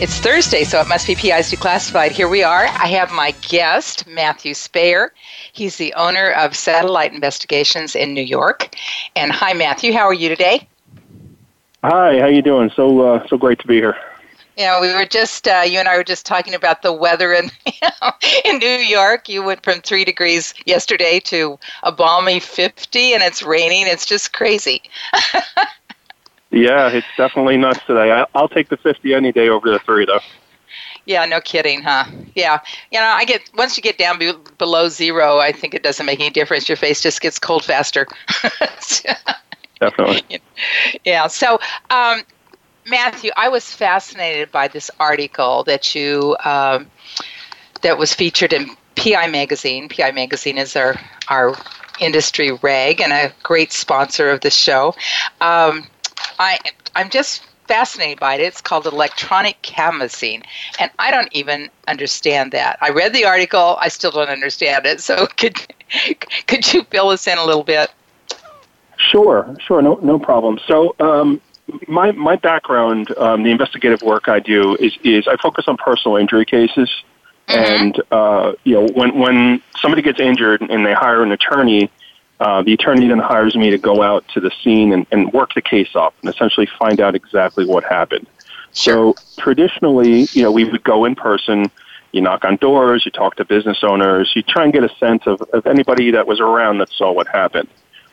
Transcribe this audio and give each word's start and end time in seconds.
it's 0.00 0.18
Thursday, 0.18 0.64
so 0.64 0.80
it 0.80 0.88
must 0.88 1.06
be 1.06 1.14
PIs 1.14 1.52
Declassified. 1.52 2.12
Here 2.12 2.28
we 2.28 2.42
are. 2.42 2.64
I 2.64 2.86
have 2.86 3.12
my 3.12 3.32
guest, 3.42 4.06
Matthew 4.06 4.54
Spayer. 4.54 5.10
He's 5.52 5.76
the 5.76 5.92
owner 5.92 6.30
of 6.30 6.56
Satellite 6.56 7.12
Investigations 7.12 7.94
in 7.94 8.14
New 8.14 8.22
York. 8.22 8.74
And 9.14 9.30
hi, 9.30 9.52
Matthew. 9.52 9.92
How 9.92 10.08
are 10.08 10.14
you 10.14 10.30
today? 10.30 10.66
Hi. 11.84 12.18
How 12.18 12.28
you 12.28 12.40
doing? 12.40 12.70
So 12.74 13.00
uh, 13.00 13.26
so 13.28 13.36
great 13.36 13.58
to 13.58 13.66
be 13.66 13.74
here. 13.74 13.94
Yeah, 14.56 14.80
we 14.80 14.92
were 14.94 15.04
just 15.04 15.46
uh, 15.46 15.64
you 15.66 15.78
and 15.78 15.88
I 15.88 15.98
were 15.98 16.04
just 16.04 16.24
talking 16.24 16.54
about 16.54 16.80
the 16.80 16.94
weather 16.94 17.34
in 17.34 17.50
you 17.66 17.72
know, 18.02 18.10
in 18.46 18.56
New 18.56 18.66
York. 18.66 19.28
You 19.28 19.42
went 19.42 19.62
from 19.62 19.82
three 19.82 20.06
degrees 20.06 20.54
yesterday 20.64 21.20
to 21.24 21.58
a 21.82 21.92
balmy 21.92 22.40
fifty, 22.40 23.12
and 23.12 23.22
it's 23.22 23.42
raining. 23.42 23.86
It's 23.86 24.06
just 24.06 24.32
crazy. 24.32 24.82
Yeah, 26.50 26.88
it's 26.88 27.06
definitely 27.16 27.56
nuts 27.56 27.80
today. 27.86 28.10
I, 28.12 28.26
I'll 28.34 28.48
take 28.48 28.68
the 28.68 28.76
50 28.76 29.14
any 29.14 29.32
day 29.32 29.48
over 29.48 29.70
the 29.70 29.78
three, 29.80 30.04
though. 30.04 30.20
Yeah, 31.06 31.24
no 31.24 31.40
kidding, 31.40 31.82
huh? 31.82 32.04
Yeah, 32.34 32.60
you 32.92 32.98
know, 32.98 33.06
I 33.06 33.24
get 33.24 33.50
once 33.56 33.76
you 33.76 33.82
get 33.82 33.98
down 33.98 34.18
be, 34.18 34.32
below 34.58 34.88
zero, 34.88 35.38
I 35.38 35.50
think 35.50 35.74
it 35.74 35.82
doesn't 35.82 36.04
make 36.04 36.20
any 36.20 36.30
difference. 36.30 36.68
Your 36.68 36.76
face 36.76 37.02
just 37.02 37.20
gets 37.20 37.38
cold 37.38 37.64
faster. 37.64 38.06
Definitely. 39.80 40.40
Yeah. 41.04 41.26
So, 41.28 41.58
um, 41.88 42.22
Matthew, 42.86 43.30
I 43.36 43.48
was 43.48 43.72
fascinated 43.72 44.52
by 44.52 44.68
this 44.68 44.90
article 45.00 45.64
that 45.64 45.94
you 45.94 46.36
um, 46.44 46.86
that 47.82 47.98
was 47.98 48.12
featured 48.12 48.52
in 48.52 48.68
PI 48.96 49.28
Magazine. 49.28 49.88
PI 49.88 50.12
Magazine 50.12 50.58
is 50.58 50.76
our 50.76 50.96
our 51.28 51.56
industry 51.98 52.52
rag 52.52 53.00
and 53.00 53.12
a 53.12 53.32
great 53.42 53.72
sponsor 53.72 54.30
of 54.30 54.40
the 54.40 54.50
show. 54.50 54.94
Um, 55.40 55.86
I 56.40 56.58
I'm 56.96 57.10
just 57.10 57.44
fascinated 57.68 58.18
by 58.18 58.34
it. 58.34 58.40
It's 58.40 58.60
called 58.60 58.86
electronic 58.86 59.62
canvassing, 59.62 60.42
and 60.80 60.90
I 60.98 61.12
don't 61.12 61.28
even 61.32 61.70
understand 61.86 62.50
that. 62.52 62.78
I 62.80 62.90
read 62.90 63.12
the 63.12 63.24
article. 63.26 63.76
I 63.80 63.88
still 63.88 64.10
don't 64.10 64.30
understand 64.30 64.86
it. 64.86 65.00
So 65.00 65.26
could 65.36 65.54
could 66.48 66.72
you 66.72 66.82
fill 66.84 67.10
us 67.10 67.28
in 67.28 67.38
a 67.38 67.44
little 67.44 67.62
bit? 67.62 67.92
Sure, 68.96 69.54
sure, 69.60 69.80
no 69.80 70.00
no 70.02 70.18
problem. 70.18 70.58
So. 70.66 70.96
Um, 70.98 71.40
my 71.86 72.10
my 72.10 72.34
background, 72.34 73.16
um, 73.16 73.44
the 73.44 73.50
investigative 73.50 74.02
work 74.02 74.28
I 74.28 74.40
do 74.40 74.74
is 74.80 74.92
is 75.04 75.28
I 75.28 75.36
focus 75.36 75.66
on 75.68 75.76
personal 75.76 76.16
injury 76.16 76.44
cases, 76.44 76.90
mm-hmm. 77.46 77.52
and 77.52 78.02
uh, 78.10 78.52
you 78.64 78.74
know 78.74 78.88
when 78.88 79.16
when 79.16 79.62
somebody 79.80 80.02
gets 80.02 80.18
injured 80.18 80.62
and 80.62 80.84
they 80.84 80.92
hire 80.92 81.22
an 81.22 81.30
attorney, 81.30 81.88
uh, 82.40 82.62
the 82.62 82.72
attorney 82.72 83.06
then 83.06 83.18
hires 83.18 83.54
me 83.54 83.70
to 83.70 83.78
go 83.78 84.02
out 84.02 84.24
to 84.34 84.40
the 84.40 84.50
scene 84.62 84.92
and, 84.92 85.06
and 85.10 85.32
work 85.32 85.54
the 85.54 85.60
case 85.62 85.90
up 85.94 86.14
and 86.22 86.32
essentially 86.32 86.66
find 86.78 87.00
out 87.00 87.14
exactly 87.14 87.66
what 87.66 87.84
happened. 87.84 88.26
So 88.72 89.14
traditionally, 89.38 90.26
you 90.32 90.42
know, 90.42 90.50
we 90.50 90.64
would 90.64 90.82
go 90.82 91.04
in 91.04 91.14
person, 91.14 91.70
you 92.12 92.20
knock 92.20 92.44
on 92.44 92.56
doors, 92.56 93.04
you 93.04 93.10
talk 93.10 93.36
to 93.36 93.44
business 93.44 93.78
owners, 93.82 94.32
you 94.34 94.42
try 94.42 94.64
and 94.64 94.72
get 94.72 94.84
a 94.84 94.94
sense 94.96 95.22
of, 95.26 95.42
of 95.52 95.66
anybody 95.66 96.10
that 96.12 96.26
was 96.26 96.40
around 96.40 96.78
that 96.78 96.90
saw 96.90 97.12
what 97.12 97.26
happened. 97.28 97.68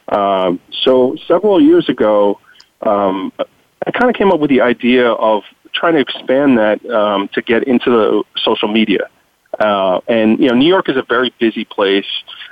Um, 0.10 0.60
so 0.72 1.16
several 1.28 1.62
years 1.62 1.90
ago, 1.90 2.40
um, 2.82 3.32
I 3.86 3.92
kind 3.92 4.10
of 4.10 4.16
came 4.16 4.32
up 4.32 4.40
with 4.40 4.50
the 4.50 4.62
idea 4.62 5.10
of 5.12 5.44
trying 5.74 5.94
to 5.94 6.00
expand 6.00 6.58
that 6.58 6.86
um, 6.90 7.30
to 7.30 7.42
get 7.42 7.64
into 7.64 7.90
the 7.90 8.24
social 8.38 8.68
media. 8.68 9.08
Uh, 9.60 10.00
and 10.08 10.40
you 10.40 10.50
know, 10.50 10.56
New 10.56 10.68
York 10.68 10.90
is 10.90 10.98
a 10.98 11.04
very 11.04 11.34
busy 11.40 11.66
place, 11.66 12.06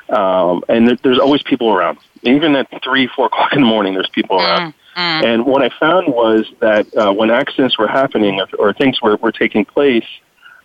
um, 0.09 0.63
and 0.67 0.87
there, 0.87 0.97
there's 1.03 1.19
always 1.19 1.43
people 1.43 1.69
around. 1.69 1.99
Even 2.23 2.55
at 2.55 2.67
three, 2.83 3.07
four 3.07 3.27
o'clock 3.27 3.53
in 3.53 3.61
the 3.61 3.67
morning, 3.67 3.93
there's 3.93 4.09
people 4.09 4.37
around. 4.37 4.73
Mm, 4.95 5.21
mm. 5.21 5.25
And 5.25 5.45
what 5.45 5.61
I 5.61 5.69
found 5.79 6.07
was 6.07 6.51
that 6.59 6.95
uh, 6.95 7.13
when 7.13 7.29
accidents 7.29 7.77
were 7.77 7.87
happening 7.87 8.39
or, 8.39 8.47
or 8.57 8.73
things 8.73 9.01
were, 9.01 9.17
were 9.17 9.31
taking 9.31 9.65
place, 9.65 10.05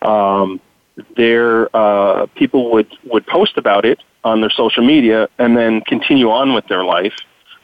um, 0.03 0.61
there 1.17 1.75
uh, 1.77 2.27
people 2.35 2.73
would 2.73 2.89
would 3.05 3.27
post 3.27 3.57
about 3.57 3.85
it 3.85 4.01
on 4.25 4.41
their 4.41 4.51
social 4.51 4.85
media 4.85 5.29
and 5.39 5.57
then 5.57 5.81
continue 5.83 6.31
on 6.31 6.55
with 6.55 6.67
their 6.69 6.85
life. 6.85 7.15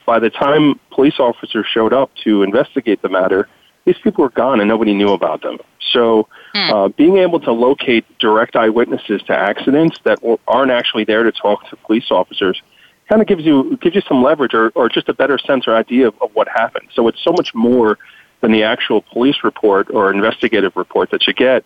By 0.07 0.19
the 0.21 0.31
time 0.31 0.79
police 0.91 1.19
officers 1.19 1.67
showed 1.67 1.93
up 1.93 2.11
to 2.25 2.43
investigate 2.43 3.03
the 3.03 3.09
matter, 3.09 3.49
these 3.87 3.97
people 3.99 4.23
were 4.23 4.31
gone 4.31 4.61
and 4.61 4.69
nobody 4.69 4.93
knew 4.93 5.13
about 5.13 5.41
them. 5.43 5.59
So, 5.93 6.29
hmm. 6.53 6.73
uh, 6.73 6.89
being 6.89 7.17
able 7.17 7.41
to 7.41 7.53
locate 7.53 8.05
direct 8.19 8.57
eyewitnesses 8.57 9.23
to 9.23 9.35
accidents 9.35 9.99
that 10.05 10.19
aren't 10.47 10.73
actually 10.73 11.05
there 11.05 11.23
to 11.23 11.33
talk 11.33 11.69
to 11.71 11.77
police 11.77 12.11
officers 12.11 12.61
kind 13.09 13.23
of 13.23 13.29
gives 13.29 13.45
you 13.45 13.79
gives 13.81 13.95
you 13.95 14.03
some 14.03 14.23
leverage 14.23 14.53
or, 14.53 14.71
or 14.71 14.89
just 14.89 15.09
a 15.09 15.15
better 15.15 15.39
sense 15.39 15.67
or 15.67 15.75
idea 15.75 16.09
of, 16.09 16.15
of 16.21 16.35
what 16.35 16.49
happened. 16.49 16.89
So 16.93 17.09
it's 17.09 17.23
so 17.23 17.33
much 17.33 17.55
more 17.55 17.99
than 18.41 18.53
the 18.53 18.65
actual 18.65 19.01
police 19.01 19.37
report 19.45 19.89
or 19.91 20.13
investigative 20.13 20.77
report 20.77 21.11
that 21.13 21.27
you 21.27 21.33
get 21.33 21.65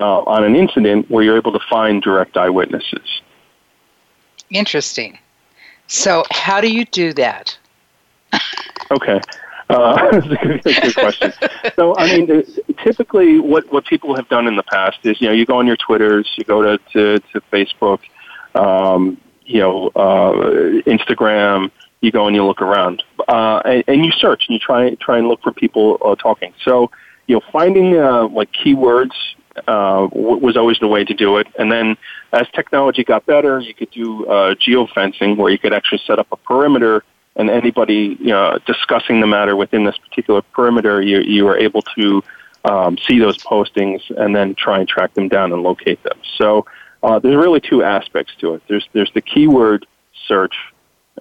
uh, 0.00 0.20
on 0.22 0.44
an 0.44 0.56
incident 0.56 1.10
where 1.10 1.22
you're 1.22 1.36
able 1.36 1.52
to 1.52 1.64
find 1.68 2.02
direct 2.02 2.36
eyewitnesses. 2.36 3.20
Interesting. 4.50 5.18
So, 5.86 6.24
how 6.30 6.60
do 6.60 6.72
you 6.72 6.84
do 6.86 7.12
that? 7.14 7.56
okay. 8.90 9.20
Uh, 9.68 10.10
that's 10.10 10.26
a 10.26 10.36
good, 10.36 10.62
good 10.62 10.94
question. 10.94 11.32
so, 11.76 11.94
I 11.96 12.06
mean, 12.06 12.44
typically, 12.82 13.38
what 13.38 13.70
what 13.72 13.84
people 13.84 14.16
have 14.16 14.28
done 14.28 14.46
in 14.46 14.56
the 14.56 14.62
past 14.62 14.98
is, 15.04 15.20
you 15.20 15.28
know, 15.28 15.34
you 15.34 15.44
go 15.44 15.58
on 15.58 15.66
your 15.66 15.76
Twitters, 15.76 16.30
you 16.36 16.44
go 16.44 16.62
to 16.62 16.78
to, 16.92 17.18
to 17.32 17.40
Facebook, 17.52 18.00
um, 18.54 19.20
you 19.44 19.60
know, 19.60 19.88
uh, 19.88 20.32
Instagram. 20.86 21.70
You 22.00 22.12
go 22.12 22.28
and 22.28 22.36
you 22.36 22.44
look 22.46 22.62
around, 22.62 23.02
uh, 23.26 23.60
and, 23.64 23.84
and 23.88 24.04
you 24.04 24.12
search 24.12 24.44
and 24.48 24.54
you 24.54 24.60
try 24.60 24.94
try 24.94 25.18
and 25.18 25.26
look 25.26 25.42
for 25.42 25.52
people 25.52 25.98
uh, 26.04 26.14
talking. 26.14 26.54
So, 26.64 26.90
you 27.26 27.34
know, 27.34 27.42
finding 27.52 27.96
uh, 27.96 28.28
like 28.28 28.50
keywords 28.52 29.16
uh, 29.66 30.06
w- 30.06 30.36
was 30.36 30.56
always 30.56 30.78
the 30.78 30.86
way 30.86 31.04
to 31.04 31.14
do 31.14 31.38
it. 31.38 31.48
And 31.58 31.72
then 31.72 31.96
as 32.32 32.46
technology 32.54 33.02
got 33.02 33.26
better, 33.26 33.58
you 33.58 33.74
could 33.74 33.90
do 33.90 34.26
uh, 34.26 34.54
geofencing 34.54 35.36
where 35.36 35.50
you 35.50 35.58
could 35.58 35.72
actually 35.72 36.02
set 36.06 36.18
up 36.18 36.28
a 36.30 36.36
perimeter 36.36 37.02
and 37.38 37.48
anybody 37.48 38.16
you 38.20 38.26
know, 38.26 38.58
discussing 38.66 39.20
the 39.20 39.26
matter 39.26 39.56
within 39.56 39.84
this 39.84 39.96
particular 39.96 40.42
perimeter, 40.42 41.00
you, 41.00 41.20
you 41.20 41.46
are 41.48 41.56
able 41.56 41.82
to 41.96 42.22
um, 42.64 42.98
see 43.06 43.18
those 43.18 43.38
postings 43.38 44.00
and 44.16 44.34
then 44.34 44.54
try 44.54 44.80
and 44.80 44.88
track 44.88 45.14
them 45.14 45.28
down 45.28 45.52
and 45.52 45.62
locate 45.62 46.02
them. 46.02 46.18
So 46.36 46.66
uh, 47.02 47.20
there's 47.20 47.36
really 47.36 47.60
two 47.60 47.82
aspects 47.82 48.32
to 48.40 48.54
it. 48.54 48.62
There's 48.68 48.86
there's 48.92 49.10
the 49.14 49.22
keyword 49.22 49.86
search 50.26 50.54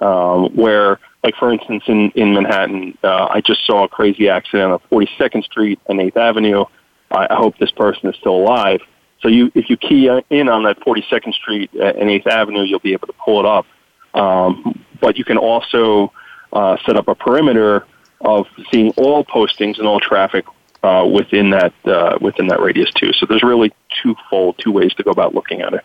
um, 0.02 0.56
where, 0.56 1.00
like 1.24 1.36
for 1.36 1.54
instance, 1.54 1.84
in 1.88 2.10
in 2.12 2.34
Manhattan, 2.34 2.98
uh, 3.04 3.28
I 3.30 3.42
just 3.42 3.66
saw 3.66 3.84
a 3.84 3.88
crazy 3.88 4.28
accident 4.28 4.72
on 4.72 4.80
42nd 4.92 5.44
Street 5.44 5.80
and 5.88 6.00
8th 6.00 6.18
Avenue. 6.18 6.66
I, 7.12 7.28
I 7.30 7.36
hope 7.36 7.58
this 7.60 7.72
person 7.72 8.10
is 8.10 8.16
still 8.16 8.36
alive. 8.36 8.82
So 9.22 9.30
you, 9.30 9.52
if 9.56 9.70
you 9.70 9.78
key 9.78 10.08
in 10.30 10.50
on 10.50 10.64
that 10.64 10.80
42nd 10.82 11.34
Street 11.34 11.72
and 11.74 12.10
8th 12.10 12.28
Avenue, 12.28 12.64
you'll 12.64 12.80
be 12.80 12.94
able 12.94 13.08
to 13.08 13.14
pull 13.14 13.40
it 13.40 13.46
up. 13.46 13.66
Um, 14.14 14.86
but 15.00 15.18
you 15.18 15.24
can 15.24 15.38
also 15.38 16.12
uh, 16.54 16.78
set 16.86 16.96
up 16.96 17.08
a 17.08 17.16
perimeter 17.16 17.86
of 18.22 18.48
seeing 18.72 18.92
all 18.92 19.24
postings 19.24 19.78
and 19.78 19.88
all 19.88 20.00
traffic 20.00 20.46
uh, 20.84 21.08
within 21.12 21.50
that 21.52 21.74
uh, 21.86 22.18
within 22.22 22.48
that 22.48 22.62
radius 22.62 22.92
too. 22.92 23.14
So 23.14 23.26
there's 23.26 23.44
really 23.44 23.74
twofold, 24.02 24.58
two 24.58 24.72
ways 24.72 24.94
to 24.96 25.04
go 25.04 25.12
about 25.12 25.36
looking 25.36 25.62
at 25.62 25.74
it. 25.74 25.84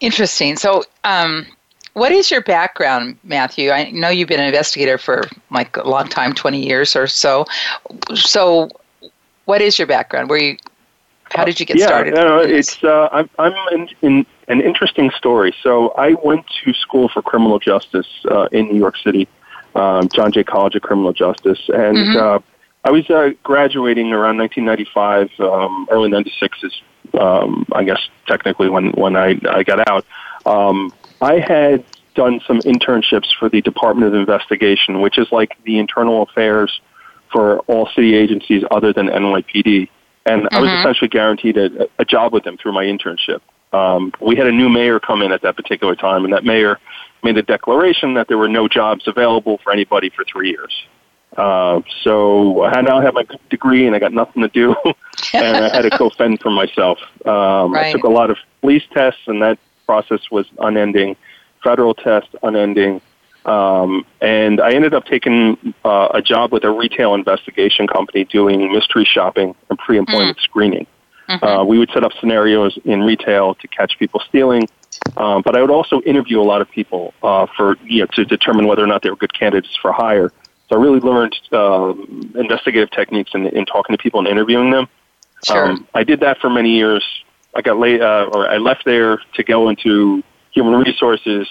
Interesting. 0.00 0.56
So, 0.56 0.84
um, 1.04 1.46
what 1.94 2.12
is 2.12 2.30
your 2.30 2.42
background, 2.42 3.18
Matthew? 3.24 3.70
I 3.70 3.90
know 3.90 4.08
you've 4.08 4.28
been 4.28 4.40
an 4.40 4.46
investigator 4.46 4.98
for 4.98 5.24
like 5.50 5.76
a 5.76 5.88
long 5.88 6.08
time, 6.08 6.32
twenty 6.32 6.64
years 6.64 6.94
or 6.94 7.06
so. 7.06 7.46
So, 8.14 8.70
what 9.46 9.60
is 9.60 9.78
your 9.78 9.86
background? 9.86 10.28
Where 10.28 10.42
you? 10.42 10.56
How 11.30 11.44
did 11.44 11.60
you 11.60 11.66
get 11.66 11.76
yeah, 11.76 11.86
started? 11.86 12.14
Yeah, 12.14 12.40
it's 12.40 12.82
uh, 12.82 13.08
I'm 13.12 13.28
I'm 13.38 13.52
in, 13.72 13.88
in 14.02 14.26
an 14.48 14.60
interesting 14.60 15.10
story. 15.10 15.54
So 15.62 15.90
I 15.90 16.14
went 16.14 16.46
to 16.64 16.72
school 16.74 17.08
for 17.08 17.22
criminal 17.22 17.58
justice 17.58 18.08
uh, 18.30 18.48
in 18.52 18.66
New 18.68 18.78
York 18.78 18.96
City, 18.98 19.28
um, 19.74 20.08
John 20.08 20.32
Jay 20.32 20.44
College 20.44 20.74
of 20.74 20.82
Criminal 20.82 21.12
Justice, 21.12 21.60
and 21.68 21.96
mm-hmm. 21.96 22.16
uh, 22.16 22.38
I 22.84 22.90
was 22.90 23.08
uh, 23.10 23.30
graduating 23.42 24.12
around 24.12 24.38
1995. 24.38 25.30
Um, 25.40 25.88
early 25.90 26.08
'96 26.08 26.58
is, 26.62 26.82
um, 27.18 27.66
I 27.72 27.84
guess, 27.84 28.00
technically 28.26 28.68
when 28.68 28.90
when 28.92 29.16
I 29.16 29.38
I 29.48 29.62
got 29.62 29.88
out. 29.88 30.04
Um, 30.46 30.92
I 31.20 31.40
had 31.40 31.84
done 32.14 32.40
some 32.46 32.60
internships 32.60 33.34
for 33.38 33.48
the 33.48 33.60
Department 33.60 34.14
of 34.14 34.18
Investigation, 34.18 35.00
which 35.00 35.18
is 35.18 35.30
like 35.30 35.56
the 35.64 35.78
internal 35.78 36.22
affairs 36.22 36.80
for 37.30 37.58
all 37.60 37.88
city 37.94 38.14
agencies 38.14 38.64
other 38.70 38.92
than 38.92 39.08
NYPD 39.08 39.88
and 40.28 40.42
mm-hmm. 40.42 40.54
I 40.54 40.60
was 40.60 40.68
mm-hmm. 40.70 40.80
essentially 40.80 41.08
guaranteed 41.08 41.56
a, 41.56 41.88
a 41.98 42.04
job 42.04 42.32
with 42.32 42.44
them 42.44 42.56
through 42.56 42.72
my 42.72 42.84
internship. 42.84 43.40
Um, 43.72 44.12
we 44.20 44.36
had 44.36 44.46
a 44.46 44.52
new 44.52 44.68
mayor 44.68 44.98
come 44.98 45.22
in 45.22 45.32
at 45.32 45.42
that 45.42 45.56
particular 45.56 45.94
time, 45.94 46.24
and 46.24 46.32
that 46.32 46.44
mayor 46.44 46.78
made 47.22 47.36
a 47.36 47.42
declaration 47.42 48.14
that 48.14 48.28
there 48.28 48.38
were 48.38 48.48
no 48.48 48.68
jobs 48.68 49.06
available 49.06 49.58
for 49.58 49.72
anybody 49.72 50.10
for 50.10 50.24
three 50.24 50.50
years. 50.50 50.72
Uh, 51.36 51.82
so 52.02 52.64
I 52.64 52.80
now 52.80 53.00
have 53.00 53.14
my 53.14 53.26
degree 53.50 53.86
and 53.86 53.94
I 53.94 53.98
got 53.98 54.12
nothing 54.12 54.42
to 54.42 54.48
do, 54.48 54.74
and 55.34 55.56
I 55.56 55.74
had 55.74 55.82
to 55.82 55.96
go 55.98 56.10
fend 56.10 56.40
for 56.40 56.50
myself. 56.50 56.98
Um, 57.26 57.74
right. 57.74 57.86
I 57.86 57.92
took 57.92 58.04
a 58.04 58.08
lot 58.08 58.30
of 58.30 58.38
police 58.60 58.84
tests, 58.92 59.20
and 59.26 59.42
that 59.42 59.58
process 59.86 60.20
was 60.30 60.46
unending. 60.58 61.16
Federal 61.62 61.94
tests, 61.94 62.34
unending. 62.42 63.00
Um, 63.44 64.04
and 64.20 64.60
I 64.60 64.72
ended 64.72 64.94
up 64.94 65.06
taking 65.06 65.74
uh, 65.84 66.08
a 66.12 66.22
job 66.22 66.52
with 66.52 66.64
a 66.64 66.70
retail 66.70 67.14
investigation 67.14 67.86
company 67.86 68.24
doing 68.24 68.72
mystery 68.72 69.04
shopping 69.04 69.54
and 69.70 69.78
pre-employment 69.78 70.38
mm. 70.38 70.42
screening. 70.42 70.86
Mm-hmm. 71.28 71.44
Uh, 71.44 71.64
we 71.64 71.78
would 71.78 71.90
set 71.90 72.04
up 72.04 72.12
scenarios 72.20 72.78
in 72.84 73.02
retail 73.02 73.54
to 73.56 73.68
catch 73.68 73.98
people 73.98 74.20
stealing, 74.28 74.68
um, 75.16 75.42
but 75.42 75.56
I 75.56 75.60
would 75.60 75.70
also 75.70 76.00
interview 76.02 76.40
a 76.40 76.42
lot 76.42 76.62
of 76.62 76.70
people 76.70 77.12
uh, 77.22 77.46
for 77.56 77.76
you 77.84 78.00
know 78.00 78.06
to 78.14 78.24
determine 78.24 78.66
whether 78.66 78.82
or 78.82 78.86
not 78.86 79.02
they 79.02 79.10
were 79.10 79.16
good 79.16 79.34
candidates 79.34 79.76
for 79.76 79.92
hire. 79.92 80.32
So 80.68 80.76
I 80.76 80.82
really 80.82 81.00
learned 81.00 81.36
um, 81.52 82.32
investigative 82.34 82.90
techniques 82.90 83.30
in, 83.34 83.46
in 83.48 83.64
talking 83.64 83.96
to 83.96 84.02
people 84.02 84.20
and 84.20 84.28
interviewing 84.28 84.70
them. 84.70 84.88
Sure. 85.44 85.70
Um, 85.70 85.86
I 85.94 86.04
did 86.04 86.20
that 86.20 86.38
for 86.40 86.50
many 86.50 86.70
years. 86.70 87.04
I 87.54 87.62
got 87.62 87.78
late, 87.78 88.00
uh, 88.00 88.28
or 88.32 88.48
I 88.48 88.58
left 88.58 88.84
there 88.84 89.20
to 89.34 89.42
go 89.42 89.68
into 89.68 90.22
human 90.52 90.74
resources. 90.74 91.48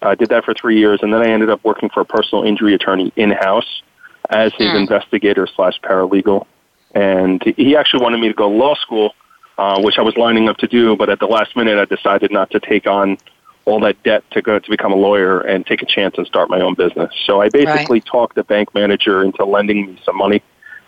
I 0.00 0.14
did 0.16 0.30
that 0.30 0.44
for 0.44 0.54
three 0.54 0.78
years, 0.78 1.00
and 1.02 1.12
then 1.12 1.22
I 1.22 1.28
ended 1.28 1.50
up 1.50 1.62
working 1.64 1.88
for 1.88 2.00
a 2.00 2.04
personal 2.04 2.44
injury 2.44 2.74
attorney 2.74 3.12
in 3.16 3.30
house 3.30 3.82
as 4.30 4.52
his 4.54 4.68
mm. 4.68 4.80
investigator 4.80 5.46
slash 5.46 5.80
paralegal. 5.80 6.46
And 6.94 7.42
he 7.56 7.76
actually 7.76 8.02
wanted 8.02 8.20
me 8.20 8.28
to 8.28 8.34
go 8.34 8.48
to 8.48 8.54
law 8.54 8.74
school, 8.74 9.14
uh, 9.58 9.80
which 9.80 9.98
I 9.98 10.02
was 10.02 10.16
lining 10.16 10.48
up 10.48 10.58
to 10.58 10.66
do, 10.66 10.96
but 10.96 11.08
at 11.08 11.20
the 11.20 11.26
last 11.26 11.56
minute, 11.56 11.78
I 11.78 11.84
decided 11.84 12.30
not 12.30 12.50
to 12.50 12.60
take 12.60 12.86
on 12.86 13.18
all 13.64 13.80
that 13.80 14.02
debt 14.02 14.24
to 14.32 14.42
go 14.42 14.58
to 14.58 14.70
become 14.70 14.92
a 14.92 14.96
lawyer 14.96 15.40
and 15.40 15.64
take 15.64 15.82
a 15.82 15.86
chance 15.86 16.16
and 16.18 16.26
start 16.26 16.50
my 16.50 16.60
own 16.60 16.74
business. 16.74 17.12
So 17.26 17.40
I 17.40 17.48
basically 17.48 18.00
right. 18.00 18.04
talked 18.04 18.34
the 18.34 18.44
bank 18.44 18.74
manager 18.74 19.22
into 19.22 19.44
lending 19.44 19.86
me 19.86 20.00
some 20.04 20.16
money 20.16 20.42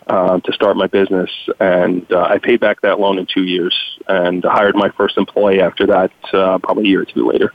uh, 0.07 0.39
to 0.39 0.53
start 0.53 0.77
my 0.77 0.87
business, 0.87 1.31
and 1.59 2.11
uh, 2.11 2.21
I 2.23 2.37
paid 2.37 2.59
back 2.59 2.81
that 2.81 2.99
loan 2.99 3.17
in 3.17 3.25
two 3.25 3.43
years 3.43 3.75
and 4.07 4.43
hired 4.43 4.75
my 4.75 4.89
first 4.89 5.17
employee 5.17 5.61
after 5.61 5.87
that, 5.87 6.11
uh, 6.33 6.59
probably 6.59 6.85
a 6.85 6.87
year 6.89 7.01
or 7.01 7.05
two 7.05 7.27
later. 7.27 7.53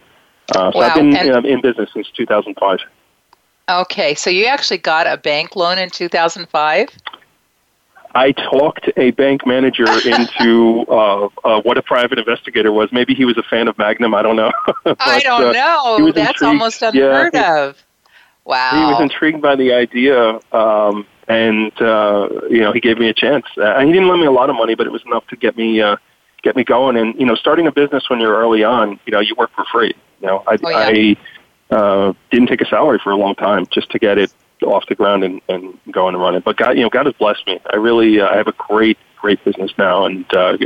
Uh, 0.55 0.73
so 0.73 0.79
wow. 0.79 0.87
I've 0.89 0.95
been 0.97 1.15
and, 1.15 1.47
in 1.47 1.61
business 1.61 1.91
since 1.95 2.11
2005. 2.17 2.81
Okay, 3.69 4.15
so 4.17 4.31
you 4.31 4.47
actually 4.47 4.79
got 4.79 5.07
a 5.07 5.17
bank 5.17 5.55
loan 5.55 5.79
in 5.79 5.91
2005? 5.91 6.89
I 8.15 8.33
talked 8.33 8.89
a 8.97 9.11
bank 9.13 9.47
manager 9.47 9.85
into 10.05 10.85
uh, 10.89 11.29
uh, 11.45 11.61
what 11.63 11.79
a 11.79 11.83
private 11.83 12.19
investigator 12.19 12.73
was. 12.73 12.91
Maybe 12.93 13.15
he 13.15 13.25
was 13.25 13.37
a 13.39 13.43
fan 13.43 13.69
of 13.69 13.79
Magnum. 13.79 14.15
I 14.15 14.23
don't 14.23 14.37
know. 14.37 14.53
but, 14.85 14.97
I 15.01 15.21
don't 15.21 15.45
uh, 15.45 15.53
know. 15.53 16.13
That's 16.13 16.31
intrigued. 16.31 16.43
almost 16.43 16.83
unheard 16.83 17.35
yeah, 17.35 17.65
of. 17.65 17.83
Wow. 18.45 18.71
He 18.73 18.79
was 18.93 19.01
intrigued 19.01 19.43
by 19.43 19.55
the 19.55 19.73
idea, 19.73 20.41
um, 20.53 21.07
and 21.29 21.73
uh, 21.81 22.29
you 22.49 22.61
know, 22.61 22.73
he 22.73 22.81
gave 22.81 22.99
me 22.99 23.09
a 23.09 23.15
chance. 23.15 23.47
Uh, 23.57 23.79
he 23.81 23.93
didn't 23.93 24.09
lend 24.09 24.21
me 24.21 24.27
a 24.27 24.33
lot 24.33 24.51
of 24.51 24.57
money, 24.57 24.75
but 24.75 24.87
it 24.87 24.91
was 24.91 25.03
enough 25.07 25.27
to 25.29 25.37
get 25.37 25.57
me 25.57 25.81
uh, 25.81 25.97
get 26.43 26.57
me 26.57 26.65
going. 26.65 26.97
And 26.97 27.15
you 27.19 27.27
know, 27.27 27.35
starting 27.35 27.67
a 27.67 27.73
business 27.73 28.09
when 28.11 28.19
you're 28.19 28.35
early 28.35 28.65
on, 28.65 28.99
you 29.07 29.13
know, 29.13 29.21
you 29.21 29.35
work 29.37 29.51
for 29.55 29.65
free. 29.71 29.95
You 30.21 30.27
know, 30.27 30.43
I, 30.47 30.59
oh, 30.63 30.69
yeah. 30.69 31.17
I 31.71 31.77
uh, 31.77 32.13
didn't 32.31 32.49
take 32.49 32.61
a 32.61 32.67
salary 32.67 32.99
for 33.03 33.11
a 33.11 33.17
long 33.17 33.35
time 33.35 33.67
just 33.71 33.91
to 33.91 33.99
get 33.99 34.19
it 34.19 34.33
off 34.63 34.85
the 34.89 34.95
ground 34.95 35.25
and, 35.25 35.41
and 35.49 35.79
going 35.91 36.15
and 36.15 36.23
running. 36.23 36.41
But 36.41 36.57
God, 36.57 36.77
you 36.77 36.83
know, 36.83 36.91
God 36.91 37.07
has 37.07 37.15
blessed 37.15 37.47
me. 37.47 37.61
I 37.73 37.77
really, 37.77 38.21
uh, 38.21 38.29
I 38.29 38.37
have 38.37 38.49
a 38.49 38.53
great, 38.53 38.99
great 39.17 39.43
business 39.45 39.71
now, 39.79 40.05
and 40.05 40.25
uh, 40.35 40.57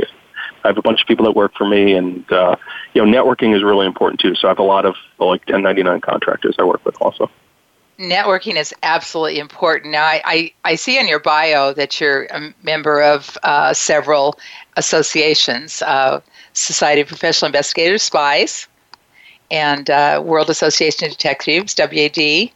I 0.63 0.67
have 0.67 0.77
a 0.77 0.81
bunch 0.81 1.01
of 1.01 1.07
people 1.07 1.25
that 1.25 1.33
work 1.33 1.53
for 1.55 1.67
me, 1.67 1.93
and 1.93 2.29
uh, 2.31 2.55
you 2.93 3.05
know, 3.05 3.23
networking 3.23 3.55
is 3.55 3.63
really 3.63 3.85
important 3.85 4.19
too. 4.19 4.35
So 4.35 4.47
I 4.47 4.51
have 4.51 4.59
a 4.59 4.63
lot 4.63 4.85
of 4.85 4.95
like 5.19 5.41
1099 5.47 6.01
contractors 6.01 6.55
I 6.59 6.63
work 6.63 6.83
with 6.85 6.99
also. 7.01 7.29
Networking 7.97 8.57
is 8.57 8.73
absolutely 8.83 9.39
important. 9.39 9.93
Now, 9.93 10.03
I, 10.03 10.21
I, 10.25 10.53
I 10.65 10.75
see 10.75 10.99
in 10.99 11.07
your 11.07 11.19
bio 11.19 11.71
that 11.73 12.01
you're 12.01 12.25
a 12.25 12.53
member 12.61 13.01
of 13.01 13.37
uh, 13.43 13.73
several 13.73 14.37
associations 14.75 15.81
uh, 15.81 16.19
Society 16.51 17.01
of 17.01 17.07
Professional 17.07 17.47
Investigators, 17.47 18.03
SPIES, 18.03 18.67
and 19.51 19.89
uh, 19.89 20.21
World 20.23 20.49
Association 20.49 21.05
of 21.05 21.11
Detectives, 21.11 21.75
WAD, 21.77 22.51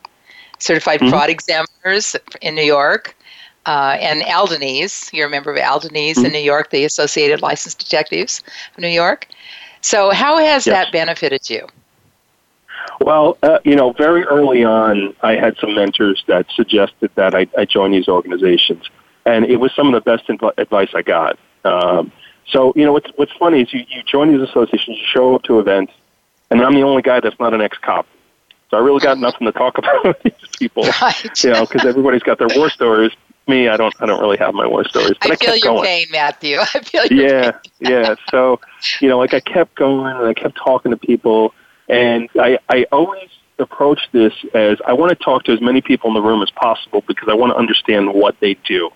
certified 0.60 1.00
mm-hmm. 1.00 1.10
fraud 1.10 1.30
examiners 1.30 2.16
in 2.42 2.56
New 2.56 2.64
York, 2.64 3.16
uh, 3.66 3.98
and 4.00 4.22
ALDONYS. 4.22 5.12
You're 5.14 5.28
a 5.28 5.30
member 5.30 5.52
of 5.52 5.58
ALDONYS 5.58 6.16
mm-hmm. 6.16 6.26
in 6.26 6.32
New 6.32 6.40
York, 6.40 6.70
the 6.70 6.86
Associated 6.86 7.42
Licensed 7.42 7.80
Detectives 7.80 8.44
of 8.76 8.82
New 8.82 8.88
York. 8.88 9.28
So, 9.82 10.12
how 10.12 10.38
has 10.38 10.66
yes. 10.68 10.76
that 10.76 10.92
benefited 10.92 11.50
you? 11.50 11.68
Well, 13.02 13.38
uh, 13.44 13.60
you 13.64 13.76
know, 13.76 13.94
very 13.94 14.24
early 14.24 14.64
on, 14.64 15.16
I 15.22 15.36
had 15.36 15.56
some 15.58 15.74
mentors 15.74 16.24
that 16.28 16.48
suggested 16.52 17.12
that 17.16 17.34
I, 17.34 17.48
I 17.58 17.66
join 17.66 17.92
these 17.92 18.08
organizations, 18.08 18.90
and 19.26 19.46
it 19.46 19.58
was 19.58 19.74
some 19.74 19.88
of 19.88 19.94
the 19.94 20.02
best 20.02 20.28
inv- 20.28 20.58
advice 20.58 20.90
I 20.94 21.02
got. 21.02 21.40
Um, 21.64 22.12
so, 22.48 22.74
you 22.76 22.84
know, 22.84 22.92
what's 22.92 23.10
what's 23.16 23.32
funny 23.34 23.62
is 23.62 23.74
you, 23.74 23.86
you 23.88 24.04
join 24.04 24.32
these 24.32 24.42
associations, 24.42 24.98
you 24.98 25.06
show 25.06 25.36
up 25.36 25.44
to 25.44 25.60
events, 25.60 25.94
and 26.50 26.62
I'm 26.62 26.74
the 26.74 26.82
only 26.82 27.02
guy 27.02 27.20
that's 27.20 27.40
not 27.40 27.54
an 27.54 27.62
ex-cop. 27.62 28.06
So 28.70 28.78
I 28.78 28.82
really 28.82 29.00
got 29.00 29.18
nothing 29.18 29.46
to 29.46 29.52
talk 29.52 29.78
about 29.80 30.04
with 30.04 30.22
these 30.24 30.50
people, 30.58 30.84
right. 31.02 31.44
you 31.44 31.52
know, 31.52 31.66
because 31.66 31.86
everybody's 31.86 32.24
got 32.24 32.38
their 32.38 32.50
war 32.56 32.70
stories. 32.70 33.12
Me, 33.48 33.68
I 33.68 33.78
don't, 33.78 33.96
I 34.00 34.06
don't 34.06 34.22
really 34.22 34.38
have 34.38 34.54
my 34.54 34.68
war 34.68 34.84
stories. 34.86 35.18
But 35.22 35.32
I, 35.32 35.34
I 35.34 35.38
feel 35.38 35.56
your 35.56 35.74
going. 35.74 35.86
pain, 35.86 36.08
Matthew. 36.12 36.58
I 36.60 36.66
feel 36.66 37.06
your 37.08 37.28
yeah, 37.28 37.52
pain. 37.52 37.62
yeah. 37.80 38.16
So, 38.30 38.60
you 39.02 39.10
know, 39.10 39.18
like 39.18 39.34
I 39.34 39.40
kept 39.40 39.76
going 39.76 40.16
and 40.16 40.26
I 40.26 40.34
kept 40.34 40.56
talking 40.56 40.92
to 40.92 40.98
people, 40.98 41.54
and 41.88 42.30
I, 42.40 42.60
I 42.70 42.86
always 42.92 43.30
approach 43.58 44.00
this 44.12 44.34
as 44.54 44.78
I 44.86 44.94
want 44.94 45.18
to 45.18 45.24
talk 45.24 45.44
to 45.46 45.52
as 45.52 45.60
many 45.60 45.82
people 45.82 46.10
in 46.10 46.14
the 46.14 46.22
room 46.22 46.42
as 46.42 46.50
possible 46.52 47.04
because 47.08 47.28
I 47.28 47.34
want 47.34 47.52
to 47.52 47.58
understand 47.58 48.14
what 48.14 48.40
they 48.40 48.54
do. 48.66 48.92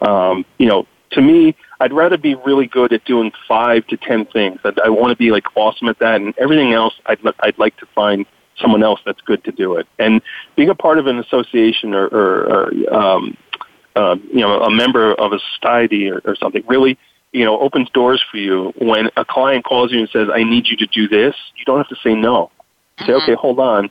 Um, 0.00 0.46
you 0.58 0.66
know, 0.66 0.86
to 1.10 1.20
me, 1.20 1.56
I'd 1.80 1.92
rather 1.92 2.16
be 2.16 2.34
really 2.36 2.66
good 2.66 2.92
at 2.92 3.04
doing 3.04 3.32
five 3.48 3.86
to 3.88 3.96
ten 3.96 4.26
things. 4.26 4.60
I, 4.64 4.72
I 4.84 4.88
want 4.90 5.10
to 5.10 5.16
be 5.16 5.32
like 5.32 5.44
awesome 5.56 5.88
at 5.88 5.98
that, 5.98 6.20
and 6.20 6.38
everything 6.38 6.72
else, 6.72 6.94
I'd 7.06 7.18
I'd 7.40 7.58
like 7.58 7.76
to 7.78 7.86
find 7.86 8.26
someone 8.60 8.82
else 8.82 9.00
that's 9.04 9.20
good 9.22 9.42
to 9.44 9.52
do 9.52 9.76
it. 9.76 9.86
And 9.98 10.20
being 10.56 10.68
a 10.68 10.74
part 10.74 10.98
of 10.98 11.06
an 11.06 11.18
association 11.18 11.94
or, 11.94 12.06
or, 12.06 12.44
or 12.46 12.94
um, 12.94 13.36
uh, 13.96 14.16
you 14.32 14.40
know, 14.40 14.60
a 14.60 14.70
member 14.70 15.12
of 15.14 15.32
a 15.32 15.38
society 15.54 16.08
or, 16.08 16.20
or 16.24 16.36
something 16.36 16.62
really, 16.68 16.96
you 17.32 17.44
know, 17.44 17.58
opens 17.58 17.90
doors 17.90 18.22
for 18.30 18.36
you. 18.36 18.72
When 18.78 19.10
a 19.16 19.24
client 19.24 19.64
calls 19.64 19.92
you 19.92 20.00
and 20.00 20.08
says, 20.10 20.28
"I 20.32 20.44
need 20.44 20.68
you 20.68 20.76
to 20.78 20.86
do 20.86 21.08
this," 21.08 21.34
you 21.56 21.64
don't 21.64 21.78
have 21.78 21.88
to 21.88 21.96
say 22.02 22.14
no. 22.14 22.50
You 22.98 23.06
say, 23.06 23.12
mm-hmm. 23.12 23.22
"Okay, 23.22 23.34
hold 23.34 23.58
on." 23.58 23.90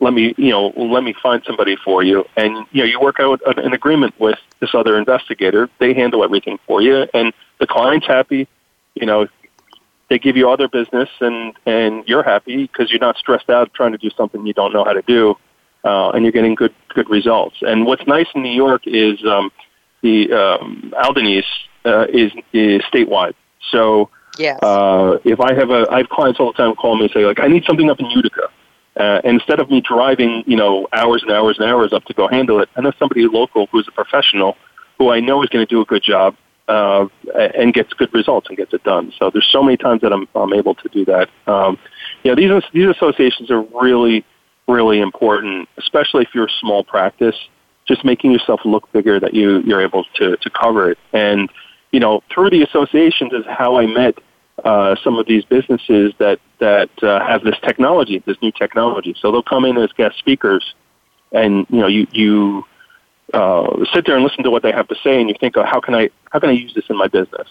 Let 0.00 0.12
me, 0.12 0.32
you 0.38 0.50
know, 0.50 0.68
let 0.76 1.02
me 1.02 1.12
find 1.20 1.42
somebody 1.44 1.76
for 1.84 2.04
you, 2.04 2.24
and 2.36 2.66
you 2.70 2.82
know, 2.82 2.88
you 2.88 3.00
work 3.00 3.16
out 3.18 3.40
an 3.58 3.72
agreement 3.72 4.14
with 4.20 4.38
this 4.60 4.70
other 4.74 4.96
investigator. 4.96 5.68
They 5.80 5.92
handle 5.92 6.22
everything 6.22 6.58
for 6.68 6.80
you, 6.80 7.08
and 7.12 7.32
the 7.58 7.66
client's 7.66 8.06
happy. 8.06 8.46
You 8.94 9.06
know, 9.06 9.26
they 10.08 10.18
give 10.18 10.36
you 10.36 10.50
other 10.50 10.68
business 10.68 11.08
and 11.20 11.54
and 11.66 12.06
you're 12.08 12.22
happy 12.22 12.66
because 12.66 12.90
you're 12.90 13.00
not 13.00 13.16
stressed 13.16 13.50
out 13.50 13.72
trying 13.74 13.92
to 13.92 13.98
do 13.98 14.10
something 14.10 14.46
you 14.46 14.54
don't 14.54 14.72
know 14.72 14.84
how 14.84 14.92
to 14.92 15.02
do 15.02 15.36
uh, 15.84 16.10
and 16.10 16.24
you're 16.24 16.32
getting 16.32 16.54
good 16.54 16.74
good 16.88 17.08
results. 17.08 17.56
And 17.62 17.86
what's 17.86 18.06
nice 18.06 18.26
in 18.34 18.42
New 18.42 18.52
York 18.52 18.82
is 18.86 19.24
um, 19.24 19.50
the 20.02 20.32
um, 20.32 20.92
ALDONYS 20.96 21.44
uh, 21.84 22.06
is 22.08 22.32
is 22.52 22.82
statewide. 22.82 23.34
So 23.70 24.10
yes. 24.38 24.58
uh, 24.62 25.18
if 25.24 25.40
I 25.40 25.54
have 25.54 25.70
a 25.70 25.86
I 25.90 25.98
have 25.98 26.08
clients 26.08 26.40
all 26.40 26.52
the 26.52 26.56
time 26.56 26.74
call 26.74 26.96
me 26.96 27.04
and 27.04 27.12
say 27.12 27.24
like 27.24 27.40
I 27.40 27.46
need 27.48 27.64
something 27.64 27.90
up 27.90 28.00
in 28.00 28.06
Utica. 28.10 28.48
Uh, 28.96 29.20
and 29.22 29.34
instead 29.34 29.60
of 29.60 29.70
me 29.70 29.80
driving 29.80 30.42
you 30.46 30.56
know 30.56 30.88
hours 30.92 31.22
and 31.22 31.30
hours 31.30 31.56
and 31.58 31.68
hours 31.68 31.92
up 31.92 32.04
to 32.06 32.12
go 32.14 32.26
handle 32.26 32.60
it 32.60 32.68
I 32.74 32.80
know 32.80 32.90
somebody 32.98 33.28
local 33.28 33.68
who's 33.70 33.86
a 33.86 33.92
professional 33.92 34.56
who 34.98 35.10
I 35.10 35.20
know 35.20 35.40
is 35.44 35.48
going 35.50 35.64
to 35.64 35.72
do 35.72 35.80
a 35.80 35.84
good 35.84 36.02
job 36.02 36.34
uh, 36.68 37.06
and 37.34 37.72
gets 37.72 37.92
good 37.94 38.12
results 38.12 38.48
and 38.48 38.56
gets 38.56 38.72
it 38.74 38.84
done. 38.84 39.12
So 39.18 39.30
there's 39.30 39.48
so 39.50 39.62
many 39.62 39.76
times 39.76 40.02
that 40.02 40.12
I'm, 40.12 40.28
I'm 40.34 40.52
able 40.52 40.74
to 40.76 40.88
do 40.88 41.04
that. 41.06 41.28
Um, 41.46 41.78
you 42.22 42.30
know, 42.30 42.36
these 42.36 42.62
these 42.72 42.88
associations 42.88 43.50
are 43.50 43.62
really 43.62 44.24
really 44.68 45.00
important, 45.00 45.68
especially 45.78 46.22
if 46.22 46.28
you're 46.34 46.46
a 46.46 46.58
small 46.60 46.84
practice. 46.84 47.36
Just 47.86 48.04
making 48.04 48.32
yourself 48.32 48.60
look 48.64 48.90
bigger 48.92 49.18
that 49.18 49.32
you 49.32 49.60
you're 49.60 49.80
able 49.80 50.04
to 50.16 50.36
to 50.36 50.50
cover 50.50 50.90
it. 50.90 50.98
And 51.12 51.50
you 51.90 52.00
know, 52.00 52.22
through 52.32 52.50
the 52.50 52.62
associations 52.62 53.32
is 53.32 53.46
how 53.46 53.78
I 53.78 53.86
met 53.86 54.18
uh, 54.64 54.96
some 55.02 55.16
of 55.18 55.26
these 55.26 55.44
businesses 55.44 56.12
that 56.18 56.38
that 56.58 56.90
uh, 57.02 57.24
have 57.26 57.44
this 57.44 57.56
technology, 57.62 58.22
this 58.26 58.36
new 58.42 58.52
technology. 58.52 59.14
So 59.18 59.32
they'll 59.32 59.42
come 59.42 59.64
in 59.64 59.78
as 59.78 59.90
guest 59.92 60.18
speakers, 60.18 60.74
and 61.32 61.66
you 61.70 61.80
know, 61.80 61.86
you 61.86 62.06
you 62.12 62.64
uh, 63.34 63.84
sit 63.92 64.06
there 64.06 64.16
and 64.16 64.24
listen 64.24 64.44
to 64.44 64.50
what 64.50 64.62
they 64.62 64.72
have 64.72 64.88
to 64.88 64.96
say, 65.02 65.20
and 65.20 65.28
you 65.28 65.34
think, 65.38 65.56
oh, 65.56 65.64
how 65.64 65.80
can 65.80 65.94
I 65.94 66.10
how 66.30 66.38
can 66.38 66.50
I 66.50 66.52
use 66.52 66.74
this 66.74 66.84
in 66.88 66.96
my 66.96 67.08
business? 67.08 67.48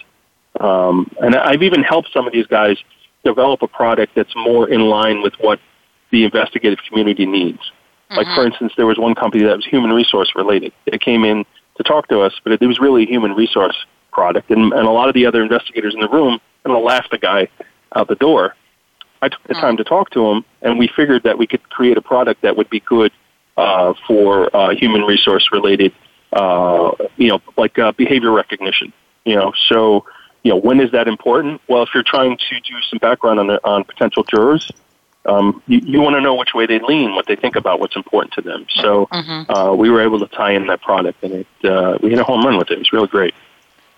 Um, 0.60 1.12
and 1.22 1.36
I've 1.36 1.62
even 1.62 1.84
helped 1.84 2.12
some 2.12 2.26
of 2.26 2.34
these 2.34 2.48
guys 2.48 2.78
develop 3.24 3.62
a 3.62 3.68
product 3.68 4.14
that's 4.16 4.36
more 4.36 4.68
in 4.68 4.82
line 4.82 5.22
with 5.22 5.34
what 5.40 5.60
the 6.12 6.24
investigative 6.24 6.80
community 6.88 7.26
needs. 7.26 7.60
Mm-hmm. 7.60 8.18
Like 8.18 8.28
for 8.36 8.46
instance, 8.46 8.74
there 8.78 8.86
was 8.86 8.98
one 8.98 9.16
company 9.16 9.44
that 9.44 9.56
was 9.56 9.66
human 9.66 9.92
resource 9.92 10.32
related. 10.36 10.74
It 10.86 11.02
came 11.02 11.24
in 11.26 11.46
to 11.78 11.84
talk 11.84 12.08
to 12.08 12.22
us, 12.22 12.34
but 12.44 12.54
it, 12.54 12.62
it 12.62 12.68
was 12.68 12.80
really 12.80 13.04
a 13.04 13.08
human 13.08 13.34
resource 13.34 13.76
product, 14.12 14.50
and, 14.50 14.74
and 14.74 14.88
a 14.88 14.92
lot 14.92 15.10
of 15.10 15.14
the 15.14 15.26
other 15.26 15.44
investigators 15.44 15.94
in 15.94 16.00
the 16.00 16.10
room 16.10 16.40
kind 16.64 16.76
of 16.76 16.84
laughed 16.84 17.12
the 17.12 17.20
guy 17.20 17.48
out 17.96 18.08
the 18.08 18.16
door. 18.16 18.56
I 19.22 19.30
took 19.30 19.44
the 19.44 19.54
Hmm. 19.56 19.62
time 19.62 19.78
to 19.78 19.84
talk 19.84 20.10
to 20.12 20.26
him, 20.28 20.46
and 20.62 20.80
we 20.80 20.88
figured 20.88 21.24
that 21.24 21.38
we 21.38 21.46
could 21.46 21.70
create 21.70 21.98
a 21.98 22.02
product 22.02 22.42
that 22.42 22.56
would 22.56 22.70
be 22.70 22.80
good 22.80 23.12
uh, 23.58 23.94
for 24.08 24.56
uh, 24.56 24.76
human 24.76 25.02
resource 25.02 25.50
related, 25.52 25.94
uh, 26.34 26.92
you 27.18 27.30
know, 27.30 27.42
like 27.58 27.78
uh, 27.80 27.92
behavior 27.94 28.32
recognition. 28.32 28.94
You 29.26 29.36
know, 29.36 29.54
so 29.68 30.06
you 30.44 30.52
know, 30.52 30.58
when 30.58 30.80
is 30.80 30.92
that 30.92 31.08
important? 31.08 31.62
Well, 31.68 31.84
if 31.84 31.90
you're 31.94 32.04
trying 32.04 32.38
to 32.38 32.60
do 32.62 32.76
some 32.90 33.00
background 33.00 33.40
on 33.40 33.48
the, 33.48 33.60
on 33.68 33.84
potential 33.84 34.24
jurors, 34.24 34.72
um, 35.26 35.62
you, 35.68 35.80
you 35.84 36.02
want 36.02 36.16
to 36.16 36.22
know 36.22 36.36
which 36.36 36.54
way 36.54 36.66
they 36.66 36.80
lean, 36.80 37.14
what 37.16 37.26
they 37.28 37.36
think 37.36 37.58
about, 37.58 37.82
what's 37.82 37.96
important 37.96 38.34
to 38.34 38.42
them. 38.42 38.66
So 38.70 39.08
Mm-hmm. 39.12 39.52
uh, 39.52 39.74
we 39.74 39.90
were 39.90 40.02
able 40.02 40.20
to 40.20 40.28
tie 40.28 40.52
in 40.52 40.68
that 40.68 40.82
product, 40.82 41.24
and 41.24 41.34
it 41.34 41.48
uh, 41.66 41.98
we 42.02 42.12
hit 42.12 42.20
a 42.20 42.24
home 42.24 42.46
run 42.46 42.58
with 42.58 42.70
it. 42.72 42.76
It 42.76 42.80
was 42.80 42.94
really 42.94 43.08
great. 43.08 43.34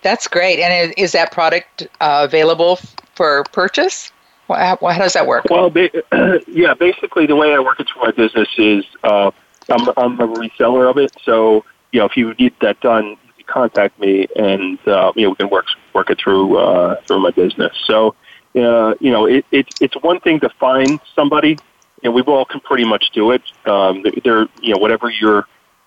That's 0.02 0.28
great. 0.28 0.60
And 0.60 0.94
is, 0.98 1.12
that 1.12 1.32
product 1.32 1.88
uh, 2.00 2.26
available 2.28 2.80
for 3.16 3.44
purchase? 3.52 4.12
How, 4.48 4.78
how 4.82 4.98
does 4.98 5.14
that 5.14 5.28
work? 5.28 5.46
Well, 5.50 5.70
ba- 5.70 5.92
yeah, 6.48 6.74
basically 6.74 7.28
the 7.28 7.36
way 7.36 7.54
I 7.54 7.60
work 7.60 7.80
it 7.80 7.88
through 7.92 8.04
my 8.04 8.12
business 8.12 8.48
is 8.58 8.86
uh, 9.04 9.32
I'm, 9.72 9.88
I'm 9.98 10.20
a 10.20 10.28
reseller 10.28 10.90
of 10.90 10.98
it. 10.98 11.14
So, 11.24 11.66
you 11.92 12.00
know, 12.00 12.06
if 12.06 12.18
you 12.18 12.34
need 12.34 12.54
that 12.62 12.80
done, 12.82 13.18
contact 13.50 14.00
me 14.00 14.28
and, 14.36 14.80
uh, 14.88 15.12
you 15.16 15.24
know, 15.24 15.30
we 15.32 15.36
can 15.36 15.50
work, 15.50 15.66
work 15.94 16.10
it 16.10 16.20
through, 16.20 16.58
uh, 16.58 17.02
through 17.08 17.20
my 17.20 17.32
business. 17.32 17.76
So, 17.86 18.16
uh, 18.56 18.94
you 19.00 19.12
know, 19.12 19.26
it, 19.26 19.46
it, 19.52 19.68
it's 19.80 19.96
one 20.02 20.20
thing 20.20 20.40
to 20.42 20.50
find 20.60 21.00
somebody 21.16 21.60
and 22.04 22.14
we 22.14 22.22
all 22.22 22.46
can 22.46 22.62
pretty 22.62 22.86
much 22.86 23.12
do 23.12 23.32
it. 23.32 23.42
Um, 23.66 24.06
they're, 24.24 24.48
you 24.62 24.74
know, 24.74 24.80
whatever 24.80 25.10
your, 25.10 25.46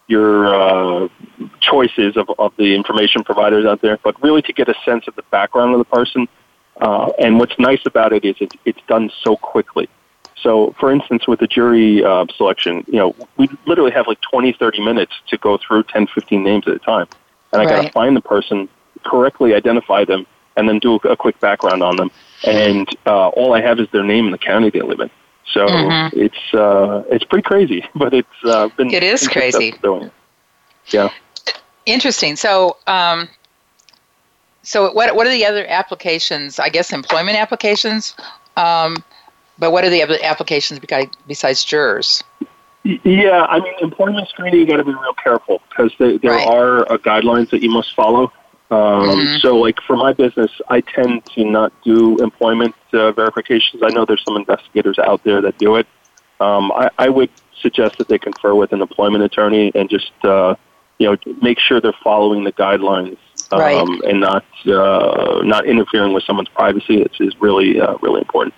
your, 0.09 0.55
uh, 0.55 1.09
choices 1.61 2.17
of, 2.17 2.29
of 2.39 2.53
the 2.57 2.75
information 2.75 3.25
providers 3.25 3.65
out 3.65 3.81
there, 3.81 3.99
but 4.03 4.21
really 4.23 4.43
to 4.43 4.53
get 4.53 4.69
a 4.69 4.75
sense 4.85 5.07
of 5.09 5.15
the 5.17 5.23
background 5.31 5.73
of 5.73 5.79
the 5.79 5.85
person. 5.85 6.29
Uh, 6.81 7.11
and 7.19 7.39
what's 7.39 7.59
nice 7.59 7.81
about 7.87 8.13
it 8.13 8.25
is 8.25 8.35
it, 8.41 8.53
it's 8.65 8.81
done 8.89 9.11
so 9.23 9.37
quickly. 9.37 9.89
So, 10.43 10.75
for 10.79 10.91
instance, 10.93 11.27
with 11.29 11.41
the 11.41 11.47
jury 11.47 12.05
uh, 12.05 12.27
selection, 12.37 12.85
you 12.89 12.99
know, 12.99 13.15
we 13.39 13.49
literally 13.67 13.93
have 13.93 14.07
like 14.09 14.19
20, 14.31 14.53
30 14.53 14.85
minutes 14.85 15.13
to 15.29 15.39
go 15.39 15.57
through 15.57 15.85
10, 15.85 16.09
15 16.09 16.43
names 16.43 16.67
at 16.67 16.75
a 16.75 16.79
time. 16.81 17.07
And 17.53 17.63
I 17.63 17.65
got 17.67 17.83
to 17.83 17.91
find 17.91 18.17
the 18.17 18.21
person, 18.21 18.69
correctly 19.05 19.55
identify 19.55 20.05
them, 20.05 20.27
and 20.57 20.69
then 20.69 20.79
do 20.79 20.97
a 20.97 21.17
quick 21.17 21.39
background 21.41 21.83
on 21.83 21.97
them. 21.97 22.11
And 22.45 22.89
uh, 23.07 23.29
all 23.29 23.55
I 23.55 23.61
have 23.61 23.79
is 23.79 23.89
their 23.93 24.03
name 24.03 24.25
and 24.25 24.35
the 24.35 24.39
county 24.39 24.71
they 24.71 24.81
live 24.81 25.01
in. 25.01 25.11
So 25.53 25.67
Mhm. 25.67 26.13
it's 26.15 26.55
uh, 26.55 27.03
it's 27.11 27.25
pretty 27.25 27.43
crazy, 27.43 27.85
but 27.95 28.15
it's 28.15 28.29
uh, 28.45 28.69
been 28.77 28.93
It 28.93 29.03
is 29.03 29.29
crazy. 29.29 29.75
doing 29.83 30.05
it. 30.05 30.13
Yeah. 30.89 31.11
Interesting. 31.87 32.37
So, 32.37 32.77
um, 32.87 33.29
so 34.63 34.93
what 34.93 35.15
what 35.15 35.27
are 35.27 35.31
the 35.33 35.45
other 35.45 35.67
applications? 35.67 36.59
I 36.59 36.69
guess 36.69 36.93
employment 36.93 37.37
applications. 37.37 38.15
Um, 38.57 38.97
but 39.59 39.73
what 39.73 39.85
are 39.85 39.91
the 39.91 40.03
other 40.03 40.19
applications 40.23 40.81
besides 41.27 41.65
jurors? 41.65 42.23
Yeah, 42.85 43.47
I 43.49 43.61
mean, 43.61 43.73
employment 43.81 44.29
screening, 44.29 44.61
you 44.61 44.67
got 44.67 44.79
to 44.79 44.85
be 44.85 44.93
real 44.93 45.15
careful 45.15 45.63
because 45.69 45.93
there 45.99 46.19
Right. 46.23 46.49
are 46.49 46.91
uh, 46.91 46.99
guidelines 46.99 47.51
that 47.51 47.63
you 47.63 47.71
must 47.71 47.95
follow. 47.95 48.33
Um, 48.73 49.09
Mhm. 49.09 49.41
So, 49.41 49.57
like 49.57 49.81
for 49.83 49.97
my 49.97 50.13
business, 50.13 50.51
I 50.69 50.81
tend 50.81 51.25
to 51.35 51.45
not 51.45 51.73
do 51.85 52.17
employment 52.19 52.75
uh, 52.93 53.13
verifications. 53.13 53.83
I 53.85 53.91
know 53.91 54.05
there's 54.05 54.25
some 54.25 54.37
investigators 54.37 54.99
out 54.99 55.23
there 55.25 55.41
that 55.43 55.59
do 55.59 55.77
it. 55.77 55.87
Um, 56.41 56.73
I, 56.73 56.91
I 56.99 57.09
would 57.09 57.31
suggest 57.61 57.99
that 57.99 58.09
they 58.09 58.19
confer 58.19 58.55
with 58.55 58.73
an 58.73 58.81
employment 58.81 59.23
attorney 59.23 59.71
and 59.75 59.89
just, 59.89 60.13
uh, 60.25 60.55
you 60.99 61.09
know, 61.09 61.17
make 61.41 61.61
sure 61.61 61.81
they're 61.81 61.93
following 62.03 62.43
the 62.45 62.53
guidelines 62.53 63.19
um, 63.53 63.61
Right. 63.61 63.89
and 64.05 64.21
not 64.21 64.45
uh, 64.67 65.43
not 65.45 65.67
interfering 65.67 66.13
with 66.15 66.25
someone's 66.25 66.49
privacy. 66.49 67.03
It's 67.03 67.21
is 67.21 67.41
really 67.41 67.81
uh, 67.81 67.97
really 68.01 68.21
important. 68.21 68.55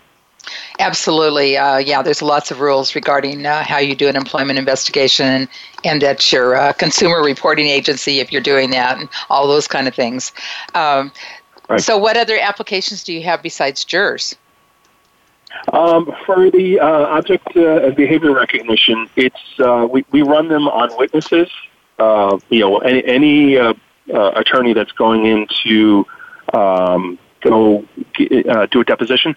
Absolutely. 0.78 1.56
Uh, 1.56 1.78
yeah, 1.78 2.02
there's 2.02 2.22
lots 2.22 2.50
of 2.50 2.60
rules 2.60 2.94
regarding 2.94 3.46
uh, 3.46 3.62
how 3.62 3.78
you 3.78 3.94
do 3.94 4.08
an 4.08 4.16
employment 4.16 4.58
investigation 4.58 5.48
and, 5.84 6.02
that 6.02 6.32
your 6.32 6.56
uh, 6.56 6.72
consumer 6.72 7.22
reporting 7.22 7.66
agency, 7.66 8.18
if 8.20 8.32
you're 8.32 8.42
doing 8.42 8.70
that, 8.70 8.98
and 8.98 9.08
all 9.30 9.46
those 9.46 9.68
kind 9.68 9.86
of 9.86 9.94
things. 9.94 10.32
Um, 10.74 11.12
Right. 11.68 11.80
So, 11.80 11.96
what 11.96 12.16
other 12.16 12.38
applications 12.38 13.02
do 13.04 13.12
you 13.12 13.22
have 13.22 13.42
besides 13.42 13.84
jurors? 13.84 14.36
Um, 15.72 16.12
for 16.26 16.50
the 16.50 16.80
uh, 16.80 17.06
object 17.06 17.56
uh, 17.56 17.86
and 17.86 17.96
behavior 17.96 18.32
recognition, 18.32 19.08
it's 19.16 19.36
uh, 19.58 19.86
we, 19.90 20.04
we 20.10 20.22
run 20.22 20.48
them 20.48 20.68
on 20.68 20.96
witnesses. 20.98 21.48
Uh, 21.98 22.38
you 22.50 22.60
know, 22.60 22.78
any, 22.78 23.04
any 23.06 23.56
uh, 23.56 23.72
uh, 24.12 24.32
attorney 24.32 24.74
that's 24.74 24.92
going 24.92 25.24
in 25.24 25.46
to 25.62 26.06
um, 26.52 27.18
go 27.40 27.84
uh, 28.48 28.66
do 28.66 28.80
a 28.80 28.84
deposition. 28.84 29.34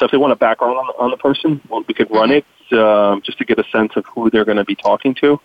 So 0.00 0.06
if 0.06 0.12
they 0.12 0.16
want 0.16 0.32
a 0.32 0.36
background 0.36 0.78
on, 0.78 0.86
on 0.98 1.10
the 1.10 1.18
person, 1.18 1.60
well, 1.68 1.84
we 1.86 1.92
could 1.92 2.10
run 2.10 2.30
it 2.30 2.46
um, 2.72 3.20
just 3.20 3.36
to 3.36 3.44
get 3.44 3.58
a 3.58 3.64
sense 3.70 3.92
of 3.96 4.06
who 4.06 4.30
they're 4.30 4.46
going 4.46 4.56
to 4.56 4.64
be 4.64 4.74
talking 4.74 5.14
to. 5.16 5.38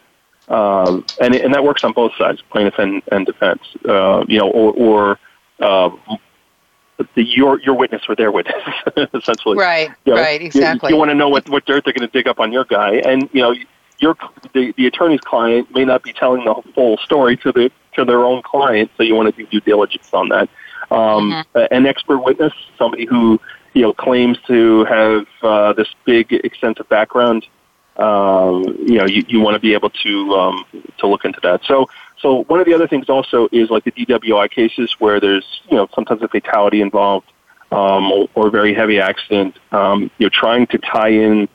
Um, 0.47 1.05
and, 1.19 1.35
and 1.35 1.53
that 1.53 1.61
works 1.61 1.83
on 1.83 1.91
both 1.91 2.13
sides, 2.17 2.41
plaintiff 2.51 2.79
and, 2.79 3.01
and 3.11 3.25
defense. 3.25 3.61
Uh, 3.83 4.23
you 4.29 4.39
know, 4.39 4.49
or, 4.49 4.71
or 4.73 5.19
uh, 5.59 5.89
the, 7.15 7.23
your 7.23 7.59
your 7.59 7.75
witness 7.75 8.03
or 8.07 8.15
their 8.15 8.31
witness, 8.31 8.63
essentially. 9.13 9.57
Right, 9.57 9.89
You 10.05 10.13
know, 10.13 10.21
right, 10.21 10.41
exactly. 10.41 10.93
You, 10.93 10.97
want 10.97 11.11
to 11.11 11.15
know 11.15 11.27
what, 11.27 11.49
what 11.49 11.65
dirt 11.65 11.83
they're 11.83 11.93
going 11.93 12.07
to 12.07 12.13
dig 12.13 12.27
up 12.27 12.39
on 12.39 12.53
your 12.53 12.63
guy, 12.63 12.95
and 13.05 13.29
you 13.33 13.41
know 13.41 13.53
your 13.99 14.15
the, 14.53 14.73
the 14.77 14.87
attorney's 14.87 15.19
client 15.19 15.73
may 15.73 15.83
not 15.83 16.01
be 16.01 16.13
telling 16.13 16.45
the 16.45 16.61
full 16.73 16.95
story 16.97 17.35
to 17.37 17.51
the 17.51 17.69
to 17.95 18.05
their 18.05 18.23
own 18.23 18.41
client, 18.41 18.89
so 18.95 19.03
you 19.03 19.15
want 19.15 19.35
to 19.35 19.43
do 19.43 19.49
due 19.49 19.59
diligence 19.59 20.09
on 20.13 20.29
that. 20.29 20.47
Um, 20.91 21.43
Mm-hmm. 21.55 21.73
An 21.73 21.85
expert 21.87 22.19
witness, 22.19 22.53
somebody 22.77 23.05
who 23.05 23.41
you 23.75 23.81
know 23.81 23.93
claims 23.93 24.37
to 24.47 24.85
have 24.85 25.27
uh, 25.43 25.73
this 25.73 25.89
big 26.05 26.33
extensive 26.33 26.89
background. 26.89 27.45
Um, 27.97 28.63
you 28.79 28.97
know, 28.97 29.05
you, 29.05 29.23
you 29.27 29.39
want 29.39 29.55
to 29.55 29.59
be 29.59 29.73
able 29.73 29.89
to 29.89 30.33
um, 30.33 30.65
to 30.97 31.07
look 31.07 31.23
into 31.23 31.39
that. 31.43 31.61
So, 31.65 31.87
so 32.19 32.43
one 32.45 32.59
of 32.59 32.65
the 32.65 32.73
other 32.73 32.87
things 32.87 33.09
also 33.09 33.47
is 33.51 33.69
like 33.69 33.83
the 33.83 33.91
DWI 33.91 34.49
cases 34.49 34.95
where 34.97 35.19
there's 35.19 35.45
you 35.69 35.77
know 35.77 35.87
sometimes 35.93 36.23
a 36.23 36.27
fatality 36.27 36.81
involved 36.81 37.31
um, 37.71 38.11
or, 38.11 38.29
or 38.33 38.47
a 38.47 38.49
very 38.49 38.73
heavy 38.73 38.99
accident. 38.99 39.57
Um, 39.71 40.09
you 40.17 40.25
know, 40.25 40.29
trying 40.29 40.67
to 40.67 40.77
tie 40.77 41.09
in 41.09 41.47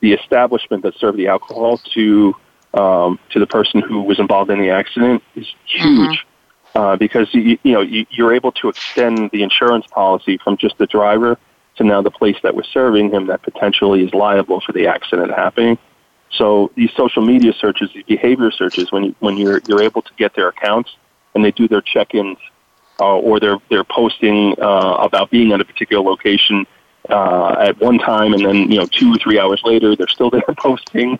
the 0.00 0.12
establishment 0.12 0.84
that 0.84 0.94
served 0.96 1.18
the 1.18 1.26
alcohol 1.26 1.78
to 1.94 2.36
um, 2.74 3.18
to 3.30 3.40
the 3.40 3.46
person 3.46 3.80
who 3.80 4.02
was 4.02 4.20
involved 4.20 4.50
in 4.50 4.60
the 4.60 4.70
accident 4.70 5.22
is 5.34 5.52
huge. 5.66 6.24
Uh, 6.76 6.96
because 6.96 7.32
you, 7.32 7.56
you 7.62 7.72
know 7.72 7.80
you, 7.80 8.04
you're 8.10 8.34
able 8.34 8.50
to 8.50 8.68
extend 8.68 9.30
the 9.32 9.44
insurance 9.44 9.86
policy 9.88 10.38
from 10.38 10.56
just 10.56 10.76
the 10.78 10.86
driver 10.86 11.38
to 11.76 11.84
now 11.84 12.02
the 12.02 12.10
place 12.10 12.36
that 12.42 12.54
was 12.54 12.66
serving 12.72 13.10
him 13.10 13.26
that 13.26 13.42
potentially 13.42 14.04
is 14.04 14.12
liable 14.14 14.60
for 14.60 14.72
the 14.72 14.86
accident 14.86 15.32
happening. 15.32 15.78
So 16.30 16.70
these 16.74 16.90
social 16.96 17.22
media 17.22 17.52
searches, 17.52 17.90
these 17.94 18.04
behavior 18.04 18.50
searches, 18.50 18.90
when 18.90 19.04
you, 19.04 19.14
when 19.20 19.36
you're 19.36 19.60
you're 19.68 19.82
able 19.82 20.02
to 20.02 20.12
get 20.16 20.34
their 20.34 20.48
accounts 20.48 20.96
and 21.34 21.44
they 21.44 21.50
do 21.50 21.68
their 21.68 21.80
check-ins 21.80 22.38
uh, 23.00 23.18
or 23.18 23.40
they're 23.40 23.58
they're 23.70 23.84
posting 23.84 24.54
uh, 24.60 24.96
about 25.00 25.30
being 25.30 25.52
at 25.52 25.60
a 25.60 25.64
particular 25.64 26.02
location 26.02 26.66
uh, 27.08 27.56
at 27.58 27.78
one 27.80 27.98
time, 27.98 28.34
and 28.34 28.44
then 28.44 28.70
you 28.70 28.78
know 28.78 28.86
two 28.86 29.12
or 29.12 29.18
three 29.18 29.38
hours 29.38 29.60
later 29.64 29.94
they're 29.96 30.08
still 30.08 30.30
there 30.30 30.42
posting. 30.58 31.18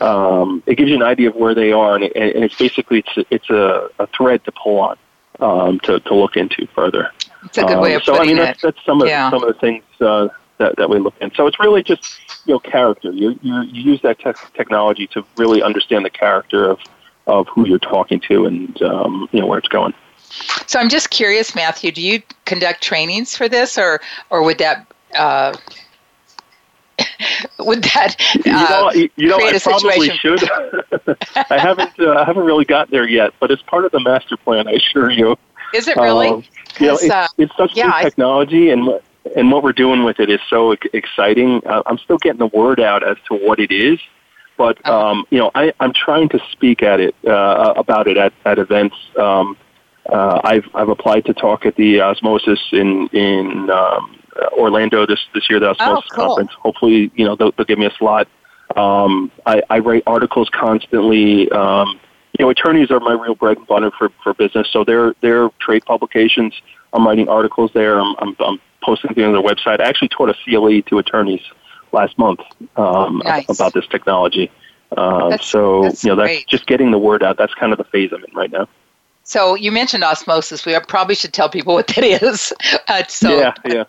Um, 0.00 0.62
it 0.64 0.76
gives 0.76 0.88
you 0.88 0.96
an 0.96 1.02
idea 1.02 1.28
of 1.28 1.36
where 1.36 1.54
they 1.54 1.72
are, 1.72 1.94
and, 1.94 2.04
it, 2.04 2.16
and 2.16 2.44
it's 2.44 2.56
basically 2.56 3.00
it's 3.00 3.26
it's 3.30 3.50
a, 3.50 3.88
a 3.98 4.06
thread 4.08 4.44
to 4.44 4.52
pull 4.52 4.80
on 4.80 4.96
um, 5.40 5.80
to 5.80 6.00
to 6.00 6.14
look 6.14 6.36
into 6.36 6.66
further. 6.74 7.10
It's 7.44 7.58
a 7.58 7.62
good 7.64 7.80
way 7.80 7.92
Um, 7.94 7.96
of 7.98 8.04
so 8.04 8.16
I 8.16 8.24
mean 8.26 8.38
it. 8.38 8.40
that's, 8.40 8.62
that's 8.62 8.78
some 8.84 9.00
of 9.02 9.08
Yeah. 9.08 9.30
some 9.30 9.42
of 9.42 9.48
the 9.52 9.58
things 9.60 9.84
uh, 10.00 10.28
that 10.58 10.76
that 10.76 10.88
we 10.90 10.98
look 10.98 11.14
at. 11.20 11.34
So 11.36 11.46
it's 11.46 11.58
really 11.58 11.82
just 11.82 12.20
you 12.46 12.54
know 12.54 12.58
character. 12.60 13.10
You 13.10 13.38
you, 13.42 13.60
you 13.62 13.82
use 13.92 14.00
that 14.02 14.18
te- 14.18 14.32
technology 14.54 15.06
to 15.08 15.24
really 15.36 15.62
understand 15.62 16.04
the 16.04 16.10
character 16.10 16.68
of 16.70 16.78
of 17.26 17.46
who 17.48 17.66
you're 17.66 17.78
talking 17.78 18.20
to 18.28 18.46
and 18.46 18.80
um, 18.82 19.28
you 19.32 19.40
know 19.40 19.46
where 19.46 19.58
it's 19.58 19.68
going. 19.68 19.94
So 20.66 20.78
I'm 20.78 20.88
just 20.88 21.10
curious, 21.10 21.54
Matthew. 21.54 21.90
Do 21.92 22.02
you 22.02 22.22
conduct 22.44 22.82
trainings 22.82 23.36
for 23.36 23.48
this, 23.48 23.76
or 23.78 24.00
or 24.30 24.42
would 24.44 24.58
that 24.58 24.86
uh, 25.14 25.56
would 27.58 27.82
that 27.84 28.16
You 28.44 28.52
know, 28.52 28.88
uh, 28.88 28.92
you 28.94 29.10
you 29.16 29.28
know, 29.28 29.38
I 29.38 29.50
a 29.50 29.60
probably 29.60 30.08
situation? 30.08 30.16
should. 30.18 31.16
I 31.50 31.58
haven't, 31.58 31.98
uh, 31.98 32.12
I 32.12 32.24
haven't 32.24 32.44
really 32.44 32.64
got 32.64 32.90
there 32.90 33.08
yet, 33.08 33.32
but 33.40 33.50
it's 33.50 33.62
part 33.62 33.84
of 33.84 33.92
the 33.92 34.00
master 34.00 34.36
plan. 34.36 34.68
I 34.68 34.72
assure 34.72 35.10
you. 35.10 35.36
Is 35.72 35.88
it 35.88 35.96
really? 35.96 36.28
Um, 36.28 36.44
you 36.78 36.86
know, 36.88 36.94
it's, 36.94 37.10
uh, 37.10 37.26
it's 37.38 37.56
such 37.56 37.72
yeah, 37.76 37.86
new 37.86 38.02
technology, 38.02 38.70
and 38.70 38.86
what- 38.86 39.02
and 39.36 39.52
what 39.52 39.62
we're 39.62 39.72
doing 39.72 40.02
with 40.02 40.18
it 40.18 40.30
is 40.30 40.40
so 40.48 40.72
exciting. 40.94 41.60
Uh, 41.66 41.82
I'm 41.86 41.98
still 41.98 42.16
getting 42.16 42.38
the 42.38 42.46
word 42.46 42.80
out 42.80 43.06
as 43.06 43.18
to 43.28 43.34
what 43.34 43.60
it 43.60 43.70
is, 43.70 43.98
but 44.56 44.84
um, 44.88 45.26
you 45.30 45.38
know, 45.38 45.50
I, 45.54 45.74
I'm 45.78 45.92
trying 45.92 46.30
to 46.30 46.40
speak 46.52 46.82
at 46.82 47.00
it 47.00 47.14
uh, 47.26 47.74
about 47.76 48.08
it 48.08 48.16
at, 48.16 48.32
at 48.46 48.58
events. 48.58 48.96
Um, 49.18 49.58
uh, 50.10 50.40
I've 50.42 50.64
I've 50.74 50.88
applied 50.88 51.26
to 51.26 51.34
talk 51.34 51.66
at 51.66 51.76
the 51.76 52.00
Osmosis 52.00 52.60
in 52.72 53.08
in 53.08 53.68
um, 53.70 54.18
Orlando 54.52 55.04
this 55.06 55.20
this 55.34 55.50
year, 55.50 55.60
the 55.60 55.70
Osmosis 55.70 56.08
Oh, 56.12 56.14
cool. 56.14 56.26
conference. 56.28 56.52
Hopefully, 56.58 57.10
you 57.14 57.26
know 57.26 57.36
they'll, 57.36 57.52
they'll 57.52 57.66
give 57.66 57.78
me 57.78 57.86
a 57.86 57.92
slot. 57.98 58.26
Um, 58.74 59.30
I, 59.44 59.62
I 59.68 59.80
write 59.80 60.04
articles 60.06 60.48
constantly. 60.48 61.50
Um, 61.50 62.00
you 62.40 62.46
know, 62.46 62.50
attorneys 62.50 62.90
are 62.90 63.00
my 63.00 63.12
real 63.12 63.34
bread 63.34 63.58
and 63.58 63.66
butter 63.66 63.90
for, 63.90 64.08
for 64.22 64.32
business. 64.32 64.66
So 64.72 64.82
their 64.82 65.14
their 65.20 65.50
trade 65.60 65.84
publications, 65.84 66.54
I'm 66.94 67.06
writing 67.06 67.28
articles 67.28 67.70
there. 67.74 68.00
I'm, 68.00 68.16
I'm, 68.18 68.34
I'm 68.40 68.58
posting 68.82 69.12
things 69.12 69.26
on 69.26 69.32
their 69.32 69.42
website. 69.42 69.80
I 69.80 69.84
actually 69.84 70.08
taught 70.08 70.30
a 70.30 70.34
CLE 70.42 70.80
to 70.80 70.98
attorneys 70.98 71.42
last 71.92 72.16
month 72.16 72.40
um, 72.76 73.20
nice. 73.26 73.46
about 73.50 73.74
this 73.74 73.86
technology. 73.88 74.50
Uh, 74.96 75.36
so 75.36 75.84
you 75.84 75.90
know, 76.04 76.16
that's 76.16 76.32
great. 76.32 76.46
just 76.46 76.66
getting 76.66 76.92
the 76.92 76.98
word 76.98 77.22
out. 77.22 77.36
That's 77.36 77.52
kind 77.52 77.72
of 77.72 77.78
the 77.78 77.84
phase 77.84 78.10
I'm 78.10 78.24
in 78.24 78.34
right 78.34 78.50
now. 78.50 78.66
So 79.24 79.54
you 79.54 79.70
mentioned 79.70 80.02
osmosis. 80.02 80.64
We 80.64 80.74
probably 80.88 81.14
should 81.16 81.34
tell 81.34 81.50
people 81.50 81.74
what 81.74 81.88
that 81.88 82.04
is. 82.22 82.54
Uh, 82.88 83.02
so 83.06 83.38
yeah, 83.38 83.52
yeah. 83.66 83.84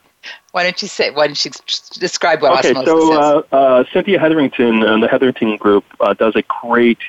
Why 0.52 0.64
don't 0.64 0.82
you 0.82 0.90
say? 0.90 1.10
Why 1.10 1.28
don't 1.28 1.46
you 1.46 1.52
describe 2.00 2.42
what 2.42 2.60
okay, 2.60 2.72
osmosis 2.72 2.92
so, 2.92 3.12
is? 3.14 3.46
Uh, 3.50 3.56
uh, 3.56 3.84
Cynthia 3.94 4.20
Hetherington 4.20 4.84
and 4.84 5.02
the 5.02 5.08
Hetherington 5.08 5.56
Group 5.56 5.86
uh, 6.02 6.14
does 6.14 6.36
a 6.36 6.44
great 6.62 7.00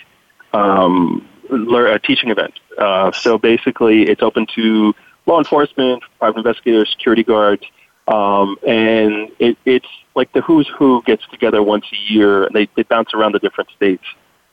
um, 0.53 1.27
a 1.53 1.99
teaching 1.99 2.31
event. 2.31 2.55
Uh, 2.79 3.13
so 3.13 3.39
basically, 3.39 4.03
it's 4.03 4.23
open 4.23 4.47
to 4.55 4.95
law 5.27 5.39
enforcement, 5.39 6.03
private 6.19 6.39
investigators, 6.39 6.91
security 6.91 7.23
guards, 7.23 7.65
um, 8.09 8.57
and 8.67 9.31
it, 9.39 9.57
it's 9.65 9.87
like 10.15 10.33
the 10.33 10.41
who's 10.41 10.69
who 10.77 11.03
gets 11.05 11.27
together 11.29 11.63
once 11.63 11.87
a 11.93 12.13
year, 12.13 12.45
and 12.45 12.55
they, 12.55 12.69
they 12.77 12.83
bounce 12.83 13.15
around 13.15 13.33
the 13.33 13.39
different 13.39 13.71
states, 13.77 14.05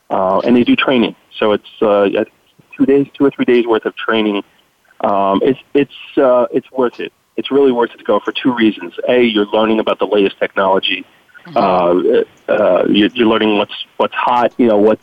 uh, 0.09 0.39
and 0.39 0.55
they 0.55 0.63
do 0.63 0.75
training. 0.75 1.15
So 1.37 1.53
it's 1.53 1.81
uh, 1.81 2.09
two 2.77 2.85
days, 2.85 3.07
two 3.13 3.25
or 3.25 3.31
three 3.31 3.45
days 3.45 3.65
worth 3.65 3.85
of 3.85 3.95
training. 3.95 4.43
Um, 5.01 5.41
it's 5.43 5.59
it's 5.73 6.17
uh, 6.17 6.45
it's 6.51 6.69
worth 6.71 6.99
it. 6.99 7.11
It's 7.37 7.51
really 7.51 7.71
worth 7.71 7.91
it 7.91 7.97
to 7.97 8.03
go 8.03 8.19
for 8.19 8.31
two 8.31 8.53
reasons. 8.53 8.93
A, 9.07 9.21
you're 9.21 9.47
learning 9.47 9.79
about 9.79 9.99
the 9.99 10.07
latest 10.07 10.37
technology. 10.39 11.05
Mm-hmm. 11.45 11.57
Uh, 11.57 12.53
uh, 12.53 12.85
you're, 12.89 13.09
you're 13.09 13.27
learning 13.27 13.57
what's 13.57 13.85
what's 13.97 14.13
hot. 14.13 14.53
You 14.57 14.67
know 14.67 14.77
what 14.77 14.99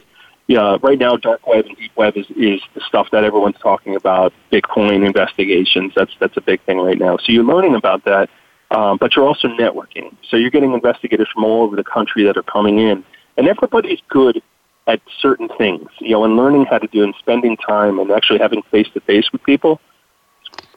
yeah, 0.48 0.76
right 0.80 0.98
now, 0.98 1.16
dark 1.16 1.46
web 1.46 1.66
and 1.66 1.76
deep 1.76 1.90
web 1.96 2.16
is, 2.16 2.26
is 2.36 2.60
the 2.74 2.80
stuff 2.86 3.08
that 3.10 3.24
everyone's 3.24 3.58
talking 3.60 3.96
about. 3.96 4.32
Bitcoin 4.52 5.04
investigations, 5.04 5.92
that's 5.96 6.12
that's 6.20 6.36
a 6.36 6.40
big 6.40 6.60
thing 6.62 6.78
right 6.78 6.98
now. 6.98 7.16
So 7.16 7.32
you're 7.32 7.44
learning 7.44 7.74
about 7.74 8.04
that, 8.04 8.30
um, 8.70 8.96
but 8.98 9.16
you're 9.16 9.26
also 9.26 9.48
networking. 9.48 10.14
So 10.30 10.36
you're 10.36 10.50
getting 10.50 10.72
investigators 10.72 11.28
from 11.34 11.44
all 11.44 11.62
over 11.62 11.74
the 11.74 11.84
country 11.84 12.22
that 12.24 12.36
are 12.36 12.44
coming 12.44 12.78
in, 12.78 13.04
and 13.36 13.48
everybody's 13.48 14.00
good 14.08 14.40
at 14.86 15.00
certain 15.20 15.48
things. 15.58 15.88
You 15.98 16.10
know, 16.10 16.24
and 16.24 16.36
learning 16.36 16.66
how 16.66 16.78
to 16.78 16.86
do 16.86 17.02
and 17.02 17.14
spending 17.18 17.56
time 17.56 17.98
and 17.98 18.12
actually 18.12 18.38
having 18.38 18.62
face 18.70 18.88
to 18.94 19.00
face 19.00 19.30
with 19.32 19.42
people 19.42 19.80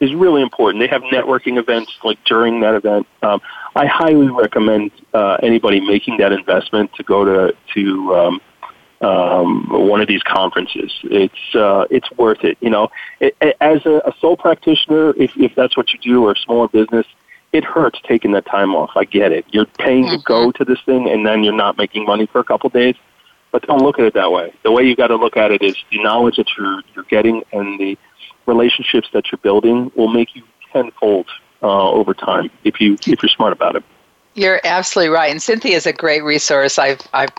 is 0.02 0.16
really 0.16 0.42
important. 0.42 0.82
They 0.82 0.88
have 0.88 1.04
networking 1.04 1.60
events 1.60 1.92
like 2.04 2.18
during 2.26 2.62
that 2.62 2.74
event. 2.74 3.06
Um, 3.22 3.40
I 3.76 3.86
highly 3.86 4.30
recommend 4.30 4.92
uh, 5.14 5.38
anybody 5.44 5.80
making 5.80 6.18
that 6.18 6.32
investment 6.32 6.92
to 6.96 7.04
go 7.04 7.24
to 7.24 7.56
to 7.76 8.16
um, 8.16 8.42
um, 9.02 9.68
one 9.70 10.02
of 10.02 10.08
these 10.08 10.24
conferences. 10.24 10.92
It's 11.04 11.56
uh, 11.56 11.86
it's 11.90 12.12
worth 12.12 12.44
it. 12.44 12.58
You 12.60 12.70
know, 12.70 12.90
it, 13.20 13.36
it, 13.42 13.58
as 13.62 13.86
a, 13.86 14.02
a 14.06 14.14
sole 14.20 14.38
practitioner, 14.38 15.14
if 15.16 15.36
if 15.38 15.56
that's 15.56 15.78
what 15.78 15.94
you 15.94 16.00
do, 16.00 16.26
or 16.26 16.32
a 16.32 16.38
smaller 16.38 16.68
business, 16.68 17.06
it 17.52 17.64
hurts 17.64 18.00
taking 18.08 18.32
that 18.34 18.46
time 18.46 18.76
off. 18.76 18.92
I 18.96 19.06
get 19.06 19.32
it. 19.32 19.46
You're 19.52 19.66
paying 19.66 20.06
mm-hmm. 20.06 20.18
to 20.18 20.24
go 20.24 20.48
mm-hmm. 20.48 20.64
to 20.64 20.66
this 20.66 20.82
thing, 20.86 21.10
and 21.10 21.26
then 21.26 21.44
you're 21.44 21.54
not 21.54 21.78
making 21.78 22.06
money 22.06 22.26
for 22.28 22.40
a 22.40 22.44
couple 22.44 22.70
days. 22.70 22.96
But 23.52 23.64
don't 23.64 23.82
look 23.82 23.98
at 23.98 24.06
it 24.06 24.14
that 24.14 24.32
way. 24.32 24.54
The 24.64 24.72
way 24.72 24.84
you 24.84 24.96
got 24.96 25.08
to 25.08 25.16
look 25.16 25.36
at 25.36 25.52
it 25.52 25.64
is 25.64 25.76
the 25.92 26.04
knowledge 26.04 26.36
that 26.36 26.48
you're 26.58 26.82
you're 26.94 27.06
getting 27.06 27.44
and 27.52 27.80
the 27.80 27.98
relationships 28.46 29.08
that 29.14 29.32
you're 29.32 29.40
building 29.40 29.92
will 29.96 30.08
make 30.08 30.36
you 30.36 30.44
tenfold 30.72 31.28
uh, 31.62 31.90
over 31.90 32.14
time 32.14 32.50
if 32.64 32.80
you 32.80 32.94
if 33.08 33.24
you're 33.24 33.30
smart 33.30 33.54
about 33.54 33.76
it. 33.76 33.84
You're 34.36 34.62
absolutely 34.64 35.10
right, 35.10 35.32
and 35.32 35.42
Cynthia 35.42 35.76
is 35.76 35.88
a 35.88 35.94
great 35.94 36.24
resource. 36.24 36.78
I've 36.78 37.02
I've 37.14 37.30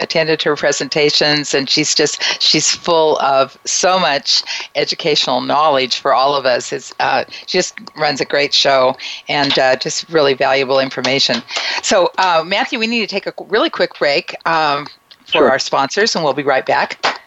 attended 0.00 0.42
her 0.42 0.56
presentations 0.56 1.54
and 1.54 1.68
she's 1.68 1.94
just 1.94 2.22
she's 2.40 2.74
full 2.74 3.18
of 3.18 3.58
so 3.64 3.98
much 3.98 4.42
educational 4.74 5.40
knowledge 5.40 5.98
for 5.98 6.14
all 6.14 6.34
of 6.34 6.46
us 6.46 6.72
it's, 6.72 6.94
uh, 7.00 7.24
she 7.46 7.58
just 7.58 7.78
runs 7.96 8.20
a 8.20 8.24
great 8.24 8.54
show 8.54 8.96
and 9.28 9.58
uh, 9.58 9.76
just 9.76 10.08
really 10.08 10.34
valuable 10.34 10.78
information 10.78 11.42
so 11.82 12.10
uh, 12.18 12.42
matthew 12.46 12.78
we 12.78 12.86
need 12.86 13.00
to 13.00 13.06
take 13.06 13.26
a 13.26 13.34
really 13.48 13.70
quick 13.70 13.98
break 13.98 14.34
um, 14.46 14.86
for 15.26 15.32
sure. 15.32 15.50
our 15.50 15.58
sponsors 15.58 16.14
and 16.14 16.24
we'll 16.24 16.34
be 16.34 16.42
right 16.42 16.66
back 16.66 17.20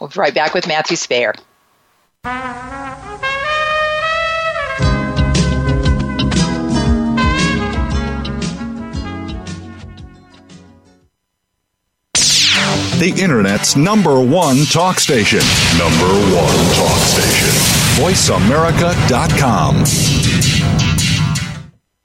we'll 0.00 0.08
be 0.08 0.18
right 0.18 0.34
back 0.34 0.54
with 0.54 0.66
matthew 0.66 0.96
Speyer. 0.96 1.34
The 12.98 13.10
Internet's 13.22 13.76
number 13.76 14.20
one 14.20 14.64
talk 14.66 14.98
station. 14.98 15.40
Number 15.78 16.06
one 16.34 16.74
talk 16.74 16.98
station. 17.02 17.48
VoiceAmerica.com. 17.96 19.84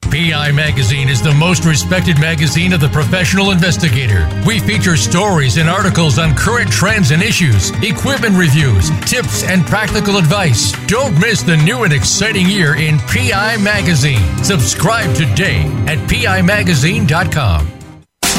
PI 0.10 0.52
Magazine 0.52 1.08
is 1.08 1.22
the 1.22 1.34
most 1.36 1.66
respected 1.66 2.20
magazine 2.20 2.74
of 2.74 2.82
the 2.82 2.90
professional 2.90 3.52
investigator. 3.52 4.28
We 4.46 4.60
feature 4.60 4.98
stories 4.98 5.58
and 5.58 5.70
articles 5.70 6.18
on 6.18 6.36
current 6.36 6.72
trends 6.72 7.12
and 7.12 7.22
issues, 7.22 7.70
equipment 7.84 8.36
reviews, 8.36 8.90
tips, 9.02 9.44
and 9.44 9.66
practical 9.66 10.18
advice. 10.18 10.72
Don't 10.88 11.20
miss 11.20 11.44
the 11.44 11.58
new 11.58 11.84
and 11.84 11.94
exciting 11.94 12.48
year 12.48 12.76
in 12.76 12.98
PI 13.00 13.58
Magazine. 13.58 14.44
Subscribe 14.44 15.16
today 15.16 15.62
at 15.86 16.00
PIMagazine.com. 16.10 17.79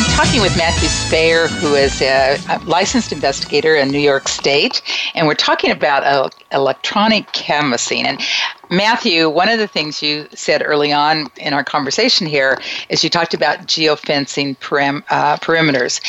Koehler 0.00 0.16
talking 0.16 0.40
with 0.40 0.56
Matthew 0.56 0.88
Spayer, 0.88 1.48
who 1.60 1.74
is 1.74 2.00
a, 2.00 2.38
licensed 2.64 3.12
investigator 3.12 3.74
in 3.74 3.90
New 3.90 3.98
York 3.98 4.28
State, 4.28 4.82
and 5.14 5.26
we're 5.26 5.34
talking 5.34 5.70
about 5.70 6.34
electronic 6.52 7.30
canvassing. 7.32 8.06
And 8.06 8.20
Matthew, 8.70 9.28
one 9.28 9.48
of 9.48 9.58
the 9.58 9.66
things 9.66 10.02
you 10.02 10.26
said 10.34 10.62
early 10.64 10.92
on 10.92 11.26
in 11.36 11.52
our 11.52 11.64
conversation 11.64 12.26
here 12.26 12.58
is 12.88 13.04
you 13.04 13.10
talked 13.10 13.34
about 13.34 13.66
geofencing 13.66 14.56
perim- 14.58 15.04
uh, 15.10 15.36
perimeters. 15.36 16.00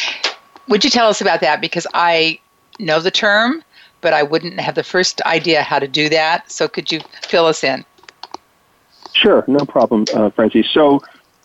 Would 0.68 0.84
you 0.84 0.90
tell 0.90 1.08
us 1.08 1.20
about 1.20 1.42
that? 1.42 1.60
Because 1.60 1.88
I 1.94 2.40
know 2.80 3.00
the 3.00 3.12
term, 3.12 3.64
but 4.00 4.14
I 4.14 4.24
wouldn't 4.24 4.60
have 4.60 4.76
the 4.76 4.84
first 4.84 5.22
idea 5.24 5.64
how 5.64 5.80
to 5.80 5.88
do 5.88 6.08
that. 6.10 6.50
So 6.50 6.68
could 6.68 6.92
you 6.92 7.02
fill 7.24 7.46
us 7.46 7.64
in? 7.64 7.84
Sure, 9.14 9.44
no 9.48 9.66
problem, 9.66 10.06
uh, 10.14 10.30
Francie. 10.30 10.66
So 10.72 11.02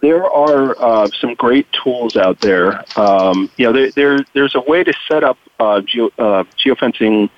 there 0.07 0.25
are 0.25 0.81
uh, 0.81 1.09
some 1.21 1.35
great 1.35 1.66
tools 1.73 2.16
out 2.16 2.40
there. 2.40 2.85
Um, 2.97 3.51
you 3.57 3.66
know, 3.66 3.73
there, 3.73 3.90
there, 3.90 4.19
there's 4.35 4.55
a 4.55 4.61
way 4.61 4.85
to 4.85 4.92
set 5.09 5.25
up 5.25 5.37
uh, 5.59 5.81
geo, 5.81 6.07
uh, 6.16 6.45
geofencing 6.64 7.29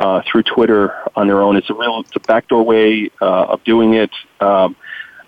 uh, 0.00 0.22
through 0.26 0.42
Twitter 0.42 0.92
on 1.14 1.28
their 1.28 1.40
own. 1.40 1.56
It's 1.56 1.70
a 1.70 1.74
real, 1.74 2.00
it's 2.00 2.16
a 2.16 2.20
backdoor 2.20 2.64
way 2.64 3.10
uh, 3.20 3.52
of 3.52 3.62
doing 3.62 3.94
it. 3.94 4.10
Um, 4.40 4.74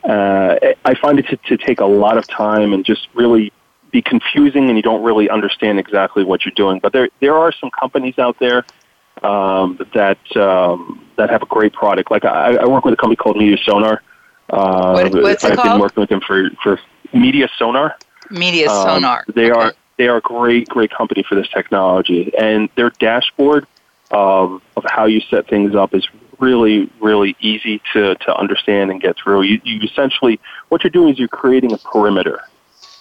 uh, 0.03 0.57
I 0.85 0.95
find 1.01 1.21
it 1.21 1.27
to, 1.29 1.37
to 1.37 1.57
take 1.57 1.79
a 1.79 1.87
lot 1.87 2.19
of 2.19 2.27
time 2.27 2.73
and 2.73 2.85
just 2.85 3.07
really 3.15 3.53
be 3.93 4.03
confusing, 4.03 4.69
and 4.69 4.77
you 4.77 4.83
don't 4.83 5.05
really 5.05 5.31
understand 5.31 5.79
exactly 5.79 6.25
what 6.25 6.45
you're 6.45 6.53
doing. 6.57 6.81
But 6.81 6.93
there, 6.93 7.11
there 7.21 7.37
are 7.37 7.53
some 7.53 7.71
companies 7.71 8.19
out 8.19 8.41
there 8.41 8.65
um, 9.23 9.79
that 9.95 10.19
um, 10.37 11.07
that 11.17 11.31
have 11.31 11.43
a 11.43 11.47
great 11.47 11.73
product. 11.73 12.11
Like 12.11 12.25
I, 12.25 12.57
I 12.57 12.67
work 12.67 12.85
with 12.85 12.95
a 12.95 12.97
company 12.97 13.17
called 13.17 13.37
Media 13.37 13.57
Sonar. 13.65 14.03
Uh, 14.49 14.93
what, 14.93 15.23
what's 15.23 15.45
I've 15.45 15.53
it 15.53 15.57
called? 15.57 15.69
been 15.69 15.81
working 15.81 16.01
with 16.01 16.11
them 16.11 16.21
for, 16.21 16.51
for 16.63 16.81
Media 17.13 17.49
Sonar. 17.59 17.97
Media 18.31 18.71
um, 18.71 18.87
Sonar. 18.87 19.25
They 19.35 19.51
okay. 19.51 19.61
are 19.61 19.75
they 19.97 20.09
are 20.09 20.19
a 20.19 20.21
great 20.21 20.69
great 20.69 20.91
company 20.91 21.25
for 21.29 21.35
this 21.35 21.49
technology, 21.49 22.33
and 22.39 22.69
their 22.77 22.91
dashboard 22.91 23.67
of 24.11 24.63
of 24.77 24.85
how 24.87 25.07
you 25.07 25.21
set 25.21 25.49
things 25.49 25.75
up 25.75 25.95
is 25.95 26.07
really 26.39 26.91
really 27.01 27.37
easy 27.41 27.83
to 27.93 28.15
to 28.17 28.37
understand 28.37 28.91
and 28.91 29.01
get 29.01 29.17
through. 29.17 29.43
You, 29.43 29.61
you 29.65 29.81
essentially 29.83 30.41
what 30.69 30.85
you're 30.85 30.91
doing 30.91 31.13
is 31.13 31.19
you're 31.19 31.29
creating 31.29 31.73
a 31.73 31.79
perimeter. 31.79 32.41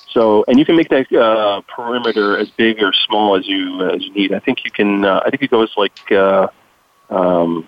So, 0.10 0.43
and 0.47 0.57
you 0.57 0.65
can 0.65 0.75
make 0.75 0.89
that 0.89 1.13
uh, 1.13 1.62
perimeter 1.67 2.38
as 2.38 2.49
big 2.49 2.81
or 2.81 2.91
small 2.93 3.36
as 3.36 3.47
you 3.47 3.88
as 3.89 4.01
you 4.01 4.12
need. 4.13 4.33
I 4.33 4.39
think 4.39 4.65
you 4.65 4.71
can. 4.71 5.05
Uh, 5.05 5.21
I 5.23 5.29
think 5.29 5.43
it 5.43 5.51
goes 5.51 5.71
like 5.77 6.12
uh, 6.12 6.47
um, 7.10 7.67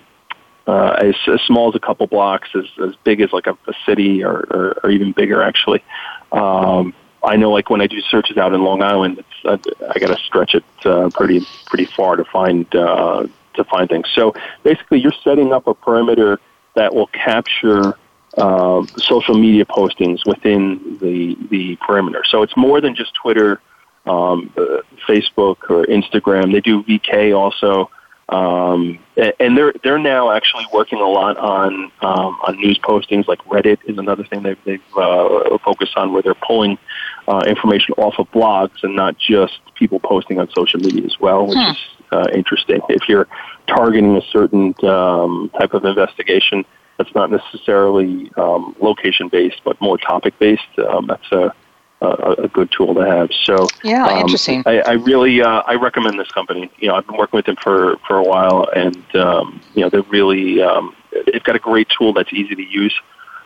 uh, 0.68 0.92
as, 1.00 1.16
as 1.28 1.42
small 1.42 1.70
as 1.70 1.76
a 1.76 1.80
couple 1.80 2.08
blocks, 2.08 2.50
as, 2.56 2.66
as 2.88 2.96
big 3.04 3.22
as 3.22 3.32
like 3.34 3.48
a, 3.48 3.58
a 3.68 3.74
city, 3.86 4.24
or, 4.24 4.46
or, 4.52 4.80
or 4.84 4.90
even 4.90 5.12
bigger 5.12 5.42
actually. 5.42 5.84
Um, 6.32 6.94
I 7.24 7.36
know, 7.36 7.52
like 7.52 7.70
when 7.70 7.82
I 7.82 7.88
do 7.88 8.00
searches 8.02 8.38
out 8.38 8.54
in 8.54 8.64
Long 8.64 8.82
Island, 8.82 9.20
it's, 9.20 9.46
uh, 9.46 9.58
I 9.94 10.00
got 10.00 10.16
to 10.16 10.24
stretch 10.24 10.56
it 10.56 10.64
uh, 10.86 11.10
pretty 11.14 11.46
pretty 11.66 11.86
far 11.86 12.16
to 12.16 12.24
find 12.24 12.74
uh, 12.74 13.28
to 13.56 13.64
find 13.66 13.90
things. 13.90 14.08
So 14.14 14.34
basically, 14.64 15.00
you're 15.00 15.14
setting 15.24 15.52
up 15.52 15.68
a 15.68 15.74
perimeter 15.74 16.40
that 16.76 16.96
will 16.96 17.08
capture 17.08 17.98
uh, 18.38 18.86
social 18.98 19.36
media 19.36 19.66
postings 19.66 20.26
within 20.26 20.98
the 21.02 21.38
the 21.50 21.76
perimeter. 21.78 22.24
So 22.26 22.42
it's 22.42 22.56
more 22.56 22.80
than 22.80 22.96
just 22.96 23.14
Twitter, 23.16 23.60
um, 24.06 24.54
uh, 24.56 24.82
Facebook, 25.08 25.70
or 25.70 25.86
Instagram. 25.88 26.54
They 26.54 26.62
do 26.62 26.84
VK 26.84 27.38
also. 27.38 27.90
Um, 28.30 29.00
and 29.40 29.58
they're 29.58 29.74
they're 29.84 29.98
now 30.00 30.32
actually 30.32 30.66
working 30.72 31.00
a 31.00 31.08
lot 31.08 31.38
on 31.38 31.92
um, 32.02 32.38
on 32.44 32.58
news 32.58 32.80
postings. 32.80 33.28
Like 33.28 33.40
Reddit 33.46 33.80
is 33.86 33.98
another 33.98 34.24
thing 34.24 34.44
they've 34.44 34.64
they've 34.66 34.82
uh, 34.96 35.58
focused 35.66 35.98
on, 35.98 36.14
where 36.14 36.22
they're 36.22 36.36
pulling 36.36 36.78
uh, 37.28 37.42
information 37.48 37.96
off 37.98 38.16
of 38.20 38.30
blogs 38.32 38.84
and 38.84 38.96
not 38.96 39.18
just 39.18 39.60
people 39.76 40.00
posting 40.00 40.40
on 40.40 40.48
social 40.56 40.80
media 40.80 41.04
as 41.06 41.20
well, 41.20 41.48
which 41.48 41.58
hmm. 41.58 41.72
is 41.72 41.78
uh, 42.12 42.28
interesting. 42.34 42.82
If 42.88 43.10
you're 43.10 43.28
targeting 43.68 44.16
a 44.16 44.22
certain 44.32 44.76
um, 44.84 45.50
type 45.60 45.74
of 45.74 45.86
investigation 45.86 46.66
that's 46.98 47.14
not 47.16 47.32
necessarily 47.32 48.32
um, 48.38 48.76
location 48.80 49.30
based, 49.30 49.62
but 49.64 49.80
more 49.82 49.98
topic 49.98 50.38
based, 50.38 50.78
um, 50.88 51.08
that's 51.08 51.32
a 51.32 51.54
a, 52.02 52.44
a 52.44 52.48
good 52.48 52.72
tool 52.72 52.94
to 52.96 53.02
have. 53.02 53.30
So 53.44 53.68
yeah, 53.84 54.06
um, 54.06 54.20
interesting. 54.20 54.64
I, 54.66 54.80
I 54.80 54.92
really 54.94 55.42
uh, 55.42 55.64
I 55.66 55.76
recommend 55.76 56.20
this 56.20 56.32
company. 56.32 56.72
You 56.78 56.90
know, 56.90 56.96
I've 56.96 57.06
been 57.06 57.18
working 57.18 57.38
with 57.38 57.46
them 57.46 57.58
for 57.62 57.98
for 58.08 58.18
a 58.18 58.24
while, 58.24 58.68
and 58.76 59.16
um, 59.16 59.62
you 59.74 59.82
know 59.82 59.90
they're 59.90 60.04
really 60.04 60.62
um, 60.62 60.96
they've 61.32 61.44
got 61.44 61.56
a 61.56 61.60
great 61.60 61.88
tool 61.98 62.14
that's 62.14 62.32
easy 62.34 62.56
to 62.56 62.64
use. 62.64 62.96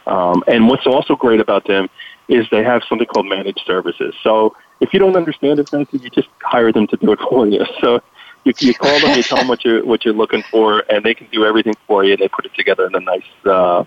Um, 0.05 0.43
and 0.47 0.67
what's 0.67 0.85
also 0.85 1.15
great 1.15 1.39
about 1.39 1.65
them 1.65 1.89
is 2.27 2.45
they 2.51 2.63
have 2.63 2.81
something 2.87 3.07
called 3.07 3.25
managed 3.25 3.61
services. 3.65 4.13
So 4.21 4.55
if 4.81 4.93
you 4.93 4.99
don't 4.99 5.15
understand 5.15 5.59
it, 5.59 5.69
you 5.71 6.09
just 6.09 6.27
hire 6.41 6.71
them 6.71 6.87
to 6.87 6.97
do 6.97 7.11
it 7.13 7.19
for 7.29 7.47
you. 7.47 7.65
So 7.79 8.01
you, 8.43 8.53
you 8.59 8.73
call 8.73 8.99
them, 8.99 9.15
you 9.15 9.23
tell 9.23 9.37
them 9.37 9.47
what 9.47 9.63
you're 9.63 9.85
what 9.85 10.05
you're 10.05 10.13
looking 10.13 10.43
for, 10.51 10.83
and 10.89 11.03
they 11.03 11.13
can 11.13 11.27
do 11.31 11.45
everything 11.45 11.73
for 11.87 12.03
you. 12.03 12.17
They 12.17 12.27
put 12.27 12.45
it 12.45 12.53
together 12.55 12.85
in 12.85 12.95
a 12.95 12.99
nice 12.99 13.45
uh, 13.45 13.83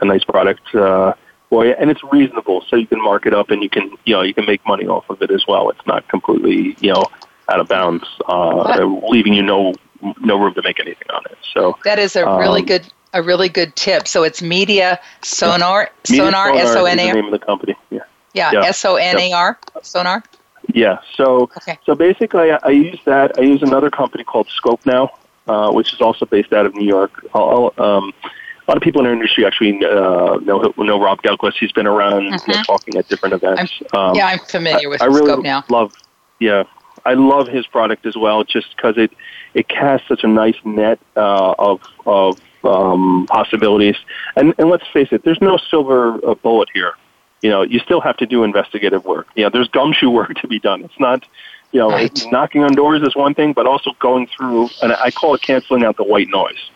a 0.00 0.04
nice 0.04 0.24
product. 0.24 0.74
Uh, 0.74 1.14
for 1.48 1.64
you, 1.64 1.74
and 1.78 1.90
it's 1.90 2.02
reasonable, 2.04 2.62
so 2.68 2.76
you 2.76 2.86
can 2.86 3.02
mark 3.02 3.26
it 3.26 3.34
up 3.34 3.50
and 3.50 3.62
you 3.62 3.70
can 3.70 3.90
you 4.04 4.14
know 4.14 4.22
you 4.22 4.34
can 4.34 4.46
make 4.46 4.64
money 4.66 4.86
off 4.86 5.08
of 5.10 5.22
it 5.22 5.30
as 5.30 5.46
well. 5.46 5.70
It's 5.70 5.86
not 5.86 6.06
completely 6.08 6.76
you 6.80 6.92
know 6.92 7.04
out 7.48 7.60
of 7.60 7.68
bounds, 7.68 8.04
uh, 8.28 8.84
leaving 9.08 9.34
you 9.34 9.42
no 9.42 9.74
no 10.20 10.38
room 10.40 10.54
to 10.54 10.62
make 10.62 10.80
anything 10.80 11.10
on 11.10 11.22
it. 11.26 11.38
So 11.52 11.76
that 11.84 11.98
is 11.98 12.16
a 12.16 12.24
really 12.24 12.60
um, 12.60 12.66
good 12.66 12.92
a 13.14 13.22
really 13.22 13.48
good 13.48 13.74
tip. 13.76 14.06
So 14.06 14.22
it's 14.22 14.42
Media 14.42 15.00
Sonar 15.22 15.90
yeah. 16.08 16.16
Sonar 16.16 16.50
S 16.50 16.76
O 16.76 16.84
N 16.84 16.98
A 16.98 17.08
R. 17.08 17.14
Name 17.14 17.24
of 17.26 17.30
the 17.32 17.38
company. 17.38 17.74
Yeah. 17.90 18.00
Yeah. 18.34 18.52
S 18.64 18.84
O 18.84 18.96
N 18.96 19.18
A 19.18 19.32
R 19.32 19.58
Sonar. 19.82 20.22
Yeah. 20.74 20.98
So 21.14 21.50
okay. 21.56 21.78
so 21.84 21.94
basically, 21.94 22.52
I, 22.52 22.58
I 22.62 22.70
use 22.70 23.00
that. 23.06 23.38
I 23.38 23.42
use 23.42 23.62
another 23.62 23.90
company 23.90 24.24
called 24.24 24.48
Scope 24.48 24.84
Now, 24.84 25.10
uh, 25.46 25.72
which 25.72 25.92
is 25.92 26.00
also 26.00 26.26
based 26.26 26.52
out 26.52 26.66
of 26.66 26.74
New 26.74 26.86
York. 26.86 27.24
I'll, 27.34 27.72
I'll 27.78 27.84
um, 27.84 28.12
a 28.68 28.70
lot 28.70 28.76
of 28.76 28.82
people 28.82 29.00
in 29.00 29.06
our 29.06 29.12
industry 29.14 29.46
actually 29.46 29.82
uh, 29.84 30.36
know 30.36 30.74
know 30.76 31.00
Rob 31.00 31.22
Douglas. 31.22 31.56
He's 31.58 31.72
been 31.72 31.86
around 31.86 32.32
mm-hmm. 32.32 32.50
you 32.50 32.56
know, 32.56 32.62
talking 32.64 32.96
at 32.96 33.08
different 33.08 33.34
events. 33.34 33.72
Um, 33.94 34.14
yeah, 34.14 34.26
I'm 34.26 34.40
familiar 34.40 34.90
with 34.90 35.00
I, 35.00 35.06
I 35.06 35.08
really 35.08 35.42
now. 35.42 35.64
Love, 35.70 35.94
yeah, 36.38 36.64
I 37.06 37.14
love 37.14 37.48
his 37.48 37.66
product 37.66 38.04
as 38.04 38.14
well, 38.14 38.44
just 38.44 38.76
because 38.76 38.98
it 38.98 39.10
it 39.54 39.68
casts 39.68 40.06
such 40.06 40.22
a 40.22 40.28
nice 40.28 40.56
net 40.64 40.98
uh, 41.16 41.54
of 41.58 41.80
of 42.04 42.38
um, 42.64 43.26
possibilities. 43.28 43.96
And, 44.36 44.54
and 44.58 44.68
let's 44.68 44.86
face 44.92 45.08
it, 45.12 45.24
there's 45.24 45.40
no 45.40 45.56
silver 45.56 46.20
uh, 46.26 46.34
bullet 46.34 46.68
here. 46.74 46.92
You 47.40 47.50
know, 47.50 47.62
you 47.62 47.78
still 47.78 48.00
have 48.00 48.16
to 48.18 48.26
do 48.26 48.44
investigative 48.44 49.04
work. 49.04 49.28
You 49.36 49.44
know, 49.44 49.50
there's 49.50 49.68
gumshoe 49.68 50.10
work 50.10 50.34
to 50.34 50.48
be 50.48 50.58
done. 50.58 50.82
It's 50.82 50.98
not, 50.98 51.24
you 51.72 51.78
know, 51.80 51.90
right. 51.90 52.26
knocking 52.32 52.64
on 52.64 52.74
doors 52.74 53.00
is 53.02 53.14
one 53.14 53.32
thing, 53.32 53.52
but 53.52 53.66
also 53.66 53.92
going 54.00 54.26
through, 54.26 54.68
and 54.82 54.92
I 54.92 55.10
call 55.12 55.34
it 55.34 55.42
canceling 55.42 55.84
out 55.84 55.96
the 55.96 56.04
white 56.04 56.28
noise. 56.28 56.70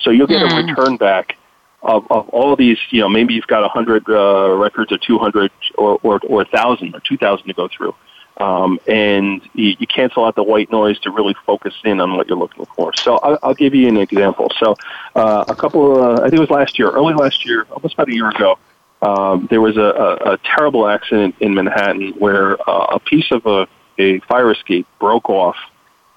So 0.00 0.10
you'll 0.10 0.26
get 0.26 0.42
mm. 0.42 0.46
a 0.46 0.62
hmm. 0.62 0.68
return 0.68 0.96
back 0.96 1.36
of, 1.82 2.06
of 2.10 2.28
all 2.30 2.56
these, 2.56 2.78
you 2.90 3.00
know, 3.00 3.08
maybe 3.08 3.34
you've 3.34 3.46
got 3.46 3.62
100 3.62 4.08
uh, 4.08 4.54
records 4.56 4.92
or 4.92 4.98
200 4.98 5.50
or, 5.76 5.98
or, 6.02 6.20
or 6.26 6.36
1,000 6.38 6.94
or 6.94 7.00
2,000 7.00 7.46
to 7.46 7.54
go 7.54 7.68
through. 7.68 7.94
Um, 8.38 8.78
and 8.86 9.40
you, 9.54 9.76
you 9.78 9.86
cancel 9.86 10.24
out 10.24 10.34
the 10.34 10.42
white 10.42 10.70
noise 10.70 10.98
to 11.00 11.10
really 11.10 11.34
focus 11.46 11.74
in 11.84 12.00
on 12.00 12.16
what 12.16 12.28
you're 12.28 12.36
looking 12.36 12.66
for. 12.76 12.92
So 12.94 13.16
I'll, 13.18 13.38
I'll 13.42 13.54
give 13.54 13.74
you 13.74 13.88
an 13.88 13.96
example. 13.96 14.52
So 14.58 14.76
uh, 15.14 15.44
a 15.48 15.54
couple, 15.54 15.96
of, 15.96 16.18
uh, 16.18 16.22
I 16.22 16.24
think 16.24 16.34
it 16.34 16.40
was 16.40 16.50
last 16.50 16.78
year, 16.78 16.90
early 16.90 17.14
last 17.14 17.46
year, 17.46 17.66
almost 17.70 17.94
about 17.94 18.08
a 18.08 18.14
year 18.14 18.28
ago, 18.28 18.58
um, 19.00 19.46
there 19.48 19.60
was 19.60 19.76
a, 19.76 19.80
a, 19.80 20.32
a 20.32 20.38
terrible 20.38 20.86
accident 20.88 21.36
in 21.40 21.54
Manhattan 21.54 22.12
where 22.18 22.58
uh, 22.68 22.96
a 22.96 23.00
piece 23.00 23.30
of 23.30 23.46
a, 23.46 23.66
a 23.98 24.20
fire 24.20 24.50
escape 24.52 24.86
broke 24.98 25.30
off 25.30 25.56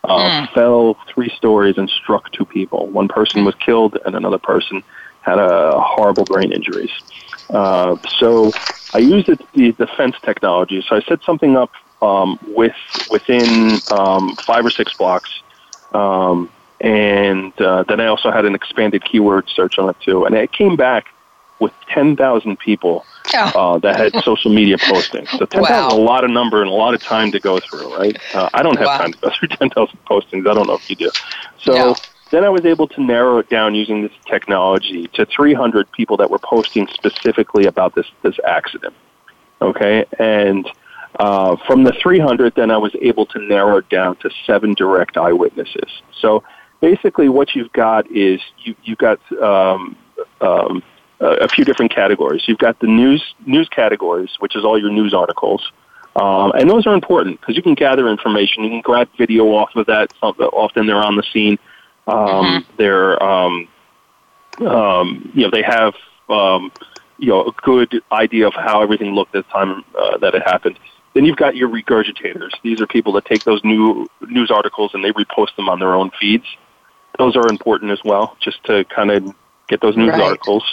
uh, 0.09 0.47
mm. 0.47 0.53
fell 0.53 0.97
three 1.07 1.29
stories 1.29 1.77
and 1.77 1.89
struck 1.89 2.31
two 2.31 2.45
people. 2.45 2.87
One 2.87 3.07
person 3.07 3.45
was 3.45 3.55
killed, 3.55 3.97
and 4.05 4.15
another 4.15 4.39
person 4.39 4.83
had 5.21 5.37
a 5.37 5.79
horrible 5.79 6.25
brain 6.25 6.51
injuries. 6.51 6.91
Uh, 7.49 7.95
so 8.17 8.51
I 8.93 8.99
used 8.99 9.27
the, 9.27 9.37
the 9.53 9.71
geofence 9.73 10.19
technology. 10.21 10.83
So 10.87 10.95
I 10.95 11.01
set 11.01 11.23
something 11.23 11.55
up 11.55 11.71
um, 12.01 12.39
with 12.47 12.75
within 13.11 13.79
um, 13.91 14.35
five 14.37 14.65
or 14.65 14.69
six 14.71 14.93
blocks, 14.97 15.41
um, 15.93 16.49
and 16.81 17.53
uh, 17.61 17.83
then 17.83 17.99
I 17.99 18.07
also 18.07 18.31
had 18.31 18.45
an 18.45 18.55
expanded 18.55 19.03
keyword 19.03 19.47
search 19.49 19.77
on 19.77 19.89
it 19.89 19.99
too. 19.99 20.25
And 20.25 20.35
it 20.35 20.51
came 20.51 20.75
back 20.75 21.07
with 21.59 21.73
ten 21.87 22.15
thousand 22.15 22.59
people 22.59 23.05
uh, 23.33 23.77
that 23.79 23.95
had 23.97 24.13
social 24.23 24.53
media 24.53 24.77
postings. 24.77 25.29
So 25.37 25.45
10,000 25.45 25.61
wow. 25.61 25.87
is 25.87 25.93
a 25.93 25.97
lot 25.97 26.23
of 26.23 26.31
number 26.31 26.61
and 26.61 26.69
a 26.69 26.73
lot 26.73 26.93
of 26.93 27.01
time 27.01 27.31
to 27.31 27.39
go 27.39 27.59
through, 27.59 27.95
right? 27.95 28.17
Uh, 28.33 28.49
I 28.53 28.63
don't 28.63 28.77
have 28.77 28.87
wow. 28.87 28.97
time 28.97 29.13
to 29.13 29.19
go 29.19 29.31
through 29.39 29.49
10,000 29.49 29.99
postings. 30.05 30.49
I 30.49 30.53
don't 30.53 30.67
know 30.67 30.75
if 30.75 30.89
you 30.89 30.95
do. 30.95 31.11
So 31.59 31.73
no. 31.73 31.95
then 32.31 32.43
I 32.43 32.49
was 32.49 32.65
able 32.65 32.87
to 32.89 33.01
narrow 33.03 33.37
it 33.39 33.49
down 33.49 33.75
using 33.75 34.01
this 34.01 34.11
technology 34.27 35.07
to 35.13 35.25
300 35.25 35.91
people 35.91 36.17
that 36.17 36.29
were 36.29 36.39
posting 36.39 36.87
specifically 36.87 37.65
about 37.65 37.95
this, 37.95 38.07
this 38.23 38.35
accident. 38.47 38.93
Okay? 39.61 40.05
And 40.17 40.67
uh, 41.19 41.57
from 41.67 41.83
the 41.83 41.93
300, 42.01 42.55
then 42.55 42.71
I 42.71 42.77
was 42.77 42.95
able 43.01 43.25
to 43.27 43.39
narrow 43.39 43.77
it 43.77 43.89
down 43.89 44.15
to 44.17 44.29
seven 44.45 44.73
direct 44.73 45.17
eyewitnesses. 45.17 46.01
So 46.19 46.43
basically, 46.81 47.29
what 47.29 47.55
you've 47.55 47.73
got 47.73 48.09
is 48.11 48.39
you, 48.59 48.75
you've 48.83 48.99
got 48.99 49.19
um, 49.41 49.97
um, 50.39 50.83
a 51.19 51.47
few 51.47 51.65
different 51.65 51.93
categories. 51.93 52.43
You've 52.47 52.57
got 52.59 52.79
the 52.79 52.87
news 52.87 53.23
news 53.45 53.67
categories, 53.69 54.31
which 54.39 54.55
is 54.55 54.63
all 54.63 54.79
your 54.79 54.91
news 54.91 55.13
articles. 55.13 55.71
Um, 56.15 56.51
and 56.51 56.69
those 56.69 56.87
are 56.87 56.93
important 56.93 57.39
because 57.39 57.55
you 57.55 57.61
can 57.61 57.75
gather 57.75 58.07
information. 58.09 58.63
You 58.63 58.69
can 58.69 58.81
grab 58.81 59.09
video 59.17 59.45
off 59.47 59.75
of 59.75 59.85
that. 59.87 60.11
Often 60.21 60.87
they're 60.87 60.97
on 60.97 61.15
the 61.15 61.23
scene. 61.31 61.59
Um, 62.07 62.17
mm-hmm. 62.17 62.75
They're, 62.77 63.21
um, 63.23 63.67
um, 64.65 65.31
you 65.33 65.43
know, 65.43 65.51
they 65.51 65.61
have, 65.61 65.93
um, 66.27 66.71
you 67.17 67.27
know, 67.27 67.45
a 67.45 67.51
good 67.61 68.01
idea 68.11 68.47
of 68.47 68.53
how 68.53 68.81
everything 68.81 69.13
looked 69.13 69.35
at 69.35 69.45
the 69.45 69.51
time 69.51 69.83
uh, 69.97 70.17
that 70.17 70.33
it 70.33 70.41
happened. 70.43 70.79
Then 71.13 71.25
you've 71.25 71.37
got 71.37 71.55
your 71.55 71.69
regurgitators. 71.69 72.51
These 72.63 72.81
are 72.81 72.87
people 72.87 73.13
that 73.13 73.25
take 73.25 73.43
those 73.43 73.63
new 73.63 74.07
news 74.21 74.51
articles 74.51 74.91
and 74.93 75.03
they 75.03 75.11
repost 75.11 75.55
them 75.55 75.69
on 75.69 75.79
their 75.79 75.93
own 75.93 76.11
feeds. 76.19 76.45
Those 77.17 77.35
are 77.35 77.47
important 77.49 77.91
as 77.91 77.99
well, 78.03 78.35
just 78.39 78.63
to 78.65 78.85
kind 78.85 79.11
of 79.11 79.33
get 79.67 79.81
those 79.81 79.97
news 79.97 80.11
right. 80.11 80.21
articles. 80.21 80.63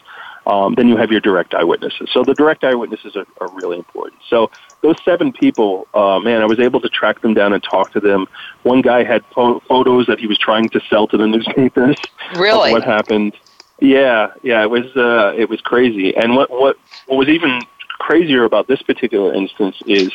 Um, 0.46 0.74
then 0.74 0.88
you 0.88 0.96
have 0.96 1.10
your 1.10 1.20
direct 1.20 1.54
eyewitnesses. 1.54 2.08
So 2.12 2.22
the 2.22 2.34
direct 2.34 2.62
eyewitnesses 2.62 3.16
are, 3.16 3.26
are 3.40 3.48
really 3.48 3.78
important. 3.78 4.20
So 4.28 4.50
those 4.80 4.96
seven 5.04 5.32
people, 5.32 5.88
uh, 5.92 6.20
man, 6.20 6.40
I 6.40 6.44
was 6.44 6.60
able 6.60 6.80
to 6.80 6.88
track 6.88 7.20
them 7.20 7.34
down 7.34 7.52
and 7.52 7.62
talk 7.62 7.92
to 7.92 8.00
them. 8.00 8.26
One 8.62 8.80
guy 8.80 9.02
had 9.02 9.28
po- 9.30 9.60
photos 9.68 10.06
that 10.06 10.20
he 10.20 10.26
was 10.26 10.38
trying 10.38 10.68
to 10.70 10.80
sell 10.88 11.08
to 11.08 11.16
the 11.16 11.26
newspapers. 11.34 11.96
Really? 12.36 12.70
what 12.70 12.84
happened? 12.84 13.36
Yeah, 13.80 14.28
yeah, 14.42 14.62
it 14.62 14.70
was 14.70 14.86
uh, 14.96 15.34
it 15.36 15.50
was 15.50 15.60
crazy. 15.60 16.16
And 16.16 16.34
what 16.34 16.50
what 16.50 16.78
what 17.06 17.16
was 17.16 17.28
even 17.28 17.60
crazier 17.98 18.44
about 18.44 18.68
this 18.68 18.80
particular 18.82 19.34
instance 19.34 19.76
is 19.86 20.12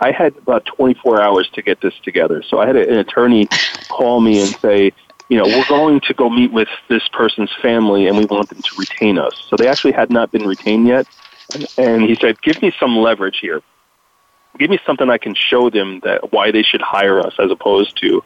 I 0.00 0.10
had 0.12 0.36
about 0.36 0.64
24 0.64 1.20
hours 1.20 1.48
to 1.54 1.62
get 1.62 1.80
this 1.80 1.94
together. 2.02 2.42
So 2.42 2.60
I 2.60 2.66
had 2.66 2.76
an 2.76 2.98
attorney 2.98 3.48
call 3.88 4.20
me 4.20 4.40
and 4.40 4.50
say, 4.60 4.92
you 5.28 5.38
know, 5.38 5.44
we're 5.44 5.66
going 5.68 6.00
to 6.00 6.14
go 6.14 6.30
meet 6.30 6.52
with 6.52 6.68
this 6.88 7.06
person's 7.08 7.52
family 7.60 8.06
and 8.06 8.16
we 8.16 8.24
want 8.26 8.48
them 8.48 8.62
to 8.62 8.76
retain 8.78 9.18
us. 9.18 9.34
So 9.48 9.56
they 9.56 9.68
actually 9.68 9.92
had 9.92 10.10
not 10.10 10.30
been 10.30 10.46
retained 10.46 10.86
yet. 10.86 11.06
And 11.78 12.02
he 12.02 12.14
said, 12.16 12.40
give 12.42 12.60
me 12.62 12.72
some 12.78 12.96
leverage 12.96 13.38
here. 13.40 13.62
Give 14.58 14.70
me 14.70 14.78
something 14.86 15.10
I 15.10 15.18
can 15.18 15.34
show 15.34 15.68
them 15.68 16.00
that 16.04 16.32
why 16.32 16.50
they 16.50 16.62
should 16.62 16.80
hire 16.80 17.20
us 17.20 17.34
as 17.38 17.50
opposed 17.50 17.96
to 17.98 18.22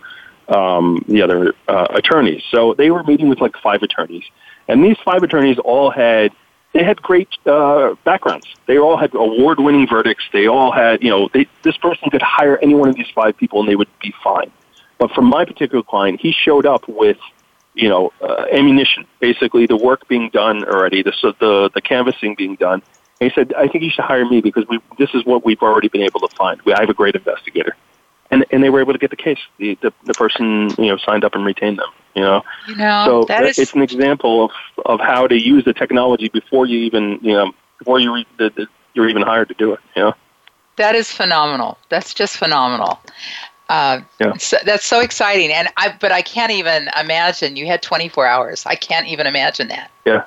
um, 0.48 1.04
the 1.08 1.22
other 1.22 1.54
uh, 1.68 1.86
attorneys. 1.90 2.42
So 2.50 2.74
they 2.74 2.90
were 2.90 3.02
meeting 3.02 3.28
with 3.28 3.40
like 3.40 3.56
five 3.56 3.82
attorneys. 3.82 4.24
And 4.68 4.84
these 4.84 4.96
five 5.04 5.22
attorneys 5.22 5.58
all 5.58 5.90
had 5.90 6.32
they 6.72 6.84
had 6.84 7.02
great 7.02 7.28
uh, 7.46 7.96
backgrounds. 8.04 8.46
They 8.66 8.78
all 8.78 8.96
had 8.96 9.12
award-winning 9.12 9.88
verdicts. 9.88 10.24
They 10.32 10.46
all 10.46 10.70
had, 10.70 11.02
you 11.02 11.10
know, 11.10 11.28
they, 11.32 11.48
this 11.62 11.76
person 11.76 12.10
could 12.10 12.22
hire 12.22 12.58
any 12.62 12.74
one 12.74 12.88
of 12.88 12.94
these 12.94 13.10
five 13.12 13.36
people 13.36 13.58
and 13.60 13.68
they 13.68 13.74
would 13.74 13.88
be 14.00 14.14
fine. 14.22 14.52
But 15.00 15.12
for 15.12 15.22
my 15.22 15.46
particular 15.46 15.82
client, 15.82 16.20
he 16.20 16.30
showed 16.30 16.66
up 16.66 16.86
with, 16.86 17.16
you 17.72 17.88
know, 17.88 18.12
uh, 18.20 18.44
ammunition. 18.52 19.06
Basically, 19.18 19.64
the 19.64 19.76
work 19.76 20.06
being 20.08 20.28
done 20.28 20.62
already, 20.62 21.02
the 21.02 21.14
the 21.40 21.70
the 21.74 21.80
canvassing 21.80 22.34
being 22.36 22.54
done. 22.56 22.82
And 23.18 23.30
he 23.30 23.34
said, 23.34 23.54
"I 23.54 23.66
think 23.66 23.82
you 23.82 23.90
should 23.90 24.04
hire 24.04 24.26
me 24.26 24.42
because 24.42 24.66
we 24.68 24.78
this 24.98 25.08
is 25.14 25.24
what 25.24 25.42
we've 25.42 25.62
already 25.62 25.88
been 25.88 26.02
able 26.02 26.20
to 26.20 26.28
find. 26.36 26.60
We, 26.62 26.74
I 26.74 26.80
have 26.80 26.90
a 26.90 26.94
great 26.94 27.14
investigator." 27.14 27.74
And 28.30 28.44
and 28.50 28.62
they 28.62 28.68
were 28.68 28.80
able 28.80 28.92
to 28.92 28.98
get 28.98 29.08
the 29.08 29.16
case. 29.16 29.38
The 29.56 29.78
the, 29.80 29.90
the 30.04 30.12
person 30.12 30.68
you 30.76 30.88
know 30.88 30.98
signed 30.98 31.24
up 31.24 31.34
and 31.34 31.46
retained 31.46 31.78
them. 31.78 31.88
You 32.14 32.22
know, 32.22 32.42
you 32.68 32.76
know 32.76 33.04
so 33.06 33.24
that 33.24 33.44
is... 33.44 33.58
it's 33.58 33.72
an 33.72 33.80
example 33.80 34.44
of 34.44 34.50
of 34.84 35.00
how 35.00 35.26
to 35.26 35.34
use 35.34 35.64
the 35.64 35.72
technology 35.72 36.28
before 36.28 36.66
you 36.66 36.80
even 36.80 37.20
you 37.22 37.32
know 37.32 37.52
before 37.78 38.00
you 38.00 38.14
re- 38.16 38.26
the, 38.36 38.50
the, 38.54 38.66
you're 38.92 39.08
even 39.08 39.22
hired 39.22 39.48
to 39.48 39.54
do 39.54 39.72
it. 39.72 39.80
You 39.96 40.02
know. 40.02 40.14
That 40.76 40.94
is 40.94 41.10
phenomenal. 41.10 41.78
That's 41.88 42.12
just 42.12 42.36
phenomenal. 42.36 43.00
Uh, 43.70 44.00
yeah. 44.18 44.36
So 44.36 44.56
that's 44.64 44.84
so 44.84 44.98
exciting, 44.98 45.52
and 45.52 45.68
I 45.76 45.94
but 46.00 46.10
I 46.10 46.22
can't 46.22 46.50
even 46.50 46.90
imagine 47.00 47.54
you 47.54 47.66
had 47.66 47.82
24 47.82 48.26
hours. 48.26 48.66
I 48.66 48.74
can't 48.74 49.06
even 49.06 49.28
imagine 49.28 49.68
that. 49.68 49.92
Yeah. 50.04 50.24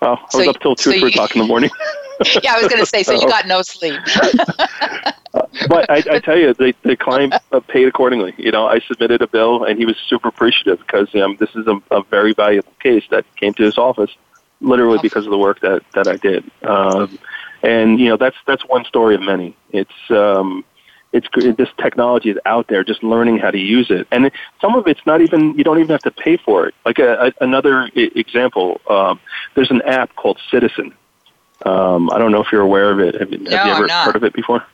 Oh, 0.00 0.14
I 0.14 0.26
so 0.30 0.38
was 0.38 0.48
up 0.48 0.60
till 0.60 0.74
two, 0.74 0.92
so 0.92 0.98
three 0.98 1.10
o'clock 1.10 1.36
in 1.36 1.42
the 1.42 1.46
morning. 1.46 1.68
yeah, 2.42 2.54
I 2.54 2.62
was 2.62 2.68
going 2.68 2.80
to 2.80 2.86
say. 2.86 3.02
So 3.02 3.12
you 3.12 3.28
got 3.28 3.46
no 3.46 3.60
sleep. 3.60 4.00
but 5.68 5.90
I, 5.90 6.02
I 6.10 6.18
tell 6.18 6.38
you, 6.38 6.54
the 6.54 6.74
the 6.82 6.96
client 6.96 7.34
uh, 7.52 7.60
paid 7.60 7.88
accordingly. 7.88 8.32
You 8.38 8.52
know, 8.52 8.66
I 8.66 8.80
submitted 8.80 9.20
a 9.20 9.26
bill, 9.26 9.64
and 9.64 9.78
he 9.78 9.84
was 9.84 9.96
super 10.08 10.28
appreciative 10.28 10.78
because 10.78 11.14
um, 11.14 11.36
this 11.38 11.54
is 11.56 11.66
a, 11.66 11.78
a 11.90 12.02
very 12.04 12.32
valuable 12.32 12.72
case 12.82 13.04
that 13.10 13.26
came 13.36 13.52
to 13.54 13.64
his 13.64 13.76
office, 13.76 14.16
literally 14.62 14.98
because 15.02 15.26
of 15.26 15.30
the 15.30 15.38
work 15.38 15.60
that 15.60 15.82
that 15.92 16.08
I 16.08 16.16
did. 16.16 16.50
Um, 16.62 17.18
and 17.62 18.00
you 18.00 18.08
know, 18.08 18.16
that's 18.16 18.36
that's 18.46 18.62
one 18.62 18.86
story 18.86 19.14
of 19.14 19.20
many. 19.20 19.54
It's 19.72 20.10
um, 20.10 20.64
it's 21.16 21.56
this 21.56 21.68
technology 21.78 22.30
is 22.30 22.38
out 22.44 22.68
there, 22.68 22.84
just 22.84 23.02
learning 23.02 23.38
how 23.38 23.50
to 23.50 23.58
use 23.58 23.90
it. 23.90 24.06
And 24.10 24.30
some 24.60 24.74
of 24.74 24.86
it's 24.86 25.00
not 25.06 25.20
even 25.22 25.56
you 25.56 25.64
don't 25.64 25.78
even 25.78 25.90
have 25.90 26.02
to 26.02 26.10
pay 26.10 26.36
for 26.36 26.66
it. 26.66 26.74
Like 26.84 26.98
a, 26.98 27.26
a, 27.26 27.32
another 27.40 27.90
example, 27.94 28.80
um, 28.88 29.18
there's 29.54 29.70
an 29.70 29.82
app 29.82 30.14
called 30.16 30.38
Citizen. 30.50 30.94
Um, 31.64 32.10
I 32.10 32.18
don't 32.18 32.32
know 32.32 32.42
if 32.42 32.52
you're 32.52 32.60
aware 32.60 32.90
of 32.92 33.00
it. 33.00 33.18
Have, 33.18 33.30
no, 33.30 33.50
have 33.56 33.66
you 33.66 33.72
ever 33.72 33.88
heard 33.88 34.16
of 34.16 34.24
it 34.24 34.34
before? 34.34 34.64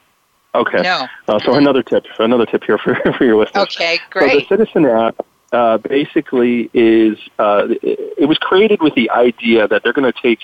Okay. 0.55 0.83
No. 0.83 1.07
Uh, 1.28 1.38
so 1.38 1.55
another 1.55 1.83
tip, 1.83 2.05
another 2.18 2.44
tip 2.44 2.64
here 2.64 2.78
for 2.78 2.94
for 3.18 3.24
your 3.24 3.37
listeners. 3.37 3.62
Okay, 3.64 4.00
great. 4.11 4.48
So 4.48 4.57
the 4.57 4.64
Citizen 4.64 4.87
app 4.87 5.24
uh, 5.52 5.78
basically 5.78 6.70
is 6.74 7.18
uh, 7.38 7.68
it, 7.68 8.14
it 8.18 8.26
was 8.26 8.38
created 8.38 8.83
with 8.83 8.94
the 8.94 9.11
idea 9.11 9.68
that 9.68 9.83
they're 9.83 9.92
going 9.92 10.11
to 10.12 10.20
take 10.20 10.40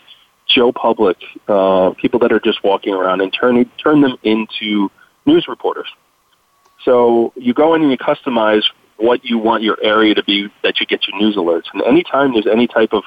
Joe 0.46 0.72
Public, 0.72 1.18
uh, 1.46 1.90
people 1.98 2.20
that 2.20 2.32
are 2.32 2.40
just 2.40 2.64
walking 2.64 2.94
around, 2.94 3.20
and 3.20 3.32
turn 3.32 3.68
turn 3.82 4.00
them 4.00 4.16
into 4.22 4.90
news 5.32 5.44
reporters. 5.54 5.90
So 6.84 7.32
you 7.36 7.52
go 7.54 7.74
in 7.74 7.82
and 7.82 7.90
you 7.90 7.98
customize 7.98 8.64
what 8.96 9.24
you 9.24 9.36
want 9.38 9.62
your 9.62 9.78
area 9.82 10.14
to 10.14 10.24
be 10.24 10.48
that 10.64 10.80
you 10.80 10.86
get 10.86 11.00
your 11.06 11.16
news 11.20 11.36
alerts. 11.36 11.66
And 11.72 11.82
anytime 11.82 12.32
there's 12.32 12.46
any 12.58 12.66
type 12.66 12.92
of 12.92 13.04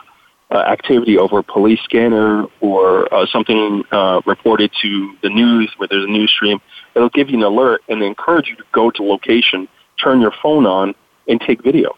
uh, 0.51 0.57
activity 0.75 1.17
over 1.17 1.39
a 1.39 1.43
police 1.43 1.79
scanner 1.81 2.45
or 2.59 3.13
uh, 3.13 3.25
something 3.25 3.83
uh, 3.91 4.21
reported 4.25 4.71
to 4.81 5.15
the 5.23 5.29
news 5.29 5.71
where 5.77 5.87
there's 5.87 6.03
a 6.03 6.13
news 6.19 6.31
stream, 6.31 6.59
it'll 6.95 7.09
give 7.09 7.29
you 7.29 7.37
an 7.37 7.43
alert 7.43 7.81
and 7.89 8.03
encourage 8.03 8.47
you 8.49 8.55
to 8.55 8.63
go 8.71 8.91
to 8.91 9.03
location, 9.03 9.67
turn 10.01 10.21
your 10.21 10.33
phone 10.43 10.65
on, 10.65 10.93
and 11.27 11.39
take 11.41 11.63
video. 11.63 11.95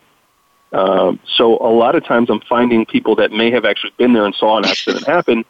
Um, 0.71 1.19
so 1.38 1.57
a 1.57 1.69
lot 1.69 1.95
of 1.95 2.03
times 2.03 2.29
I'm 2.29 2.41
finding 2.41 2.86
people 2.86 3.15
that 3.15 3.31
may 3.31 3.51
have 3.51 3.65
actually 3.65 3.93
been 3.97 4.13
there 4.13 4.25
and 4.25 4.36
saw 4.36 4.57
an 4.57 4.65
accident 4.65 5.05
happen 5.05 5.45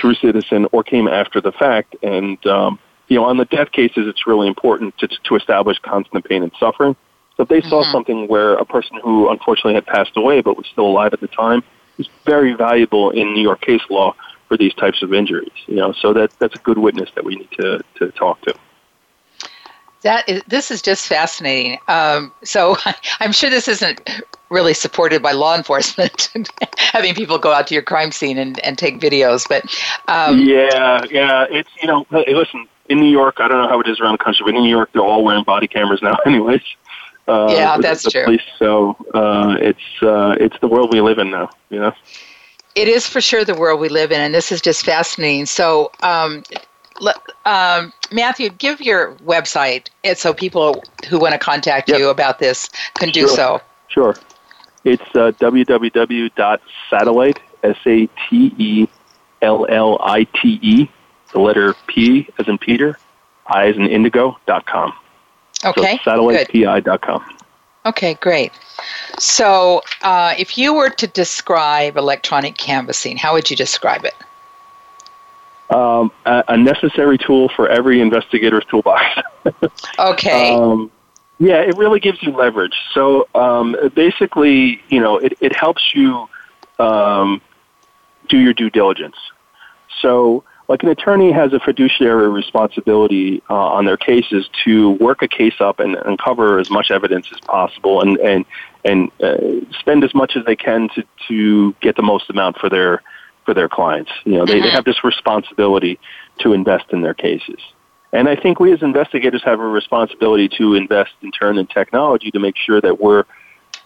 through 0.00 0.14
Citizen 0.14 0.66
or 0.72 0.82
came 0.82 1.08
after 1.08 1.40
the 1.40 1.52
fact, 1.52 1.96
and 2.02 2.44
um, 2.46 2.78
you 3.08 3.16
know, 3.16 3.24
on 3.24 3.36
the 3.36 3.44
death 3.44 3.72
cases, 3.72 4.06
it's 4.06 4.26
really 4.26 4.48
important 4.48 4.96
to, 4.98 5.08
to 5.08 5.36
establish 5.36 5.78
constant 5.80 6.24
pain 6.24 6.42
and 6.42 6.52
suffering. 6.58 6.96
So 7.36 7.42
if 7.42 7.48
they 7.48 7.60
saw 7.62 7.82
mm-hmm. 7.82 7.92
something 7.92 8.28
where 8.28 8.54
a 8.54 8.64
person 8.64 8.98
who 9.02 9.28
unfortunately 9.28 9.74
had 9.74 9.86
passed 9.86 10.16
away 10.16 10.40
but 10.40 10.56
was 10.56 10.66
still 10.66 10.86
alive 10.86 11.12
at 11.12 11.20
the 11.20 11.28
time, 11.28 11.62
it's 11.98 12.08
very 12.24 12.54
valuable 12.54 13.10
in 13.10 13.34
New 13.34 13.42
York 13.42 13.60
case 13.60 13.82
law 13.90 14.14
for 14.48 14.56
these 14.56 14.74
types 14.74 15.02
of 15.02 15.12
injuries. 15.12 15.52
You 15.66 15.76
know, 15.76 15.92
so 15.92 16.12
that 16.12 16.30
that's 16.38 16.54
a 16.54 16.58
good 16.60 16.78
witness 16.78 17.10
that 17.14 17.24
we 17.24 17.36
need 17.36 17.50
to, 17.52 17.82
to 17.96 18.10
talk 18.12 18.40
to. 18.42 18.54
That 20.02 20.28
is, 20.28 20.42
this 20.46 20.70
is 20.70 20.82
just 20.82 21.06
fascinating. 21.06 21.78
Um, 21.88 22.32
so 22.42 22.76
I'm 23.20 23.32
sure 23.32 23.50
this 23.50 23.68
isn't 23.68 24.08
really 24.50 24.74
supported 24.74 25.22
by 25.22 25.32
law 25.32 25.56
enforcement, 25.56 26.30
having 26.78 27.14
people 27.14 27.38
go 27.38 27.52
out 27.52 27.66
to 27.68 27.74
your 27.74 27.82
crime 27.82 28.12
scene 28.12 28.38
and, 28.38 28.60
and 28.60 28.78
take 28.78 29.00
videos. 29.00 29.48
But 29.48 29.64
um, 30.06 30.38
yeah, 30.40 31.04
yeah, 31.10 31.46
it's 31.50 31.70
you 31.80 31.88
know, 31.88 32.06
hey, 32.10 32.34
listen, 32.34 32.68
in 32.88 33.00
New 33.00 33.10
York, 33.10 33.36
I 33.38 33.48
don't 33.48 33.62
know 33.62 33.68
how 33.68 33.80
it 33.80 33.88
is 33.88 34.00
around 34.00 34.12
the 34.12 34.24
country, 34.24 34.44
but 34.44 34.54
in 34.54 34.62
New 34.62 34.70
York, 34.70 34.90
they're 34.92 35.02
all 35.02 35.24
wearing 35.24 35.44
body 35.44 35.66
cameras 35.66 36.02
now, 36.02 36.16
anyways. 36.26 36.62
Uh, 37.26 37.48
yeah, 37.50 37.78
that's 37.78 38.02
the 38.02 38.10
true. 38.10 38.24
Police, 38.24 38.42
so 38.58 38.96
uh, 39.14 39.56
it's 39.58 40.02
uh, 40.02 40.36
it's 40.38 40.58
the 40.60 40.68
world 40.68 40.92
we 40.92 41.00
live 41.00 41.18
in 41.18 41.30
now. 41.30 41.48
You 41.70 41.80
know. 41.80 41.92
It 42.74 42.88
is 42.88 43.06
for 43.06 43.20
sure 43.20 43.44
the 43.44 43.54
world 43.54 43.80
we 43.80 43.88
live 43.88 44.12
in, 44.12 44.20
and 44.20 44.34
this 44.34 44.52
is 44.52 44.60
just 44.60 44.84
fascinating. 44.84 45.46
So, 45.46 45.90
um, 46.02 46.42
um, 47.46 47.92
Matthew, 48.10 48.50
give 48.50 48.80
your 48.80 49.14
website 49.16 49.88
so 50.16 50.34
people 50.34 50.82
who 51.08 51.18
want 51.18 51.32
to 51.32 51.38
contact 51.38 51.88
yep. 51.88 52.00
you 52.00 52.08
about 52.08 52.40
this 52.40 52.68
can 52.94 53.10
do 53.10 53.28
sure. 53.28 53.36
so. 53.36 53.60
Sure. 53.88 54.16
It's 54.82 55.02
uh, 55.14 55.30
www.satellite, 55.40 57.40
S 57.62 57.76
A 57.86 58.08
T 58.28 58.54
E 58.58 58.88
L 59.40 59.66
L 59.68 59.98
I 60.02 60.24
T 60.24 60.58
E, 60.60 60.90
the 61.34 61.40
letter 61.40 61.74
P 61.86 62.26
as 62.38 62.48
in 62.48 62.56
Peter, 62.56 62.98
I 63.46 63.66
as 63.66 63.76
in 63.76 63.86
indigo, 63.86 64.38
dot 64.46 64.64
com. 64.64 64.94
Okay. 65.64 66.00
So 66.02 66.10
satellitepi.com. 66.10 67.24
Okay, 67.86 68.14
great. 68.14 68.50
So, 69.18 69.82
uh, 70.02 70.34
if 70.38 70.56
you 70.56 70.72
were 70.72 70.88
to 70.88 71.06
describe 71.06 71.98
electronic 71.98 72.56
canvassing, 72.56 73.18
how 73.18 73.34
would 73.34 73.50
you 73.50 73.56
describe 73.56 74.06
it? 74.06 74.14
Um, 75.68 76.10
a, 76.24 76.44
a, 76.48 76.56
necessary 76.56 77.18
tool 77.18 77.50
for 77.50 77.68
every 77.68 78.00
investigator's 78.00 78.64
toolbox. 78.66 79.04
okay. 79.98 80.54
Um, 80.54 80.90
yeah, 81.38 81.60
it 81.60 81.76
really 81.76 82.00
gives 82.00 82.22
you 82.22 82.30
leverage. 82.32 82.76
So 82.92 83.28
um, 83.34 83.76
basically, 83.94 84.80
you 84.88 85.00
know, 85.00 85.18
it, 85.18 85.34
it 85.40 85.54
helps 85.54 85.94
you 85.94 86.28
um, 86.78 87.40
do 88.28 88.38
your 88.38 88.52
due 88.52 88.70
diligence. 88.70 89.16
So, 90.00 90.44
like 90.68 90.82
an 90.82 90.88
attorney 90.88 91.30
has 91.30 91.52
a 91.52 91.60
fiduciary 91.60 92.28
responsibility 92.28 93.42
uh, 93.50 93.54
on 93.54 93.84
their 93.84 93.96
cases 93.96 94.48
to 94.64 94.92
work 94.92 95.22
a 95.22 95.28
case 95.28 95.60
up 95.60 95.78
and 95.78 95.94
uncover 95.94 96.58
as 96.58 96.70
much 96.70 96.90
evidence 96.90 97.30
as 97.32 97.40
possible, 97.40 98.00
and 98.00 98.16
and 98.18 98.44
and 98.84 99.10
uh, 99.22 99.36
spend 99.78 100.04
as 100.04 100.14
much 100.14 100.36
as 100.36 100.44
they 100.46 100.56
can 100.56 100.88
to 100.94 101.04
to 101.28 101.74
get 101.80 101.96
the 101.96 102.02
most 102.02 102.30
amount 102.30 102.58
for 102.58 102.70
their 102.70 103.02
for 103.44 103.52
their 103.52 103.68
clients. 103.68 104.10
You 104.24 104.38
know, 104.38 104.46
they, 104.46 104.54
mm-hmm. 104.54 104.62
they 104.62 104.70
have 104.70 104.84
this 104.84 105.04
responsibility 105.04 105.98
to 106.38 106.54
invest 106.54 106.86
in 106.92 107.02
their 107.02 107.14
cases. 107.14 107.58
And 108.12 108.28
I 108.28 108.36
think 108.36 108.60
we 108.60 108.72
as 108.72 108.80
investigators 108.80 109.42
have 109.44 109.60
a 109.60 109.66
responsibility 109.66 110.48
to 110.56 110.74
invest 110.74 111.10
in 111.20 111.32
turn 111.32 111.58
in 111.58 111.66
technology 111.66 112.30
to 112.30 112.38
make 112.38 112.56
sure 112.56 112.80
that 112.80 113.00
we're 113.00 113.24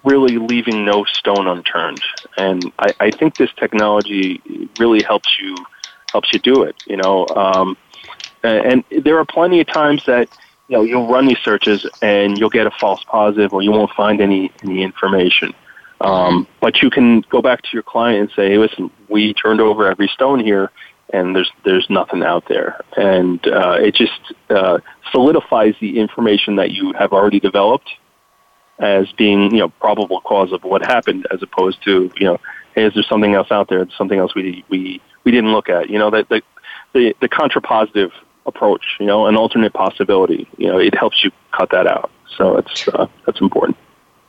really 0.04 0.36
leaving 0.36 0.84
no 0.84 1.04
stone 1.04 1.48
unturned. 1.48 2.00
And 2.36 2.72
I, 2.78 2.94
I 3.00 3.10
think 3.10 3.36
this 3.36 3.50
technology 3.58 4.40
really 4.78 5.02
helps 5.02 5.38
you 5.40 5.56
helps 6.12 6.32
you 6.32 6.38
do 6.38 6.62
it. 6.62 6.76
You 6.86 6.96
know, 6.96 7.26
um, 7.28 7.76
and, 8.42 8.84
and 8.90 9.04
there 9.04 9.18
are 9.18 9.24
plenty 9.24 9.60
of 9.60 9.66
times 9.66 10.04
that 10.06 10.28
you 10.68 10.76
know 10.76 10.82
you'll 10.82 11.08
run 11.08 11.26
these 11.26 11.38
searches 11.44 11.86
and 12.02 12.38
you'll 12.38 12.50
get 12.50 12.66
a 12.66 12.70
false 12.70 13.02
positive 13.04 13.52
or 13.52 13.62
you 13.62 13.70
won't 13.70 13.92
find 13.92 14.20
any 14.20 14.50
any 14.62 14.82
information. 14.82 15.54
Um, 16.00 16.46
but 16.60 16.80
you 16.80 16.90
can 16.90 17.22
go 17.22 17.42
back 17.42 17.62
to 17.62 17.68
your 17.72 17.82
client 17.82 18.20
and 18.20 18.30
say, 18.30 18.50
hey, 18.50 18.58
"Listen, 18.58 18.90
we 19.08 19.34
turned 19.34 19.60
over 19.60 19.90
every 19.90 20.08
stone 20.08 20.40
here, 20.40 20.70
and 21.12 21.34
there's 21.34 21.50
there's 21.64 21.88
nothing 21.90 22.22
out 22.22 22.44
there." 22.48 22.80
And 22.96 23.44
uh, 23.48 23.78
it 23.80 23.94
just 23.94 24.20
uh, 24.48 24.78
solidifies 25.10 25.74
the 25.80 25.98
information 25.98 26.56
that 26.56 26.70
you 26.70 26.92
have 26.92 27.12
already 27.12 27.40
developed 27.40 27.90
as 28.78 29.10
being, 29.12 29.50
you 29.52 29.58
know, 29.58 29.68
probable 29.68 30.20
cause 30.20 30.52
of 30.52 30.62
what 30.62 30.82
happened, 30.82 31.26
as 31.32 31.42
opposed 31.42 31.82
to, 31.82 32.12
you 32.16 32.26
know, 32.26 32.38
hey, 32.74 32.84
is 32.84 32.94
there 32.94 33.02
something 33.02 33.34
else 33.34 33.50
out 33.50 33.68
there? 33.68 33.86
Something 33.96 34.20
else 34.20 34.34
we 34.34 34.64
we 34.68 35.00
we 35.28 35.32
didn't 35.32 35.52
look 35.52 35.68
at. 35.68 35.90
You 35.90 35.98
know, 35.98 36.10
that 36.10 36.30
the 36.30 36.40
the, 36.94 37.14
the 37.20 37.28
contrapositive 37.28 38.12
approach, 38.46 38.96
you 38.98 39.04
know, 39.04 39.26
an 39.26 39.36
alternate 39.36 39.74
possibility. 39.74 40.48
You 40.56 40.68
know, 40.68 40.78
it 40.78 40.94
helps 40.94 41.22
you 41.22 41.30
cut 41.52 41.68
that 41.70 41.86
out. 41.86 42.10
So 42.36 42.56
it's 42.56 42.88
uh, 42.88 43.06
that's 43.26 43.42
important. 43.42 43.76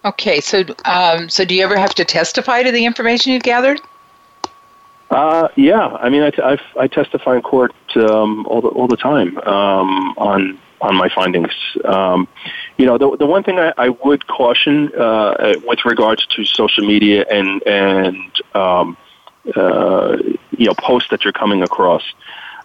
Okay, 0.04 0.42
so 0.42 0.64
um, 0.84 1.30
so 1.30 1.46
do 1.46 1.56
you 1.56 1.64
ever 1.64 1.78
have 1.78 1.96
to 1.96 2.06
testify 2.06 2.64
to 2.64 2.72
the 2.72 2.84
information 2.86 3.32
you've 3.32 3.44
gathered? 3.44 3.80
Uh, 5.10 5.48
yeah, 5.56 5.88
I 6.06 6.10
mean, 6.10 6.22
I, 6.22 6.30
t- 6.32 6.42
I, 6.42 6.60
I 6.78 6.88
testify 6.88 7.38
in 7.38 7.42
court 7.42 7.74
um, 7.96 8.46
all 8.46 8.62
the 8.62 8.68
all 8.68 8.88
the 8.88 8.98
time 8.98 9.38
um, 9.40 10.14
on 10.18 10.60
on 10.82 10.96
my 10.96 11.10
findings. 11.10 11.54
Um, 11.86 12.28
you 12.78 12.86
know, 12.86 12.98
the 12.98 13.16
the 13.18 13.26
one 13.26 13.44
thing 13.44 13.58
I, 13.58 13.74
I 13.78 13.90
would 13.90 14.28
caution 14.28 14.92
uh, 14.96 15.54
with 15.66 15.86
regards 15.86 16.26
to 16.36 16.44
social 16.44 16.86
media 16.86 17.26
and 17.30 17.64
and 17.64 18.32
um, 18.54 18.98
uh, 19.56 20.18
you 20.60 20.68
know 20.68 20.76
posts 20.76 21.10
that 21.10 21.24
you're 21.24 21.34
coming 21.34 21.64
across. 21.64 22.04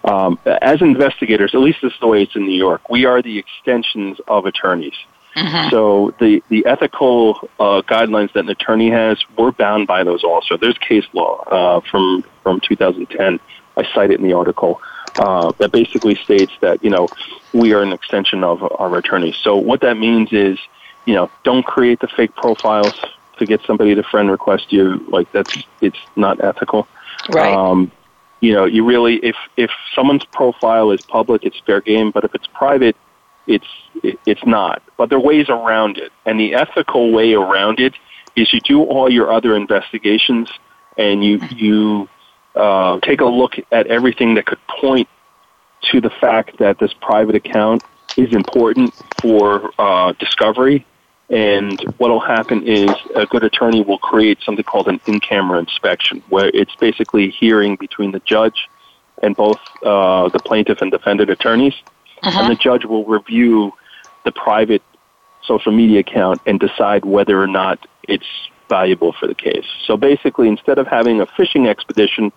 Um, 0.05 0.39
as 0.45 0.83
investigators, 0.83 1.55
at 1.55 1.61
least 1.61 1.79
this 1.81 1.95
is 1.95 2.01
the 2.01 2.07
way 2.07 2.23
it's 2.23 2.37
in 2.37 2.45
New 2.47 2.57
York, 2.57 2.91
we 2.91 3.07
are 3.07 3.23
the 3.23 3.39
extensions 3.39 4.21
of 4.29 4.45
attorneys. 4.45 4.95
Mm-hmm. 5.35 5.71
So 5.71 6.15
the, 6.21 6.43
the 6.49 6.67
ethical 6.67 7.49
uh, 7.59 7.83
guidelines 7.83 8.33
that 8.35 8.41
an 8.41 8.51
attorney 8.51 8.91
has, 8.91 9.19
we're 9.37 9.51
bound 9.51 9.87
by 9.87 10.05
those 10.05 10.23
also. 10.23 10.57
There's 10.57 10.79
case 10.79 11.07
law 11.13 11.39
uh, 11.45 11.81
from 11.81 12.25
from 12.43 12.61
2010. 12.61 13.41
I 13.77 13.83
cite 13.95 14.11
it 14.11 14.21
in 14.21 14.27
the 14.27 14.35
article 14.35 14.81
uh, 15.19 15.53
that 15.59 15.73
basically 15.73 16.15
states 16.17 16.53
that 16.61 16.85
you 16.85 16.91
know 16.91 17.09
we 17.53 17.73
are 17.73 17.83
an 17.83 17.93
extension 17.93 18.45
of 18.45 18.63
our 18.79 18.97
attorneys. 18.97 19.37
So 19.37 19.57
what 19.57 19.81
that 19.81 19.97
means 19.97 20.33
is 20.33 20.59
you 21.07 21.15
know 21.15 21.31
don't 21.43 21.65
create 21.65 22.01
the 22.01 22.09
fake 22.09 22.35
profiles 22.37 22.95
to 23.39 23.47
get 23.47 23.61
somebody 23.63 23.95
to 23.95 24.03
friend 24.03 24.31
request 24.31 24.73
you. 24.73 25.05
Like 25.09 25.33
that's 25.33 25.57
it's 25.81 25.99
not 26.15 26.43
ethical. 26.45 26.87
Right. 27.31 27.55
Um, 27.55 27.91
you 28.41 28.53
know, 28.53 28.65
you 28.65 28.85
really 28.85 29.17
if 29.17 29.37
if 29.57 29.71
someone's 29.95 30.25
profile 30.27 30.91
is 30.91 31.01
public, 31.03 31.45
it's 31.45 31.59
fair 31.65 31.81
game. 31.81 32.11
But 32.11 32.25
if 32.25 32.35
it's 32.35 32.47
private, 32.49 32.97
it's 33.47 33.67
it's 34.03 34.45
not. 34.45 34.83
But 34.97 35.09
there 35.09 35.19
are 35.19 35.23
ways 35.23 35.49
around 35.49 35.99
it, 35.99 36.13
and 36.27 36.39
the 36.39 36.55
ethical 36.55 37.13
way 37.13 37.33
around 37.35 37.81
it 37.81 37.95
is 38.37 38.53
you 38.53 38.61
do 38.61 38.83
all 38.83 39.11
your 39.11 39.33
other 39.33 39.57
investigations, 39.57 40.51
and 40.99 41.25
you 41.25 41.41
you 41.51 42.09
uh, 42.55 43.01
take 43.01 43.21
a 43.21 43.27
look 43.27 43.55
at 43.73 43.87
everything 43.87 44.35
that 44.35 44.47
could 44.47 44.61
point 44.81 45.09
to 45.91 46.01
the 46.01 46.11
fact 46.11 46.59
that 46.59 46.79
this 46.79 46.93
private 47.01 47.35
account 47.35 47.83
is 48.17 48.33
important 48.33 48.95
for 49.21 49.71
uh, 49.79 50.13
discovery. 50.19 50.87
And 51.31 51.81
what 51.97 52.11
will 52.11 52.21
happen 52.21 52.67
is 52.67 52.91
a 53.15 53.27
good 53.27 53.45
attorney 53.45 53.83
will 53.83 53.99
create 53.99 54.39
something 54.45 54.65
called 54.65 54.89
an 54.89 55.01
in-camera 55.07 55.59
inspection, 55.59 56.23
where 56.29 56.51
it's 56.53 56.75
basically 56.77 57.29
a 57.29 57.31
hearing 57.31 57.77
between 57.77 58.13
the 58.13 58.21
judge 58.21 58.69
and 59.23 59.35
both 59.35 59.59
uh, 59.83 60.29
the 60.29 60.39
plaintiff 60.39 60.83
and 60.83 60.91
defendant 60.91 61.31
attorneys, 61.31 61.75
uh-huh. 62.23 62.41
and 62.43 62.51
the 62.51 62.57
judge 62.57 62.85
will 62.85 63.05
review 63.07 63.73
the 64.25 64.33
private 64.33 64.83
social 65.43 65.73
media 65.73 66.01
account 66.01 66.41
and 66.47 66.61
decide 66.61 67.05
whether 67.05 67.41
or 67.41 67.47
not 67.47 67.87
it's 68.09 68.27
valuable 68.69 69.13
for 69.13 69.27
the 69.27 69.35
case. 69.35 69.67
So 69.87 69.97
basically, 69.97 70.49
instead 70.49 70.79
of 70.79 70.87
having 70.87 71.21
a 71.21 71.27
fishing 71.27 71.69
expedition 71.69 72.33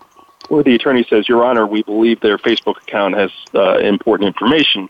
where 0.48 0.62
the 0.62 0.74
attorney 0.74 1.06
says, 1.08 1.28
Your 1.28 1.44
Honor, 1.44 1.66
we 1.66 1.82
believe 1.82 2.20
their 2.20 2.38
Facebook 2.38 2.80
account 2.82 3.16
has 3.16 3.30
uh, 3.54 3.78
important 3.78 4.28
information, 4.28 4.88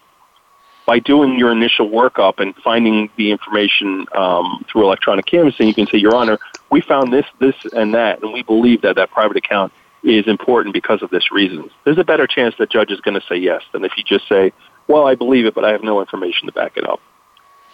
by 0.89 0.99
doing 0.99 1.39
your 1.39 1.53
initial 1.53 1.87
workup 1.87 2.41
and 2.41 2.57
finding 2.65 3.11
the 3.17 3.31
information 3.31 4.07
um, 4.15 4.65
through 4.73 4.85
electronic 4.85 5.27
canvassing, 5.27 5.69
you 5.69 5.75
can 5.75 5.87
say, 5.87 5.99
Your 5.99 6.17
Honor, 6.17 6.39
we 6.71 6.81
found 6.81 7.13
this, 7.13 7.27
this, 7.41 7.55
and 7.75 7.93
that, 7.93 8.23
and 8.23 8.33
we 8.33 8.43
believe 8.43 8.81
that 8.81 8.97
that 8.97 9.11
private 9.11 9.37
account 9.37 9.71
is 10.03 10.27
important 10.27 10.73
because 10.73 11.03
of 11.03 11.11
this 11.11 11.31
reason. 11.31 11.69
There's 11.85 11.99
a 11.99 12.05
better 12.05 12.27
chance 12.27 12.55
that 12.59 12.71
judge 12.71 12.91
is 12.91 13.03
going 13.03 13.21
to 13.21 13.27
say 13.29 13.37
yes 13.37 13.63
than 13.73 13.85
if 13.85 13.93
you 13.99 14.03
just 14.03 14.27
say, 14.31 14.51
Well, 14.87 15.07
I 15.07 15.15
believe 15.15 15.45
it, 15.45 15.55
but 15.55 15.63
I 15.63 15.73
have 15.73 15.83
no 15.83 16.01
information 16.01 16.47
to 16.47 16.53
back 16.53 16.79
it 16.79 16.89
up. 16.89 17.03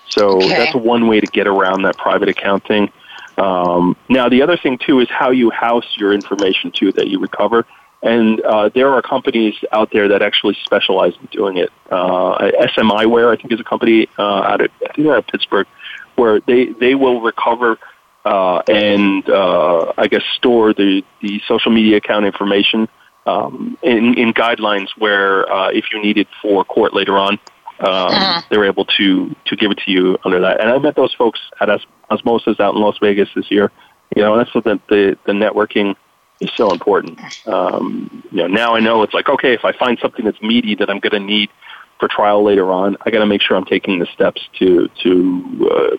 So 0.08 0.38
okay. 0.38 0.48
that's 0.48 0.74
one 0.74 1.06
way 1.06 1.20
to 1.20 1.26
get 1.28 1.46
around 1.46 1.82
that 1.82 1.96
private 1.96 2.28
account 2.28 2.66
thing. 2.66 2.90
Um, 3.38 3.96
now, 4.08 4.28
the 4.28 4.42
other 4.42 4.56
thing 4.56 4.76
too 4.76 4.98
is 4.98 5.08
how 5.08 5.30
you 5.30 5.50
house 5.50 5.86
your 5.96 6.12
information 6.12 6.72
too 6.72 6.90
that 6.90 7.06
you 7.06 7.20
recover. 7.20 7.64
And 8.04 8.42
uh, 8.42 8.68
there 8.68 8.92
are 8.92 9.00
companies 9.00 9.54
out 9.72 9.90
there 9.90 10.08
that 10.08 10.20
actually 10.20 10.56
specialize 10.62 11.14
in 11.18 11.26
doing 11.32 11.56
it. 11.56 11.70
Uh, 11.90 12.50
SMIware, 12.76 13.32
I 13.32 13.40
think, 13.40 13.52
is 13.52 13.60
a 13.60 13.64
company 13.64 14.08
uh, 14.18 14.22
out 14.22 14.60
of 14.60 14.70
I 14.86 14.92
think 14.92 15.08
out 15.08 15.18
of 15.18 15.26
Pittsburgh, 15.26 15.66
where 16.16 16.40
they 16.40 16.66
they 16.66 16.94
will 16.94 17.22
recover 17.22 17.78
uh, 18.26 18.62
and 18.68 19.28
uh, 19.28 19.92
I 19.96 20.06
guess 20.08 20.22
store 20.36 20.74
the 20.74 21.02
the 21.22 21.40
social 21.48 21.72
media 21.72 21.96
account 21.96 22.26
information 22.26 22.88
um, 23.26 23.78
in 23.82 24.18
in 24.18 24.34
guidelines 24.34 24.88
where 24.98 25.50
uh, 25.50 25.70
if 25.70 25.86
you 25.90 26.02
need 26.02 26.18
it 26.18 26.28
for 26.42 26.62
court 26.62 26.92
later 26.92 27.16
on, 27.16 27.38
um, 27.80 27.88
uh-huh. 27.88 28.42
they're 28.50 28.66
able 28.66 28.84
to 28.98 29.34
to 29.46 29.56
give 29.56 29.70
it 29.70 29.78
to 29.86 29.90
you 29.90 30.18
under 30.24 30.40
that. 30.40 30.60
And 30.60 30.68
I 30.68 30.78
met 30.78 30.94
those 30.94 31.14
folks 31.14 31.40
at 31.58 31.70
Osmosis 32.10 32.60
out 32.60 32.74
in 32.74 32.82
Las 32.82 32.98
Vegas 33.00 33.30
this 33.34 33.50
year. 33.50 33.72
You 34.14 34.22
know, 34.22 34.36
that's 34.36 34.54
what 34.54 34.64
the 34.64 34.78
the, 34.88 35.18
the 35.26 35.32
networking 35.32 35.96
is 36.44 36.50
so 36.56 36.70
important. 36.70 37.18
Um, 37.46 38.22
you 38.30 38.38
know, 38.38 38.46
now 38.46 38.74
I 38.74 38.80
know 38.80 39.02
it's 39.02 39.14
like 39.14 39.28
okay, 39.28 39.52
if 39.52 39.64
I 39.64 39.72
find 39.72 39.98
something 40.00 40.24
that's 40.24 40.40
meaty 40.42 40.74
that 40.76 40.90
I'm 40.90 41.00
going 41.00 41.12
to 41.12 41.20
need 41.20 41.50
for 41.98 42.08
trial 42.08 42.42
later 42.44 42.70
on, 42.70 42.96
I 43.02 43.10
got 43.10 43.20
to 43.20 43.26
make 43.26 43.42
sure 43.42 43.56
I'm 43.56 43.64
taking 43.64 43.98
the 43.98 44.06
steps 44.06 44.42
to 44.58 44.88
to 45.02 45.70
uh, 45.70 45.96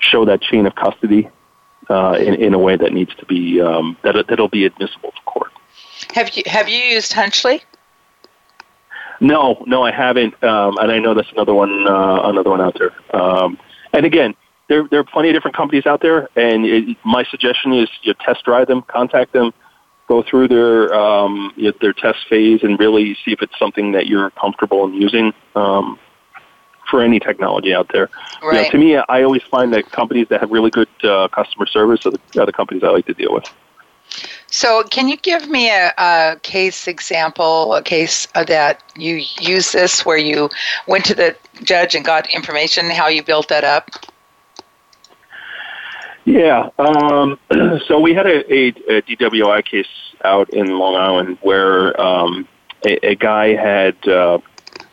show 0.00 0.24
that 0.24 0.42
chain 0.42 0.66
of 0.66 0.74
custody 0.74 1.28
uh, 1.88 2.16
in, 2.18 2.34
in 2.34 2.54
a 2.54 2.58
way 2.58 2.76
that 2.76 2.92
needs 2.92 3.14
to 3.16 3.26
be 3.26 3.60
um, 3.60 3.96
that 4.02 4.24
that'll 4.28 4.48
be 4.48 4.64
admissible 4.64 5.12
to 5.12 5.22
court. 5.26 5.52
Have 6.14 6.36
you 6.36 6.42
have 6.46 6.68
you 6.68 6.78
used 6.78 7.12
Hunchly? 7.12 7.62
No, 9.20 9.62
no, 9.66 9.82
I 9.82 9.90
haven't, 9.90 10.42
um, 10.42 10.78
and 10.78 10.90
I 10.90 10.98
know 10.98 11.12
that's 11.12 11.30
another 11.32 11.52
one, 11.52 11.86
uh, 11.86 12.22
another 12.22 12.48
one 12.48 12.62
out 12.62 12.78
there. 12.78 12.92
Um, 13.14 13.58
and 13.92 14.06
again, 14.06 14.34
there 14.68 14.88
there 14.88 15.00
are 15.00 15.04
plenty 15.04 15.28
of 15.28 15.34
different 15.34 15.56
companies 15.56 15.84
out 15.84 16.00
there, 16.00 16.28
and 16.36 16.64
it, 16.64 16.96
my 17.04 17.24
suggestion 17.24 17.74
is 17.74 17.88
you 18.02 18.14
test 18.14 18.44
drive 18.44 18.66
them, 18.68 18.82
contact 18.82 19.32
them, 19.32 19.52
go 20.10 20.24
through 20.28 20.48
their 20.48 20.92
um, 20.92 21.54
their 21.80 21.92
test 21.92 22.26
phase, 22.28 22.62
and 22.64 22.78
really 22.78 23.16
see 23.24 23.30
if 23.32 23.40
it's 23.40 23.56
something 23.58 23.92
that 23.92 24.06
you're 24.06 24.30
comfortable 24.30 24.84
in 24.84 24.94
using. 24.94 25.32
Um, 25.54 25.98
for 26.90 27.02
any 27.02 27.20
technology 27.20 27.72
out 27.72 27.88
there, 27.92 28.10
right. 28.42 28.56
you 28.56 28.62
know, 28.62 28.70
to 28.70 28.78
me, 28.78 28.96
I 28.96 29.22
always 29.22 29.44
find 29.44 29.72
that 29.74 29.92
companies 29.92 30.26
that 30.30 30.40
have 30.40 30.50
really 30.50 30.70
good 30.70 30.88
uh, 31.04 31.28
customer 31.28 31.64
service 31.66 32.04
are 32.04 32.10
the, 32.10 32.20
are 32.40 32.46
the 32.46 32.52
companies 32.52 32.82
I 32.82 32.88
like 32.88 33.06
to 33.06 33.14
deal 33.14 33.32
with. 33.32 33.44
So, 34.48 34.82
can 34.90 35.06
you 35.06 35.16
give 35.16 35.48
me 35.48 35.70
a, 35.70 35.92
a 35.98 36.40
case 36.42 36.88
example, 36.88 37.76
a 37.76 37.82
case 37.82 38.26
that 38.34 38.82
you 38.96 39.22
use 39.40 39.70
this 39.70 40.04
where 40.04 40.18
you 40.18 40.50
went 40.88 41.04
to 41.04 41.14
the 41.14 41.36
judge 41.62 41.94
and 41.94 42.04
got 42.04 42.28
information, 42.28 42.90
how 42.90 43.06
you 43.06 43.22
built 43.22 43.46
that 43.50 43.62
up? 43.62 43.88
Yeah. 46.24 46.68
Um, 46.78 47.38
so 47.86 48.00
we 48.00 48.14
had 48.14 48.26
a, 48.26 48.52
a, 48.52 48.68
a, 48.68 49.02
DWI 49.02 49.64
case 49.64 49.86
out 50.24 50.50
in 50.50 50.66
Long 50.78 50.96
Island 50.96 51.38
where 51.40 51.98
um, 52.00 52.46
a, 52.84 53.10
a, 53.10 53.14
guy 53.14 53.54
had 53.54 53.96
uh, 54.06 54.38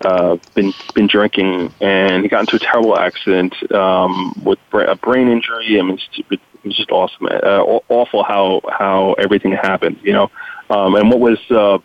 uh, 0.02 0.38
been 0.56 0.74
been 0.94 1.08
drinking 1.08 1.74
and 1.82 2.24
he 2.24 2.30
got 2.30 2.42
into 2.42 2.56
a 2.56 2.60
terrible 2.60 2.98
accident 2.98 3.54
um, 3.74 4.34
with 4.44 4.60
a 4.74 4.96
brain 4.96 5.28
injury. 5.28 5.80
I 5.80 5.84
mean, 5.84 6.00
it 6.30 6.40
was 6.64 6.76
just 6.76 6.92
awesome. 6.92 7.28
Uh, 7.28 7.80
awful 7.90 8.24
how 8.24 8.62
how 8.70 9.14
everything 9.14 9.52
happened. 9.52 10.00
You 10.04 10.14
know, 10.14 10.32
um, 10.70 10.96
and 10.96 11.10
what 11.10 11.20
was 11.20 11.40
uh, 11.50 11.80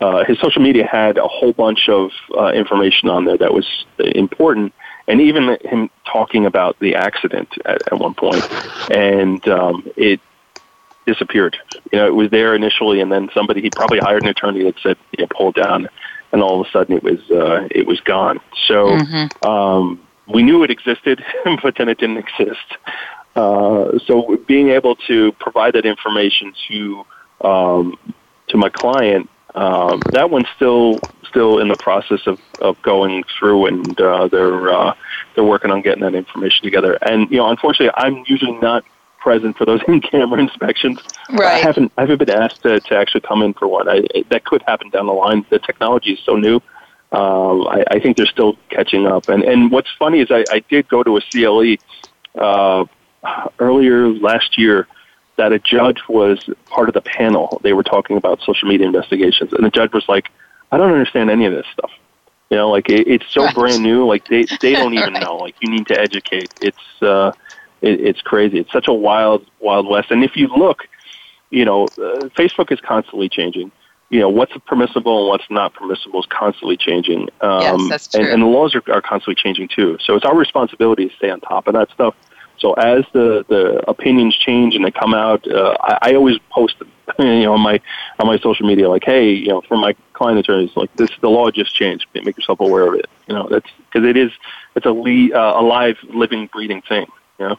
uh, 0.00 0.24
his 0.24 0.38
social 0.40 0.62
media 0.62 0.86
had 0.86 1.18
a 1.18 1.26
whole 1.26 1.52
bunch 1.52 1.88
of 1.88 2.10
uh, 2.36 2.48
information 2.48 3.08
on 3.08 3.24
there 3.24 3.38
that 3.38 3.54
was 3.54 3.66
important, 3.98 4.72
and 5.06 5.20
even 5.20 5.58
him 5.62 5.90
talking 6.04 6.46
about 6.46 6.78
the 6.78 6.94
accident 6.94 7.48
at, 7.64 7.92
at 7.92 7.98
one 7.98 8.14
point, 8.14 8.42
and 8.90 9.46
um, 9.48 9.90
it 9.96 10.20
disappeared. 11.06 11.56
You 11.92 11.98
know, 11.98 12.06
it 12.06 12.14
was 12.14 12.30
there 12.30 12.54
initially, 12.54 13.00
and 13.00 13.12
then 13.12 13.30
somebody 13.34 13.60
he 13.60 13.70
probably 13.70 13.98
hired 13.98 14.22
an 14.22 14.28
attorney 14.28 14.64
that 14.64 14.76
said, 14.82 14.96
"You 15.16 15.24
know, 15.24 15.28
pull 15.36 15.50
it 15.50 15.56
down." 15.56 15.88
and 16.34 16.42
all 16.42 16.60
of 16.60 16.66
a 16.66 16.70
sudden 16.70 16.96
it 16.96 17.02
was 17.02 17.20
uh, 17.30 17.68
it 17.70 17.86
was 17.86 18.00
gone. 18.00 18.40
So 18.66 18.88
mm-hmm. 18.88 19.48
um, 19.48 20.00
we 20.26 20.42
knew 20.42 20.64
it 20.64 20.70
existed, 20.70 21.24
but 21.62 21.76
then 21.76 21.88
it 21.88 21.98
didn't 21.98 22.18
exist. 22.18 22.76
Uh, 23.36 23.98
so 24.04 24.36
being 24.46 24.70
able 24.70 24.96
to 24.96 25.32
provide 25.32 25.74
that 25.74 25.86
information 25.86 26.52
to 26.68 27.06
um, 27.40 27.98
to 28.48 28.56
my 28.56 28.68
client, 28.68 29.30
um, 29.54 30.04
that 30.12 30.30
one's 30.30 30.48
still 30.56 31.00
still 31.28 31.58
in 31.58 31.68
the 31.68 31.76
process 31.76 32.20
of, 32.26 32.38
of 32.60 32.80
going 32.82 33.24
through, 33.38 33.66
and 33.66 34.00
uh, 34.00 34.28
they're 34.28 34.70
uh, 34.70 34.94
they're 35.34 35.44
working 35.44 35.70
on 35.70 35.82
getting 35.82 36.02
that 36.02 36.14
information 36.14 36.64
together. 36.64 36.98
And 37.02 37.30
you 37.30 37.38
know, 37.38 37.48
unfortunately, 37.48 37.92
I'm 37.96 38.24
usually 38.26 38.58
not 38.58 38.84
present 39.20 39.56
for 39.56 39.64
those 39.64 39.80
in-camera 39.88 40.40
inspections. 40.40 40.98
Right. 41.30 41.54
I 41.54 41.58
haven't 41.58 41.92
I 41.96 42.02
haven't 42.02 42.18
been 42.18 42.30
asked 42.30 42.62
to, 42.62 42.80
to 42.80 42.96
actually 42.96 43.22
come 43.22 43.42
in 43.42 43.54
for 43.54 43.68
one. 43.68 43.88
I, 43.88 44.02
that 44.30 44.44
could 44.44 44.62
happen 44.66 44.90
down 44.90 45.06
the 45.06 45.12
line. 45.12 45.46
The 45.50 45.60
technology 45.60 46.12
is 46.12 46.20
so 46.24 46.36
new. 46.36 46.56
Um, 47.12 47.68
I, 47.68 47.84
I 47.92 48.00
think 48.00 48.16
they're 48.16 48.26
still 48.26 48.56
catching 48.70 49.06
up. 49.06 49.28
And 49.28 49.44
and 49.44 49.70
what's 49.70 49.90
funny 49.98 50.20
is 50.20 50.28
I, 50.30 50.44
I 50.50 50.64
did 50.68 50.88
go 50.88 51.04
to 51.04 51.16
a 51.16 51.20
CLE 51.30 51.76
uh, 52.34 52.84
earlier 53.60 54.08
last 54.08 54.58
year 54.58 54.88
that 55.36 55.52
a 55.52 55.58
judge 55.58 56.00
was 56.08 56.48
part 56.66 56.88
of 56.88 56.94
the 56.94 57.00
panel. 57.00 57.60
They 57.62 57.72
were 57.72 57.82
talking 57.82 58.16
about 58.16 58.40
social 58.42 58.68
media 58.68 58.86
investigations, 58.86 59.52
and 59.52 59.64
the 59.64 59.70
judge 59.70 59.92
was 59.92 60.08
like, 60.08 60.30
"I 60.70 60.76
don't 60.76 60.92
understand 60.92 61.30
any 61.30 61.46
of 61.46 61.52
this 61.52 61.66
stuff." 61.72 61.90
You 62.50 62.58
know, 62.58 62.70
like 62.70 62.88
it, 62.88 63.08
it's 63.08 63.24
so 63.30 63.44
right. 63.44 63.54
brand 63.54 63.82
new. 63.82 64.06
Like 64.06 64.28
they 64.28 64.44
they 64.60 64.72
don't 64.80 64.94
even 64.94 65.14
right. 65.14 65.22
know. 65.22 65.36
Like 65.36 65.56
you 65.60 65.70
need 65.70 65.86
to 65.88 65.98
educate. 65.98 66.52
It's 66.60 67.02
uh, 67.02 67.32
it, 67.82 68.00
it's 68.00 68.20
crazy. 68.20 68.58
It's 68.58 68.72
such 68.72 68.88
a 68.88 68.92
wild 68.92 69.46
wild 69.60 69.88
west. 69.88 70.10
And 70.10 70.22
if 70.22 70.36
you 70.36 70.48
look, 70.48 70.86
you 71.50 71.64
know, 71.64 71.84
uh, 71.84 72.28
Facebook 72.36 72.70
is 72.72 72.80
constantly 72.80 73.28
changing. 73.28 73.72
You 74.10 74.20
know 74.20 74.28
what's 74.28 74.52
permissible 74.66 75.22
and 75.22 75.28
what's 75.28 75.50
not 75.50 75.74
permissible 75.74 76.20
is 76.20 76.26
constantly 76.26 76.76
changing. 76.76 77.28
Um, 77.40 77.60
yes, 77.60 77.88
that's 77.88 78.08
true. 78.08 78.24
And, 78.24 78.34
and 78.34 78.42
the 78.42 78.46
laws 78.46 78.74
are, 78.74 78.82
are 78.92 79.02
constantly 79.02 79.34
changing 79.34 79.68
too. 79.68 79.98
So 80.04 80.14
it's 80.14 80.24
our 80.24 80.36
responsibility 80.36 81.08
to 81.08 81.16
stay 81.16 81.30
on 81.30 81.40
top 81.40 81.66
of 81.66 81.74
that 81.74 81.90
stuff 81.90 82.14
so 82.58 82.72
as 82.74 83.04
the, 83.12 83.44
the 83.48 83.88
opinions 83.88 84.36
change 84.36 84.74
and 84.74 84.84
they 84.84 84.90
come 84.90 85.14
out, 85.14 85.46
uh, 85.50 85.76
I, 85.80 85.98
I 86.10 86.14
always 86.14 86.38
post, 86.50 86.76
you 87.18 87.42
know, 87.42 87.54
on 87.54 87.60
my 87.60 87.80
on 88.18 88.26
my 88.26 88.38
social 88.38 88.66
media, 88.66 88.88
like, 88.88 89.04
hey, 89.04 89.32
you 89.32 89.48
know, 89.48 89.60
for 89.62 89.76
my 89.76 89.94
client 90.12 90.38
attorneys, 90.38 90.70
like 90.76 90.94
this, 90.96 91.10
the 91.20 91.28
law 91.28 91.50
just 91.50 91.74
changed. 91.74 92.06
Make 92.14 92.36
yourself 92.36 92.60
aware 92.60 92.86
of 92.86 92.94
it. 92.94 93.06
You 93.28 93.34
know, 93.34 93.48
that's 93.48 93.68
because 93.92 94.08
it 94.08 94.16
is 94.16 94.30
it's 94.76 94.86
a 94.86 94.92
le- 94.92 95.34
uh, 95.34 95.60
alive, 95.60 95.96
living, 96.08 96.48
breathing 96.52 96.82
thing. 96.82 97.06
You 97.38 97.48
know. 97.48 97.58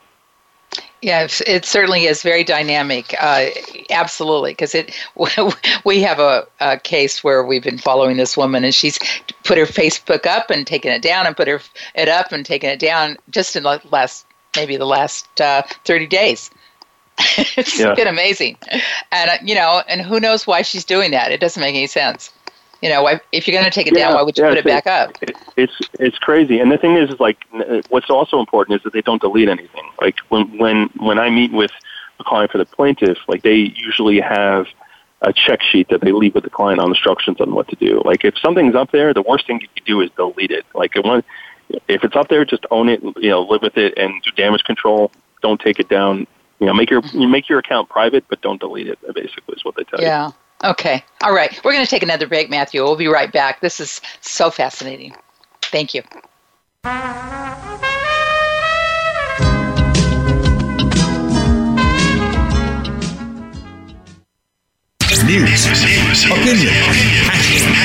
Yeah, 1.01 1.27
it 1.45 1.65
certainly 1.65 2.05
is 2.05 2.23
very 2.23 2.43
dynamic. 2.43 3.13
Uh, 3.19 3.49
absolutely, 3.91 4.51
because 4.51 4.73
it 4.73 4.91
we 5.85 6.01
have 6.01 6.19
a, 6.19 6.47
a, 6.59 6.79
case 6.79 7.23
where 7.23 7.43
we've 7.43 7.63
been 7.63 7.77
following 7.77 8.17
this 8.17 8.35
woman, 8.35 8.63
and 8.63 8.73
she's 8.73 8.97
put 9.43 9.57
her 9.57 9.65
Facebook 9.65 10.25
up 10.25 10.49
and 10.49 10.65
taken 10.65 10.91
it 10.91 11.03
down, 11.03 11.27
and 11.27 11.37
put 11.37 11.47
her 11.47 11.61
it 11.93 12.07
up 12.07 12.31
and 12.31 12.45
taken 12.45 12.71
it 12.71 12.79
down 12.79 13.17
just 13.29 13.55
in 13.55 13.63
the 13.63 13.79
last 13.91 14.24
maybe 14.55 14.77
the 14.77 14.85
last 14.85 15.39
uh, 15.41 15.61
30 15.85 16.07
days. 16.07 16.49
it's 17.37 17.79
yeah. 17.79 17.93
been 17.93 18.07
amazing. 18.07 18.57
And, 19.11 19.29
uh, 19.29 19.37
you 19.43 19.55
know, 19.55 19.81
and 19.87 20.01
who 20.01 20.19
knows 20.19 20.45
why 20.45 20.61
she's 20.61 20.83
doing 20.83 21.11
that? 21.11 21.31
It 21.31 21.39
doesn't 21.39 21.61
make 21.61 21.75
any 21.75 21.87
sense. 21.87 22.31
You 22.81 22.89
know, 22.89 23.03
why, 23.03 23.21
if 23.31 23.47
you're 23.47 23.53
going 23.53 23.65
to 23.65 23.71
take 23.71 23.87
it 23.87 23.97
yeah, 23.97 24.09
down, 24.09 24.15
why 24.15 24.21
would 24.21 24.37
you 24.37 24.43
yeah, 24.43 24.49
put 24.51 24.57
it 24.57 24.65
back 24.65 24.85
up? 24.85 25.17
It, 25.21 25.35
it's 25.55 25.73
it's 25.97 26.17
crazy. 26.19 26.59
And 26.59 26.71
the 26.71 26.77
thing 26.77 26.97
is, 26.97 27.09
is 27.09 27.19
like, 27.19 27.37
what's 27.89 28.09
also 28.09 28.39
important 28.39 28.77
is 28.77 28.83
that 28.83 28.93
they 28.93 29.01
don't 29.01 29.21
delete 29.21 29.47
anything. 29.47 29.89
Like 29.99 30.19
when 30.27 30.57
when 30.57 30.89
when 30.97 31.17
I 31.17 31.29
meet 31.29 31.51
with 31.51 31.71
a 32.19 32.23
client 32.23 32.51
for 32.51 32.57
the 32.57 32.65
plaintiff, 32.65 33.17
like 33.27 33.43
they 33.43 33.55
usually 33.55 34.19
have 34.19 34.67
a 35.21 35.33
check 35.33 35.63
sheet 35.63 35.87
that 35.89 36.01
they 36.01 36.11
leave 36.11 36.35
with 36.35 36.43
the 36.43 36.49
client 36.49 36.79
on 36.79 36.89
instructions 36.89 37.39
on 37.39 37.55
what 37.55 37.67
to 37.69 37.75
do. 37.77 38.01
Like 38.05 38.25
if 38.25 38.37
something's 38.37 38.75
up 38.75 38.91
there, 38.91 39.13
the 39.13 39.21
worst 39.21 39.47
thing 39.47 39.61
you 39.61 39.67
can 39.75 39.85
do 39.85 40.01
is 40.01 40.11
delete 40.15 40.51
it. 40.51 40.65
Like 40.75 40.95
it, 40.95 41.05
if 41.69 42.03
it's 42.03 42.15
up 42.15 42.29
there, 42.29 42.45
just 42.45 42.65
own 42.71 42.89
it. 42.89 43.01
You 43.03 43.29
know, 43.29 43.41
live 43.41 43.61
with 43.61 43.77
it 43.77 43.97
and 43.97 44.21
do 44.23 44.31
damage 44.31 44.63
control. 44.63 45.11
Don't 45.41 45.59
take 45.59 45.79
it 45.79 45.89
down. 45.89 46.27
You 46.59 46.67
know, 46.67 46.73
make 46.73 46.89
your 46.89 47.01
you 47.13 47.27
make 47.27 47.49
your 47.49 47.59
account 47.59 47.89
private, 47.89 48.25
but 48.29 48.41
don't 48.41 48.59
delete 48.59 48.87
it. 48.87 48.99
Basically, 49.13 49.55
is 49.55 49.65
what 49.65 49.75
they 49.75 49.83
tell 49.83 50.01
yeah. 50.01 50.27
you. 50.27 50.33
Yeah. 50.63 50.69
Okay. 50.71 51.03
All 51.21 51.33
right. 51.33 51.59
We're 51.63 51.73
going 51.73 51.83
to 51.83 51.89
take 51.89 52.03
another 52.03 52.27
break, 52.27 52.49
Matthew. 52.49 52.81
We'll 52.81 52.95
be 52.95 53.07
right 53.07 53.31
back. 53.31 53.59
This 53.61 53.79
is 53.79 54.01
so 54.21 54.49
fascinating. 54.49 55.13
Thank 55.63 55.93
you. 55.93 56.01
News, 65.25 65.65
opinion, 65.65 66.69
can 67.33 67.51
you 67.51 67.84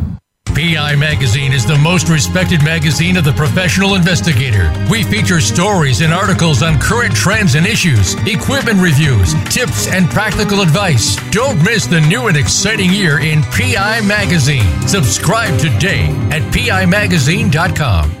PI 0.53 0.95
Magazine 0.95 1.53
is 1.53 1.65
the 1.65 1.77
most 1.77 2.09
respected 2.09 2.63
magazine 2.63 3.17
of 3.17 3.23
the 3.23 3.33
professional 3.33 3.95
investigator. 3.95 4.71
We 4.89 5.03
feature 5.03 5.39
stories 5.39 6.01
and 6.01 6.13
articles 6.13 6.61
on 6.61 6.79
current 6.79 7.15
trends 7.15 7.55
and 7.55 7.65
issues, 7.65 8.15
equipment 8.25 8.81
reviews, 8.81 9.33
tips, 9.45 9.87
and 9.87 10.09
practical 10.09 10.61
advice. 10.61 11.15
Don't 11.31 11.63
miss 11.63 11.85
the 11.85 12.01
new 12.01 12.27
and 12.27 12.37
exciting 12.37 12.91
year 12.91 13.19
in 13.19 13.41
PI 13.43 14.01
Magazine. 14.01 14.87
Subscribe 14.87 15.57
today 15.59 16.05
at 16.31 16.41
PIMagazine.com. 16.53 18.20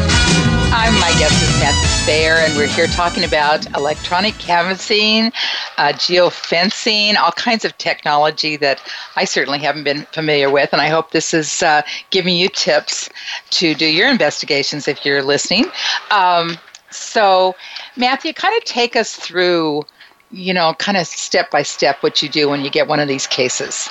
I'm 0.73 0.93
my 1.01 1.11
guest 1.19 1.33
is 1.43 1.59
Matthew 1.59 2.05
Thayer, 2.05 2.35
and 2.35 2.55
we're 2.55 2.65
here 2.65 2.87
talking 2.87 3.25
about 3.25 3.65
electronic 3.75 4.35
canvassing, 4.35 5.33
uh, 5.77 5.91
geofencing, 5.93 7.17
all 7.17 7.33
kinds 7.33 7.65
of 7.65 7.77
technology 7.77 8.55
that 8.55 8.81
I 9.17 9.25
certainly 9.25 9.59
haven't 9.59 9.83
been 9.83 10.03
familiar 10.13 10.49
with. 10.49 10.71
And 10.71 10.81
I 10.81 10.87
hope 10.87 11.11
this 11.11 11.33
is 11.33 11.61
uh, 11.61 11.81
giving 12.09 12.37
you 12.37 12.47
tips 12.47 13.09
to 13.49 13.75
do 13.75 13.85
your 13.85 14.09
investigations 14.09 14.87
if 14.87 15.05
you're 15.05 15.21
listening. 15.21 15.65
Um, 16.09 16.57
so, 16.89 17.53
Matthew, 17.97 18.31
kind 18.31 18.55
of 18.57 18.63
take 18.63 18.95
us 18.95 19.13
through, 19.13 19.85
you 20.31 20.53
know, 20.53 20.73
kind 20.75 20.97
of 20.97 21.05
step 21.05 21.51
by 21.51 21.63
step 21.63 22.01
what 22.01 22.23
you 22.23 22.29
do 22.29 22.47
when 22.49 22.63
you 22.63 22.69
get 22.69 22.87
one 22.87 23.01
of 23.01 23.09
these 23.09 23.27
cases. 23.27 23.89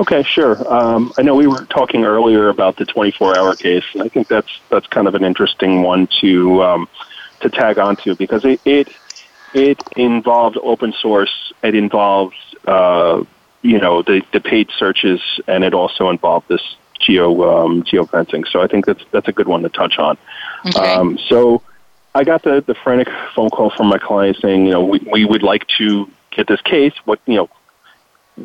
Okay, 0.00 0.22
sure. 0.24 0.72
Um, 0.72 1.12
I 1.16 1.22
know 1.22 1.36
we 1.36 1.46
were 1.46 1.66
talking 1.66 2.04
earlier 2.04 2.48
about 2.48 2.76
the 2.76 2.84
24-hour 2.84 3.54
case, 3.56 3.84
and 3.92 4.02
I 4.02 4.08
think 4.08 4.26
that's 4.26 4.48
that's 4.68 4.86
kind 4.88 5.06
of 5.06 5.14
an 5.14 5.24
interesting 5.24 5.82
one 5.82 6.08
to 6.20 6.62
um, 6.62 6.88
to 7.40 7.50
tag 7.50 7.78
onto 7.78 8.16
because 8.16 8.44
it 8.44 8.60
it, 8.64 8.88
it 9.52 9.80
involved 9.96 10.58
open 10.62 10.92
source. 10.92 11.52
It 11.62 11.76
involves 11.76 12.34
uh, 12.66 13.22
you 13.62 13.78
know 13.78 14.02
the, 14.02 14.22
the 14.32 14.40
paid 14.40 14.70
searches, 14.76 15.20
and 15.46 15.62
it 15.62 15.74
also 15.74 16.10
involved 16.10 16.48
this 16.48 16.76
geo 16.98 17.64
um, 17.64 17.84
geofencing. 17.84 18.48
So 18.48 18.62
I 18.62 18.66
think 18.66 18.86
that's 18.86 19.04
that's 19.12 19.28
a 19.28 19.32
good 19.32 19.46
one 19.46 19.62
to 19.62 19.68
touch 19.68 19.98
on. 19.98 20.18
Okay. 20.66 20.92
Um, 20.92 21.18
so 21.28 21.62
I 22.16 22.24
got 22.24 22.42
the 22.42 22.62
the 22.62 22.74
frantic 22.74 23.08
phone 23.34 23.50
call 23.50 23.70
from 23.70 23.86
my 23.86 23.98
client 23.98 24.38
saying, 24.40 24.66
you 24.66 24.72
know, 24.72 24.84
we 24.84 24.98
we 25.10 25.24
would 25.24 25.44
like 25.44 25.68
to 25.78 26.10
get 26.32 26.48
this 26.48 26.60
case. 26.62 26.94
What 27.04 27.20
you 27.26 27.36
know 27.36 27.50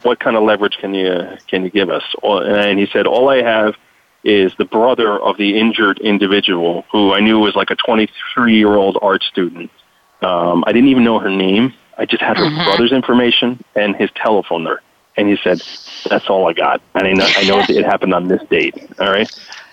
what 0.03 0.19
kind 0.19 0.35
of 0.35 0.43
leverage 0.43 0.77
can 0.79 0.93
you 0.93 1.37
can 1.47 1.63
you 1.63 1.69
give 1.69 1.89
us? 1.89 2.03
And 2.23 2.79
he 2.79 2.87
said, 2.87 3.07
all 3.07 3.29
I 3.29 3.41
have 3.41 3.75
is 4.23 4.53
the 4.57 4.65
brother 4.65 5.17
of 5.17 5.37
the 5.37 5.57
injured 5.57 5.99
individual 5.99 6.85
who 6.91 7.13
I 7.13 7.21
knew 7.21 7.39
was 7.39 7.55
like 7.55 7.71
a 7.71 7.75
23 7.75 8.55
year 8.55 8.75
old 8.75 8.97
art 9.01 9.23
student. 9.23 9.71
Um, 10.21 10.63
I 10.67 10.73
didn't 10.73 10.89
even 10.89 11.03
know 11.03 11.19
her 11.19 11.29
name. 11.29 11.73
I 11.97 12.05
just 12.05 12.21
had 12.21 12.37
her 12.37 12.45
Mhm. 12.45 12.65
brother's 12.65 12.91
information 12.91 13.63
and 13.75 13.95
his 13.95 14.09
telephone 14.15 14.63
number. 14.63 14.81
And 15.17 15.27
he 15.27 15.37
said, 15.43 15.61
"That's 16.09 16.29
all 16.29 16.47
I 16.47 16.53
got." 16.53 16.81
And 16.95 17.05
I 17.05 17.11
know, 17.13 17.25
I 17.37 17.43
know 17.43 17.63
it 17.67 17.85
happened 17.85 18.13
on 18.13 18.27
this 18.29 18.41
date. 18.49 18.75
All 18.99 19.09
right. 19.09 19.29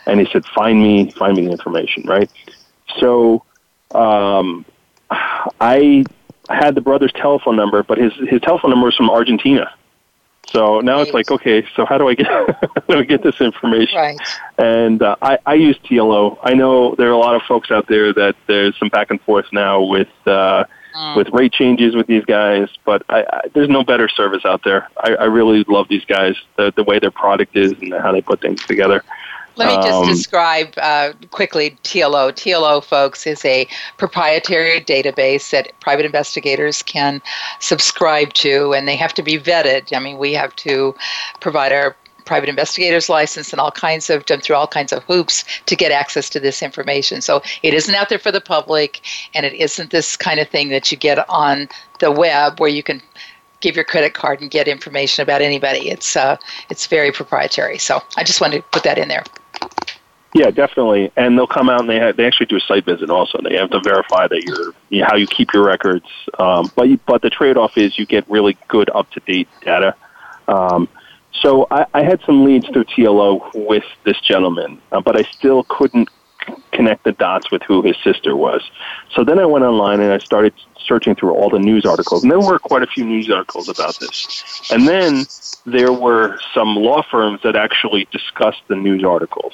And 0.07 0.19
he 0.19 0.27
said, 0.33 0.45
"Find 0.47 0.81
me, 0.83 1.13
find 1.13 1.37
me 1.37 1.45
the 1.47 1.53
information." 1.53 2.03
Right. 2.05 2.29
So, 2.99 3.45
um, 3.95 4.65
I 5.61 6.05
had 6.49 6.75
the 6.75 6.81
brother's 6.81 7.13
telephone 7.13 7.55
number, 7.57 7.83
but 7.85 7.99
his 7.99 8.13
his 8.29 8.41
telephone 8.41 8.71
number 8.71 8.87
was 8.87 8.97
from 8.97 9.11
Argentina. 9.11 9.71
So 10.47 10.81
now 10.81 11.01
it's 11.01 11.13
like, 11.13 11.31
okay, 11.31 11.67
so 11.75 11.85
how 11.85 11.99
do 11.99 12.09
I 12.09 12.15
get 12.15 12.27
how 12.29 12.81
do 12.89 12.99
I 12.99 13.03
get 13.03 13.23
this 13.23 13.41
information? 13.41 13.99
Right. 13.99 14.19
And 14.59 15.03
uh, 15.03 15.17
I, 15.21 15.39
I 15.45 15.55
use 15.55 15.77
TLO. 15.85 16.39
I 16.43 16.55
know 16.55 16.95
there 16.95 17.09
are 17.09 17.13
a 17.13 17.19
lot 17.19 17.35
of 17.35 17.43
folks 17.43 17.71
out 17.71 17.89
there 17.89 18.13
that 18.13 18.37
there's 18.47 18.79
some 18.79 18.89
back 18.89 19.11
and 19.11 19.21
forth 19.23 19.47
now 19.53 19.83
with 19.83 20.09
uh, 20.27 20.65
Mm. 20.97 21.15
with 21.15 21.29
rate 21.29 21.53
changes 21.53 21.95
with 21.95 22.07
these 22.07 22.25
guys, 22.25 22.71
but 22.87 23.03
I, 23.11 23.21
I, 23.31 23.41
there's 23.53 23.69
no 23.69 23.85
better 23.85 24.09
service 24.09 24.47
out 24.47 24.63
there. 24.65 24.89
I, 24.97 25.15
I 25.15 25.25
really 25.25 25.63
love 25.69 25.89
these 25.89 26.07
guys, 26.07 26.37
the, 26.57 26.73
the 26.75 26.85
way 26.85 26.99
their 26.99 27.11
product 27.11 27.55
is 27.55 27.73
and 27.73 27.93
how 27.93 28.13
they 28.13 28.23
put 28.23 28.41
things 28.41 28.65
together. 28.65 29.05
Let 29.57 29.69
me 29.69 29.77
just 29.77 30.03
Um, 30.03 30.09
describe 30.09 30.75
uh, 30.77 31.13
quickly 31.31 31.77
TLO. 31.83 32.31
TLO, 32.31 32.85
folks, 32.85 33.27
is 33.27 33.45
a 33.45 33.67
proprietary 33.97 34.81
database 34.83 35.51
that 35.51 35.73
private 35.81 36.05
investigators 36.05 36.83
can 36.83 37.23
subscribe 37.61 38.35
to, 38.35 38.75
and 38.75 38.87
they 38.87 38.97
have 38.97 39.15
to 39.15 39.23
be 39.23 39.39
vetted. 39.39 39.97
I 39.97 39.99
mean, 39.99 40.19
we 40.19 40.35
have 40.35 40.55
to 40.57 40.95
provide 41.41 41.73
our 41.73 41.97
private 42.27 42.49
investigators 42.49 43.09
license 43.09 43.53
and 43.53 43.61
all 43.61 43.71
kinds 43.71 44.11
of 44.11 44.27
jump 44.27 44.43
through 44.43 44.57
all 44.57 44.67
kinds 44.67 44.93
of 44.93 45.03
hoops 45.05 45.45
to 45.65 45.77
get 45.77 45.93
access 45.93 46.29
to 46.31 46.41
this 46.41 46.61
information. 46.63 47.23
So 47.23 47.41
it 47.63 47.73
isn't 47.73 47.95
out 47.95 48.09
there 48.11 48.19
for 48.19 48.33
the 48.33 48.41
public, 48.41 49.01
and 49.33 49.47
it 49.47 49.55
isn't 49.55 49.91
this 49.91 50.17
kind 50.17 50.39
of 50.41 50.49
thing 50.49 50.69
that 50.69 50.91
you 50.93 50.99
get 50.99 51.25
on 51.31 51.69
the 52.01 52.11
web 52.11 52.61
where 52.61 52.69
you 52.69 52.83
can 52.83 53.01
give 53.61 53.75
your 53.75 53.85
credit 53.85 54.13
card 54.13 54.41
and 54.43 54.51
get 54.51 54.69
information 54.69 55.23
about 55.23 55.41
anybody. 55.41 55.89
It's 55.89 56.15
uh, 56.15 56.37
it's 56.69 56.87
very 56.87 57.11
proprietary. 57.11 57.79
So 57.79 58.03
I 58.17 58.25
just 58.25 58.41
wanted 58.41 58.59
to 58.59 58.63
put 58.71 58.83
that 58.83 58.99
in 58.99 59.09
there. 59.09 59.25
Yeah, 60.35 60.51
definitely. 60.51 61.11
And 61.17 61.39
they'll 61.39 61.47
come 61.47 61.71
out 61.71 61.81
and 61.81 61.89
they 61.89 61.97
have, 61.97 62.17
they 62.17 62.27
actually 62.27 62.47
do 62.47 62.57
a 62.57 62.61
site 62.61 62.85
visit 62.85 63.09
also. 63.09 63.41
They 63.43 63.57
have 63.57 63.71
to 63.71 63.81
verify 63.81 64.29
that 64.29 64.43
you're 64.43 64.75
you 64.91 65.01
know, 65.01 65.07
how 65.09 65.17
you 65.17 65.27
keep 65.27 65.55
your 65.55 65.65
records. 65.65 66.05
Um, 66.39 66.71
but 66.77 66.89
you, 66.89 67.01
but 67.07 67.23
the 67.23 67.31
trade 67.31 67.57
off 67.57 67.79
is 67.79 67.99
you 67.99 68.05
get 68.05 68.29
really 68.29 68.59
good 68.69 68.91
up 68.91 69.11
to 69.13 69.21
date 69.21 69.49
data. 69.63 69.95
Um, 70.47 70.89
so 71.33 71.67
I, 71.71 71.87
I 71.95 72.03
had 72.03 72.21
some 72.27 72.45
leads 72.45 72.69
through 72.69 72.85
TLO 72.85 73.51
with 73.55 73.85
this 74.05 74.21
gentleman, 74.21 74.81
uh, 74.93 75.01
but 75.01 75.17
I 75.17 75.23
still 75.39 75.65
couldn't 75.69 76.09
connect 76.73 77.05
the 77.05 77.13
dots 77.13 77.51
with 77.51 77.63
who 77.63 77.83
his 77.83 77.97
sister 78.05 78.37
was. 78.37 78.63
So 79.15 79.25
then 79.25 79.39
I 79.39 79.47
went 79.47 79.65
online 79.65 80.01
and 80.01 80.13
I 80.13 80.19
started 80.19 80.53
searching 80.87 81.15
through 81.15 81.35
all 81.35 81.51
the 81.51 81.59
news 81.59 81.85
articles, 81.85 82.23
and 82.23 82.31
there 82.31 82.41
were 82.41 82.59
quite 82.59 82.83
a 82.83 82.87
few 82.87 83.05
news 83.05 83.31
articles 83.31 83.69
about 83.69 83.99
this. 83.99 84.71
And 84.71 84.87
then 84.87 85.27
there 85.65 85.93
were 85.93 86.39
some 86.55 86.77
law 86.77 87.03
firms 87.03 87.41
that 87.43 87.57
actually 87.57 88.07
discussed 88.13 88.63
the 88.69 88.77
news 88.77 89.05
articles. 89.05 89.53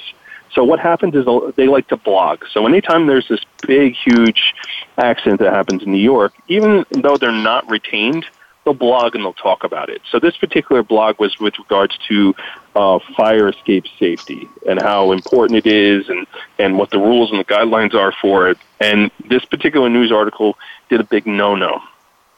So 0.53 0.63
what 0.63 0.79
happens 0.79 1.15
is 1.15 1.25
they 1.55 1.67
like 1.67 1.87
to 1.87 1.97
blog. 1.97 2.43
So 2.51 2.67
anytime 2.67 3.07
there's 3.07 3.27
this 3.27 3.43
big, 3.65 3.95
huge 3.95 4.53
accident 4.97 5.39
that 5.39 5.51
happens 5.51 5.81
in 5.81 5.91
New 5.91 5.97
York, 5.97 6.33
even 6.47 6.85
though 6.91 7.17
they're 7.17 7.31
not 7.31 7.67
retained, 7.69 8.25
they'll 8.65 8.73
blog 8.73 9.15
and 9.15 9.23
they'll 9.23 9.33
talk 9.33 9.63
about 9.63 9.89
it. 9.89 10.01
So 10.11 10.19
this 10.19 10.37
particular 10.37 10.83
blog 10.83 11.19
was 11.19 11.37
with 11.39 11.57
regards 11.59 11.97
to 12.07 12.33
uh, 12.75 12.99
fire 13.15 13.49
escape 13.49 13.85
safety 13.99 14.47
and 14.67 14.81
how 14.81 15.11
important 15.11 15.65
it 15.65 15.67
is 15.69 16.07
and, 16.09 16.25
and 16.57 16.77
what 16.77 16.89
the 16.91 16.97
rules 16.99 17.29
and 17.31 17.39
the 17.39 17.43
guidelines 17.45 17.93
are 17.93 18.13
for 18.21 18.49
it. 18.49 18.57
And 18.79 19.11
this 19.29 19.43
particular 19.45 19.89
news 19.89 20.11
article 20.11 20.57
did 20.89 20.99
a 21.01 21.03
big 21.03 21.27
no-no. 21.27 21.81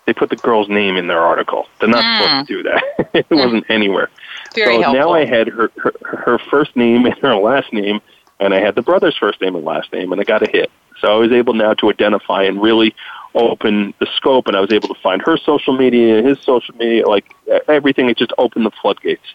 They 0.05 0.13
put 0.13 0.29
the 0.29 0.35
girl's 0.35 0.69
name 0.69 0.97
in 0.97 1.07
their 1.07 1.19
article. 1.21 1.67
They're 1.79 1.89
not 1.89 2.03
Mm. 2.03 2.19
supposed 2.21 2.47
to 2.47 2.53
do 2.53 2.63
that. 2.63 3.09
it 3.13 3.25
wasn't 3.31 3.65
anywhere. 3.69 4.09
Very 4.53 4.75
so 4.75 4.81
helpful. 4.83 4.99
now 5.01 5.13
I 5.13 5.25
had 5.25 5.47
her, 5.47 5.71
her 5.77 5.93
her 6.03 6.37
first 6.37 6.75
name 6.75 7.05
and 7.05 7.15
her 7.19 7.35
last 7.35 7.73
name, 7.73 8.01
and 8.39 8.53
I 8.53 8.59
had 8.59 8.75
the 8.75 8.81
brother's 8.81 9.15
first 9.17 9.41
name 9.41 9.55
and 9.55 9.65
last 9.65 9.91
name, 9.93 10.11
and 10.11 10.19
I 10.19 10.23
got 10.23 10.43
a 10.43 10.49
hit. 10.49 10.71
So 10.99 11.13
I 11.13 11.17
was 11.17 11.31
able 11.31 11.53
now 11.53 11.73
to 11.75 11.89
identify 11.89 12.43
and 12.43 12.61
really 12.61 12.95
open 13.33 13.93
the 13.99 14.07
scope, 14.15 14.47
and 14.47 14.55
I 14.55 14.61
was 14.61 14.71
able 14.71 14.87
to 14.89 15.01
find 15.01 15.21
her 15.23 15.37
social 15.37 15.75
media, 15.75 16.21
his 16.23 16.39
social 16.39 16.75
media, 16.75 17.07
like 17.07 17.33
everything. 17.67 18.09
It 18.09 18.17
just 18.17 18.33
opened 18.37 18.65
the 18.65 18.71
floodgates. 18.81 19.25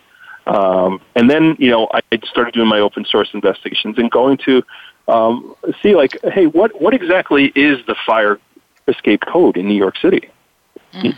Um, 0.46 1.00
and 1.14 1.30
then 1.30 1.56
you 1.58 1.70
know 1.70 1.88
I 1.92 2.00
started 2.24 2.54
doing 2.54 2.68
my 2.68 2.80
open 2.80 3.04
source 3.04 3.28
investigations 3.34 3.98
and 3.98 4.10
going 4.10 4.38
to 4.46 4.62
um, 5.06 5.54
see 5.82 5.94
like, 5.94 6.18
hey, 6.22 6.46
what 6.46 6.80
what 6.80 6.94
exactly 6.94 7.52
is 7.54 7.84
the 7.86 7.96
fire 8.06 8.38
escape 8.88 9.22
code 9.26 9.56
in 9.56 9.68
New 9.68 9.74
York 9.74 9.96
City? 9.98 10.30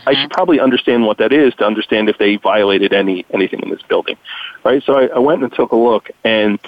I 0.05 0.13
should 0.13 0.29
probably 0.29 0.59
understand 0.59 1.05
what 1.07 1.17
that 1.17 1.33
is 1.33 1.55
to 1.55 1.65
understand 1.65 2.07
if 2.07 2.19
they 2.19 2.35
violated 2.35 2.93
any 2.93 3.25
anything 3.33 3.61
in 3.61 3.69
this 3.69 3.81
building, 3.81 4.17
right? 4.63 4.83
So 4.83 4.93
I, 4.93 5.07
I 5.07 5.19
went 5.19 5.41
and 5.41 5.51
took 5.51 5.71
a 5.71 5.75
look, 5.75 6.11
and 6.23 6.59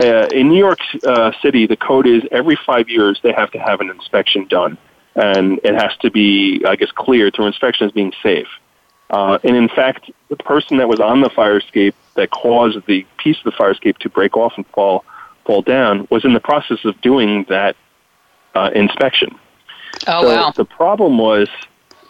uh, 0.00 0.26
in 0.32 0.48
New 0.48 0.58
York 0.58 0.80
uh, 1.06 1.32
City, 1.40 1.66
the 1.66 1.76
code 1.76 2.06
is 2.06 2.22
every 2.32 2.58
five 2.66 2.88
years 2.88 3.20
they 3.22 3.32
have 3.32 3.50
to 3.52 3.58
have 3.58 3.80
an 3.80 3.90
inspection 3.90 4.46
done, 4.48 4.76
and 5.14 5.60
it 5.62 5.74
has 5.74 5.96
to 6.00 6.10
be, 6.10 6.64
I 6.66 6.76
guess, 6.76 6.90
cleared 6.90 7.34
through 7.34 7.46
inspection 7.46 7.86
as 7.86 7.92
being 7.92 8.12
safe. 8.22 8.48
Uh, 9.10 9.38
and 9.44 9.56
in 9.56 9.68
fact, 9.68 10.10
the 10.28 10.36
person 10.36 10.78
that 10.78 10.88
was 10.88 10.98
on 10.98 11.20
the 11.20 11.30
fire 11.30 11.58
escape 11.58 11.94
that 12.16 12.30
caused 12.30 12.84
the 12.86 13.06
piece 13.18 13.36
of 13.38 13.44
the 13.44 13.52
fire 13.52 13.70
escape 13.70 13.98
to 13.98 14.08
break 14.08 14.36
off 14.36 14.54
and 14.56 14.66
fall 14.68 15.04
fall 15.44 15.60
down 15.60 16.08
was 16.10 16.24
in 16.24 16.32
the 16.32 16.40
process 16.40 16.78
of 16.84 16.98
doing 17.02 17.44
that 17.50 17.76
uh, 18.54 18.70
inspection. 18.74 19.38
oh 20.06 20.22
so 20.22 20.28
wow. 20.28 20.50
the 20.56 20.64
problem 20.64 21.18
was 21.18 21.48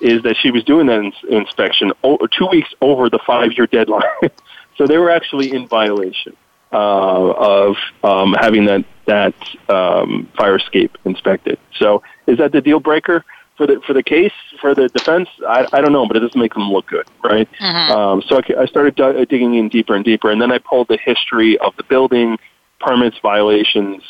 is 0.00 0.22
that 0.22 0.36
she 0.36 0.52
was 0.52 0.62
doing 0.62 0.86
that 0.86 1.00
ins- 1.00 1.24
inspection 1.28 1.92
o- 2.04 2.26
two 2.26 2.46
weeks 2.46 2.68
over 2.80 3.10
the 3.10 3.18
five-year 3.26 3.66
deadline. 3.66 4.02
so 4.76 4.86
they 4.86 4.98
were 4.98 5.10
actually 5.10 5.52
in 5.52 5.66
violation 5.66 6.36
of 6.78 7.76
um, 8.02 8.34
having 8.34 8.66
that 8.66 8.84
that 9.06 9.34
um, 9.68 10.28
fire 10.36 10.56
escape 10.56 10.96
inspected. 11.04 11.58
So 11.78 12.02
is 12.26 12.38
that 12.38 12.52
the 12.52 12.60
deal 12.60 12.80
breaker 12.80 13.24
for 13.56 13.66
the 13.66 13.80
for 13.86 13.92
the 13.92 14.02
case 14.02 14.32
for 14.60 14.74
the 14.74 14.88
defense? 14.88 15.28
I, 15.46 15.66
I 15.72 15.80
don't 15.80 15.92
know, 15.92 16.06
but 16.06 16.16
it 16.16 16.20
doesn't 16.20 16.40
make 16.40 16.54
them 16.54 16.70
look 16.70 16.86
good, 16.86 17.06
right? 17.22 17.48
Mhm. 17.60 17.90
Um, 17.90 18.22
so 18.22 18.40
I 18.58 18.66
started 18.66 18.94
du- 18.94 19.26
digging 19.26 19.54
in 19.54 19.68
deeper 19.68 19.94
and 19.94 20.04
deeper, 20.04 20.30
and 20.30 20.40
then 20.40 20.52
I 20.52 20.58
pulled 20.58 20.88
the 20.88 20.98
history 20.98 21.58
of 21.58 21.76
the 21.76 21.84
building, 21.84 22.38
permits, 22.80 23.18
violations, 23.22 24.02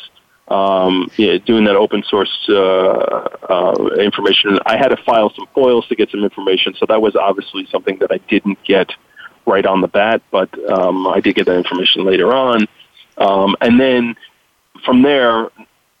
um, 0.47 1.09
yeah, 1.17 1.37
doing 1.37 1.63
that 1.65 1.75
open 1.75 2.03
source 2.03 2.45
uh, 2.49 2.53
uh, 3.49 3.89
information. 3.99 4.59
I 4.65 4.77
had 4.77 4.89
to 4.89 4.97
file 4.97 5.31
some 5.35 5.47
FOILs 5.55 5.87
to 5.87 5.95
get 5.95 6.11
some 6.11 6.23
information, 6.23 6.75
so 6.77 6.85
that 6.87 7.01
was 7.01 7.15
obviously 7.15 7.65
something 7.71 7.97
that 7.99 8.11
I 8.11 8.19
didn't 8.29 8.59
get 8.63 8.91
right 9.45 9.65
on 9.65 9.81
the 9.81 9.87
bat, 9.87 10.21
but 10.31 10.49
um, 10.69 11.07
I 11.07 11.19
did 11.19 11.35
get 11.35 11.45
that 11.45 11.57
information 11.57 12.05
later 12.05 12.33
on. 12.33 12.67
Um, 13.17 13.55
and 13.61 13.79
then 13.79 14.15
from 14.83 15.01
there, 15.01 15.49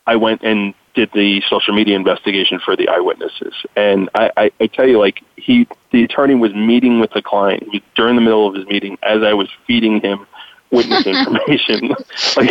I 0.07 0.15
went 0.15 0.43
and 0.43 0.73
did 0.93 1.11
the 1.13 1.41
social 1.49 1.73
media 1.73 1.95
investigation 1.95 2.59
for 2.63 2.75
the 2.75 2.87
eyewitnesses. 2.87 3.53
And 3.75 4.09
I, 4.15 4.31
I, 4.37 4.51
I 4.59 4.67
tell 4.67 4.87
you, 4.87 4.99
like 4.99 5.21
he, 5.35 5.67
the 5.91 6.03
attorney 6.03 6.35
was 6.35 6.53
meeting 6.53 6.99
with 6.99 7.11
the 7.11 7.21
client 7.21 7.63
He- 7.71 7.83
during 7.95 8.15
the 8.15 8.21
middle 8.21 8.47
of 8.47 8.55
his 8.55 8.65
meeting 8.65 8.97
as 9.03 9.21
I 9.21 9.33
was 9.33 9.49
feeding 9.67 10.01
him 10.01 10.25
witness 10.71 11.05
information. 11.05 11.89
like 12.37 12.49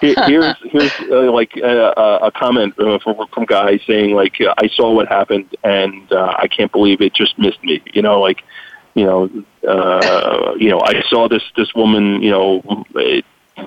here, 0.00 0.14
here's 0.26 0.56
here's 0.64 0.92
uh, 1.10 1.30
like 1.32 1.56
a, 1.56 1.92
a 2.22 2.32
comment 2.32 2.74
uh, 2.78 2.98
from 2.98 3.26
from 3.32 3.44
guy 3.44 3.78
saying 3.86 4.14
like 4.14 4.40
uh, 4.40 4.54
I 4.58 4.68
saw 4.68 4.92
what 4.92 5.08
happened 5.08 5.56
and 5.62 6.12
uh, 6.12 6.34
I 6.38 6.48
can't 6.48 6.72
believe 6.72 7.00
it 7.00 7.14
just 7.14 7.38
missed 7.38 7.62
me. 7.62 7.82
You 7.92 8.02
know, 8.02 8.20
like 8.20 8.42
you 8.94 9.04
know, 9.04 9.30
uh, 9.68 10.54
you 10.56 10.70
know, 10.70 10.80
I 10.80 11.02
saw 11.08 11.28
this 11.28 11.42
this 11.56 11.74
woman, 11.74 12.22
you 12.22 12.30
know, 12.30 12.84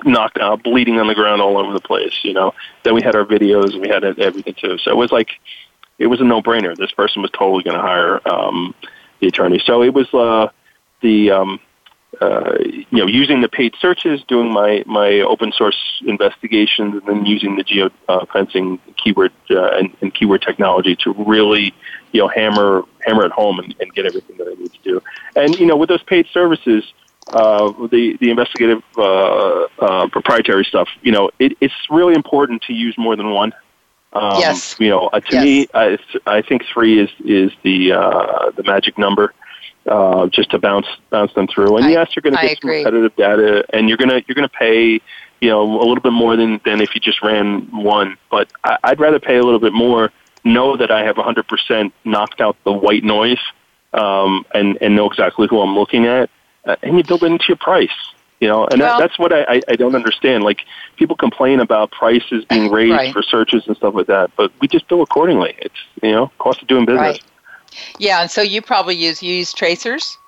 knocked 0.04 0.38
out, 0.38 0.62
bleeding 0.62 0.98
on 0.98 1.06
the 1.06 1.14
ground 1.14 1.40
all 1.40 1.58
over 1.58 1.72
the 1.72 1.80
place. 1.80 2.18
You 2.22 2.32
know, 2.32 2.54
then 2.82 2.94
we 2.94 3.02
had 3.02 3.14
our 3.14 3.24
videos 3.24 3.80
we 3.80 3.88
had 3.88 4.04
everything 4.04 4.54
too. 4.54 4.78
So 4.78 4.90
it 4.90 4.96
was 4.96 5.12
like 5.12 5.30
it 5.98 6.06
was 6.06 6.20
a 6.20 6.24
no 6.24 6.42
brainer. 6.42 6.76
This 6.76 6.92
person 6.92 7.22
was 7.22 7.30
totally 7.32 7.62
going 7.62 7.76
to 7.76 7.82
hire 7.82 8.20
um, 8.28 8.74
the 9.20 9.28
attorney. 9.28 9.60
So 9.64 9.82
it 9.82 9.92
was 9.92 10.12
uh, 10.14 10.48
the 11.00 11.30
um, 11.30 11.60
uh, 12.20 12.54
you 12.60 12.86
know, 12.90 13.06
using 13.06 13.42
the 13.42 13.48
paid 13.48 13.74
searches, 13.80 14.22
doing 14.26 14.50
my, 14.50 14.82
my 14.86 15.20
open 15.20 15.52
source 15.52 16.02
investigations, 16.06 16.94
and 16.94 17.02
then 17.06 17.26
using 17.26 17.56
the 17.56 17.62
geo 17.62 17.90
uh, 18.08 18.24
fencing 18.32 18.80
keyword 18.96 19.30
uh, 19.50 19.76
and, 19.76 19.94
and, 20.00 20.14
keyword 20.14 20.42
technology 20.42 20.96
to 20.96 21.12
really, 21.12 21.72
you 22.12 22.20
know, 22.20 22.26
hammer 22.26 22.82
hammer 23.02 23.26
it 23.26 23.32
home 23.32 23.58
and, 23.58 23.74
and, 23.78 23.92
get 23.92 24.06
everything 24.06 24.36
that 24.38 24.48
I 24.48 24.54
need 24.60 24.72
to 24.72 24.78
do. 24.82 25.02
And 25.36 25.54
you 25.60 25.66
know, 25.66 25.76
with 25.76 25.90
those 25.90 26.02
paid 26.02 26.26
services, 26.32 26.82
uh, 27.28 27.72
the 27.88 28.16
the 28.20 28.30
investigative 28.30 28.82
uh, 28.96 29.66
uh, 29.78 30.08
proprietary 30.08 30.64
stuff, 30.64 30.88
you 31.02 31.12
know, 31.12 31.30
it, 31.38 31.58
it's 31.60 31.74
really 31.90 32.14
important 32.14 32.62
to 32.62 32.72
use 32.72 32.96
more 32.96 33.16
than 33.16 33.30
one. 33.30 33.52
Um, 34.14 34.40
yes. 34.40 34.76
You 34.80 34.88
know, 34.88 35.10
to 35.10 35.22
yes. 35.30 35.44
me, 35.44 35.68
I, 35.74 35.98
I 36.26 36.40
think 36.40 36.64
three 36.72 36.98
is 36.98 37.10
is 37.20 37.52
the 37.62 37.90
the 38.56 38.62
magic 38.64 38.96
number 38.96 39.34
uh, 39.86 40.26
just 40.28 40.50
to 40.50 40.58
bounce 40.58 40.86
bounce 41.10 41.32
them 41.34 41.46
through. 41.46 41.76
And 41.76 41.86
I, 41.86 41.90
yes, 41.90 42.14
you're 42.14 42.22
going 42.22 42.36
to 42.36 42.42
get 42.42 42.60
some 42.60 42.70
competitive 42.70 43.16
data, 43.16 43.64
and 43.72 43.88
you're 43.88 43.98
going 43.98 44.10
to 44.10 44.24
you're 44.26 44.34
going 44.34 44.48
to 44.48 44.56
pay 44.56 45.00
you 45.40 45.48
know 45.48 45.62
a 45.62 45.84
little 45.84 46.00
bit 46.00 46.12
more 46.12 46.36
than 46.36 46.60
than 46.64 46.80
if 46.80 46.94
you 46.94 47.00
just 47.00 47.22
ran 47.22 47.62
one. 47.70 48.16
But 48.30 48.50
I, 48.64 48.78
I'd 48.84 49.00
rather 49.00 49.18
pay 49.20 49.36
a 49.36 49.42
little 49.42 49.60
bit 49.60 49.72
more, 49.72 50.12
know 50.44 50.76
that 50.76 50.90
I 50.90 51.04
have 51.04 51.16
100% 51.16 51.92
knocked 52.04 52.40
out 52.40 52.56
the 52.64 52.72
white 52.72 53.04
noise, 53.04 53.40
um, 53.92 54.44
and 54.54 54.78
and 54.80 54.96
know 54.96 55.08
exactly 55.08 55.46
who 55.48 55.60
I'm 55.60 55.74
looking 55.74 56.06
at, 56.06 56.30
uh, 56.64 56.76
and 56.82 56.96
you 56.96 57.04
build 57.04 57.22
it 57.22 57.26
into 57.26 57.44
your 57.48 57.56
price. 57.56 57.90
You 58.40 58.46
know, 58.46 58.66
and 58.66 58.80
well, 58.80 58.98
that, 58.98 59.08
that's 59.08 59.18
what 59.18 59.32
I, 59.32 59.60
I 59.66 59.74
don't 59.74 59.96
understand. 59.96 60.44
Like 60.44 60.60
people 60.96 61.16
complain 61.16 61.58
about 61.58 61.90
prices 61.90 62.44
being 62.44 62.70
raised 62.72 62.92
right. 62.92 63.12
for 63.12 63.20
searches 63.20 63.66
and 63.66 63.76
stuff 63.76 63.94
like 63.94 64.06
that, 64.06 64.30
but 64.36 64.52
we 64.60 64.68
just 64.68 64.86
bill 64.86 65.02
accordingly. 65.02 65.56
It's 65.58 65.74
you 66.02 66.12
know 66.12 66.30
cost 66.38 66.62
of 66.62 66.68
doing 66.68 66.84
business. 66.84 67.18
Right. 67.18 67.22
Yeah, 67.98 68.20
and 68.20 68.30
so 68.30 68.42
you 68.42 68.62
probably 68.62 68.96
use 68.96 69.22
you 69.22 69.34
use 69.34 69.52
tracers. 69.52 70.18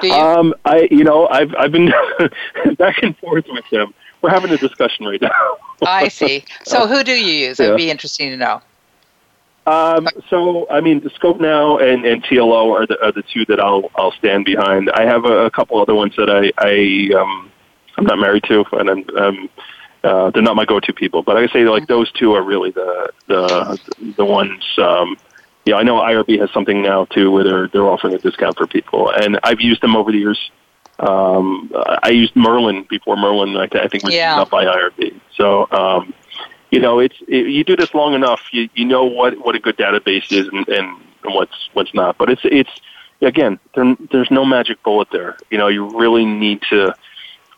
Do 0.00 0.08
you? 0.08 0.14
Um, 0.14 0.54
I 0.64 0.88
you 0.90 1.04
know 1.04 1.28
I've 1.28 1.54
I've 1.56 1.72
been 1.72 1.92
back 2.78 3.02
and 3.02 3.16
forth 3.18 3.46
with 3.48 3.64
them. 3.70 3.94
We're 4.20 4.30
having 4.30 4.52
a 4.52 4.58
discussion 4.58 5.06
right 5.06 5.20
now. 5.20 5.56
I 5.84 6.08
see. 6.08 6.44
So 6.64 6.86
who 6.86 7.02
do 7.02 7.12
you 7.12 7.48
use? 7.48 7.58
Yeah. 7.58 7.66
It'd 7.66 7.76
be 7.76 7.90
interesting 7.90 8.30
to 8.30 8.36
know. 8.36 8.62
Um, 9.66 10.08
so 10.28 10.68
I 10.70 10.80
mean, 10.80 11.00
Skopenow 11.02 11.80
and, 11.82 12.04
and 12.04 12.22
TLO 12.24 12.72
are 12.72 12.86
the 12.86 13.00
are 13.04 13.12
the 13.12 13.22
two 13.22 13.44
that 13.46 13.60
I'll 13.60 13.90
I'll 13.94 14.12
stand 14.12 14.44
behind. 14.44 14.90
I 14.90 15.04
have 15.04 15.24
a, 15.24 15.46
a 15.46 15.50
couple 15.50 15.80
other 15.80 15.94
ones 15.94 16.14
that 16.16 16.30
I 16.30 16.52
I 16.58 17.14
um, 17.18 17.50
I'm 17.96 18.04
not 18.04 18.18
married 18.18 18.44
to, 18.44 18.64
and 18.72 18.90
I'm, 18.90 19.16
um, 19.16 19.50
uh, 20.02 20.30
they're 20.30 20.42
not 20.42 20.56
my 20.56 20.64
go-to 20.64 20.92
people. 20.92 21.22
But 21.22 21.36
I 21.36 21.46
say 21.48 21.64
like 21.64 21.86
those 21.86 22.10
two 22.12 22.32
are 22.34 22.42
really 22.42 22.70
the 22.70 23.12
the 23.28 23.78
the 24.16 24.24
ones 24.24 24.64
um, 24.78 25.16
yeah, 25.64 25.76
I 25.76 25.82
know 25.82 26.00
IRB 26.00 26.40
has 26.40 26.50
something 26.52 26.82
now 26.82 27.04
too 27.06 27.30
where 27.30 27.44
they're 27.44 27.68
they're 27.68 27.88
offering 27.88 28.14
a 28.14 28.18
discount 28.18 28.56
for 28.56 28.66
people, 28.66 29.10
and 29.10 29.38
I've 29.42 29.60
used 29.60 29.80
them 29.80 29.94
over 29.96 30.10
the 30.10 30.18
years. 30.18 30.50
Um, 30.98 31.70
I 31.74 32.10
used 32.10 32.36
Merlin 32.36 32.86
before 32.88 33.16
Merlin, 33.16 33.56
I, 33.56 33.64
I 33.64 33.88
think 33.88 34.04
was 34.04 34.14
yeah. 34.14 34.40
up 34.40 34.50
by 34.50 34.64
IRB. 34.66 35.18
So, 35.36 35.66
um, 35.72 36.14
you 36.70 36.80
know, 36.80 36.98
it's 37.00 37.16
it, 37.28 37.46
you 37.46 37.64
do 37.64 37.76
this 37.76 37.92
long 37.94 38.14
enough, 38.14 38.40
you 38.52 38.68
you 38.74 38.84
know 38.84 39.04
what 39.04 39.38
what 39.44 39.54
a 39.54 39.60
good 39.60 39.76
database 39.76 40.32
is 40.32 40.48
and, 40.48 40.68
and 40.68 40.96
what's 41.24 41.68
what's 41.72 41.94
not. 41.94 42.18
But 42.18 42.30
it's 42.30 42.42
it's 42.44 42.70
again, 43.20 43.58
there, 43.74 43.96
there's 44.10 44.30
no 44.30 44.44
magic 44.44 44.82
bullet 44.82 45.08
there. 45.12 45.36
You 45.50 45.58
know, 45.58 45.68
you 45.68 45.98
really 45.98 46.24
need 46.24 46.62
to 46.70 46.94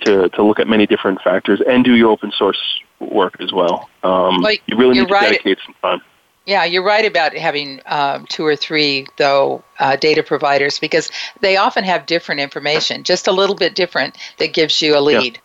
to 0.04 0.28
to 0.28 0.42
look 0.42 0.58
at 0.58 0.68
many 0.68 0.86
different 0.86 1.22
factors 1.22 1.60
and 1.66 1.84
do 1.84 1.94
your 1.94 2.10
open 2.10 2.32
source 2.32 2.60
work 3.00 3.36
as 3.40 3.52
well. 3.52 3.88
Um, 4.02 4.42
well 4.42 4.56
you 4.66 4.76
really 4.76 4.98
need 4.98 5.08
to 5.08 5.14
right. 5.14 5.30
dedicate 5.30 5.58
some 5.64 5.74
time. 5.82 6.02
Yeah, 6.46 6.64
you're 6.64 6.84
right 6.84 7.06
about 7.06 7.34
having 7.34 7.80
um, 7.86 8.26
two 8.26 8.44
or 8.44 8.54
three, 8.54 9.06
though, 9.16 9.64
uh, 9.78 9.96
data 9.96 10.22
providers 10.22 10.78
because 10.78 11.10
they 11.40 11.56
often 11.56 11.84
have 11.84 12.04
different 12.04 12.40
information, 12.40 13.02
just 13.02 13.26
a 13.26 13.32
little 13.32 13.56
bit 13.56 13.74
different, 13.74 14.18
that 14.38 14.52
gives 14.52 14.82
you 14.82 14.96
a 14.96 15.00
lead. 15.00 15.34
Yeah. 15.34 15.40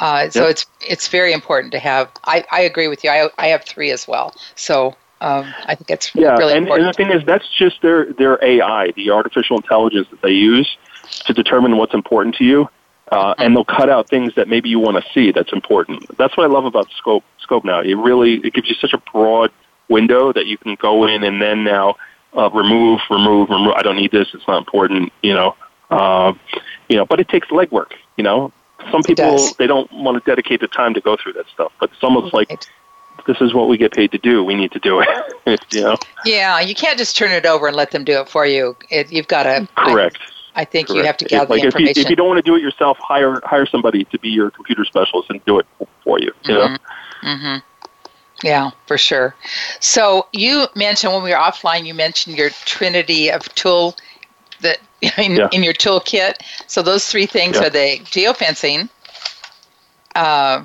Uh, 0.00 0.30
so 0.30 0.46
it's 0.46 0.66
it's 0.80 1.08
very 1.08 1.32
important 1.32 1.72
to 1.72 1.78
have. 1.78 2.10
I, 2.24 2.44
I 2.52 2.60
agree 2.60 2.88
with 2.88 3.02
you. 3.02 3.10
I, 3.10 3.30
I 3.38 3.48
have 3.48 3.64
three 3.64 3.90
as 3.90 4.06
well. 4.06 4.34
So 4.54 4.94
um, 5.20 5.52
I 5.66 5.74
think 5.74 5.90
it's 5.90 6.14
yeah, 6.14 6.36
really 6.36 6.54
and, 6.54 6.64
important. 6.66 6.86
and 6.86 6.94
the 6.94 6.96
thing 6.96 7.20
is, 7.20 7.26
that's 7.26 7.48
just 7.56 7.82
their 7.82 8.12
their 8.12 8.42
AI, 8.44 8.92
the 8.92 9.10
artificial 9.10 9.56
intelligence 9.56 10.08
that 10.10 10.22
they 10.22 10.30
use 10.30 10.76
to 11.26 11.32
determine 11.32 11.76
what's 11.76 11.94
important 11.94 12.36
to 12.36 12.44
you, 12.44 12.68
uh, 13.10 13.34
and 13.38 13.56
they'll 13.56 13.64
cut 13.64 13.90
out 13.90 14.08
things 14.08 14.34
that 14.36 14.46
maybe 14.48 14.68
you 14.68 14.78
want 14.78 15.02
to 15.02 15.12
see 15.12 15.32
that's 15.32 15.52
important. 15.52 16.16
That's 16.16 16.36
what 16.36 16.44
I 16.48 16.52
love 16.52 16.64
about 16.64 16.88
Scope 16.96 17.24
Skopenow. 17.44 17.84
It 17.84 17.96
really 17.96 18.34
it 18.34 18.52
gives 18.52 18.68
you 18.68 18.76
such 18.76 18.92
a 18.92 19.02
broad 19.12 19.50
window 19.88 20.32
that 20.32 20.46
you 20.46 20.58
can 20.58 20.74
go 20.76 21.06
in 21.06 21.24
and 21.24 21.40
then 21.40 21.64
now 21.64 21.96
uh, 22.36 22.50
remove, 22.50 23.00
remove, 23.10 23.48
remove. 23.48 23.72
I 23.74 23.82
don't 23.82 23.96
need 23.96 24.12
this. 24.12 24.28
It's 24.34 24.46
not 24.46 24.58
important. 24.58 25.12
You 25.22 25.34
know, 25.34 25.56
uh, 25.90 26.32
you 26.88 26.96
know. 26.96 27.06
But 27.06 27.20
it 27.20 27.28
takes 27.28 27.48
legwork. 27.48 27.92
You 28.16 28.24
know, 28.24 28.52
some 28.90 29.02
people 29.02 29.38
they 29.58 29.66
don't 29.66 29.90
want 29.92 30.22
to 30.22 30.30
dedicate 30.30 30.60
the 30.60 30.68
time 30.68 30.94
to 30.94 31.00
go 31.00 31.16
through 31.16 31.34
that 31.34 31.46
stuff. 31.52 31.72
But 31.80 31.90
it's 31.92 32.02
almost 32.02 32.32
right. 32.34 32.48
like 32.50 32.66
this 33.26 33.40
is 33.40 33.54
what 33.54 33.68
we 33.68 33.76
get 33.76 33.92
paid 33.92 34.12
to 34.12 34.18
do. 34.18 34.44
We 34.44 34.54
need 34.54 34.72
to 34.72 34.78
do 34.78 35.00
it. 35.00 35.60
you 35.72 35.82
know. 35.82 35.96
Yeah, 36.24 36.60
you 36.60 36.74
can't 36.74 36.98
just 36.98 37.16
turn 37.16 37.32
it 37.32 37.46
over 37.46 37.66
and 37.66 37.76
let 37.76 37.90
them 37.90 38.04
do 38.04 38.20
it 38.20 38.28
for 38.28 38.46
you. 38.46 38.76
It, 38.90 39.10
you've 39.12 39.28
got 39.28 39.44
to. 39.44 39.68
Correct. 39.76 40.18
I, 40.54 40.62
I 40.62 40.64
think 40.64 40.88
Correct. 40.88 40.98
you 40.98 41.04
have 41.04 41.16
to 41.18 41.24
gather 41.24 41.50
like 41.50 41.60
the 41.60 41.66
information. 41.66 41.90
If 41.90 41.96
you, 41.98 42.02
if 42.02 42.10
you 42.10 42.16
don't 42.16 42.28
want 42.28 42.38
to 42.38 42.42
do 42.42 42.56
it 42.56 42.62
yourself, 42.62 42.98
hire 43.00 43.40
hire 43.44 43.66
somebody 43.66 44.04
to 44.04 44.18
be 44.18 44.28
your 44.28 44.50
computer 44.50 44.84
specialist 44.84 45.30
and 45.30 45.44
do 45.44 45.58
it 45.58 45.66
for 46.04 46.18
you. 46.18 46.32
You 46.44 46.54
mm-hmm. 46.54 46.72
know. 46.74 46.78
Mm-hmm. 47.22 47.67
Yeah, 48.42 48.70
for 48.86 48.96
sure. 48.96 49.34
So 49.80 50.26
you 50.32 50.66
mentioned 50.76 51.12
when 51.12 51.22
we 51.22 51.30
were 51.30 51.36
offline, 51.36 51.86
you 51.86 51.94
mentioned 51.94 52.36
your 52.36 52.50
trinity 52.50 53.30
of 53.30 53.42
tool 53.54 53.96
that 54.60 54.78
in, 55.18 55.36
yeah. 55.36 55.48
in 55.52 55.62
your 55.62 55.74
toolkit. 55.74 56.34
So 56.66 56.82
those 56.82 57.06
three 57.06 57.26
things 57.26 57.56
yeah. 57.56 57.66
are 57.66 57.70
the 57.70 57.98
geofencing. 58.04 58.88
Uh, 60.14 60.64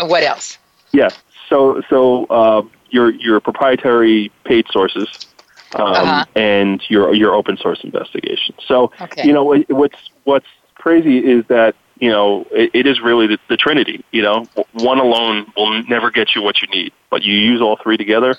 what 0.00 0.22
else? 0.22 0.58
Yeah. 0.92 1.10
So 1.48 1.82
so 1.88 2.26
uh, 2.26 2.62
your 2.90 3.10
your 3.10 3.40
proprietary 3.40 4.30
paid 4.44 4.66
sources. 4.70 5.26
Um, 5.74 5.82
uh-huh. 5.82 6.24
and 6.34 6.82
your 6.88 7.14
your 7.14 7.34
open 7.34 7.58
source 7.58 7.84
investigation. 7.84 8.54
So 8.66 8.90
okay. 9.02 9.26
you 9.26 9.34
know 9.34 9.44
what's 9.68 9.98
what's 10.24 10.46
crazy 10.76 11.18
is 11.18 11.44
that 11.48 11.74
you 12.00 12.10
know, 12.10 12.46
it, 12.50 12.70
it 12.74 12.86
is 12.86 13.00
really 13.00 13.26
the, 13.26 13.38
the 13.48 13.56
trinity. 13.56 14.04
You 14.10 14.22
know, 14.22 14.46
one 14.72 14.98
alone 14.98 15.52
will 15.56 15.82
never 15.84 16.10
get 16.10 16.34
you 16.34 16.42
what 16.42 16.60
you 16.62 16.68
need, 16.68 16.92
but 17.10 17.22
you 17.22 17.34
use 17.34 17.60
all 17.60 17.76
three 17.76 17.96
together, 17.96 18.36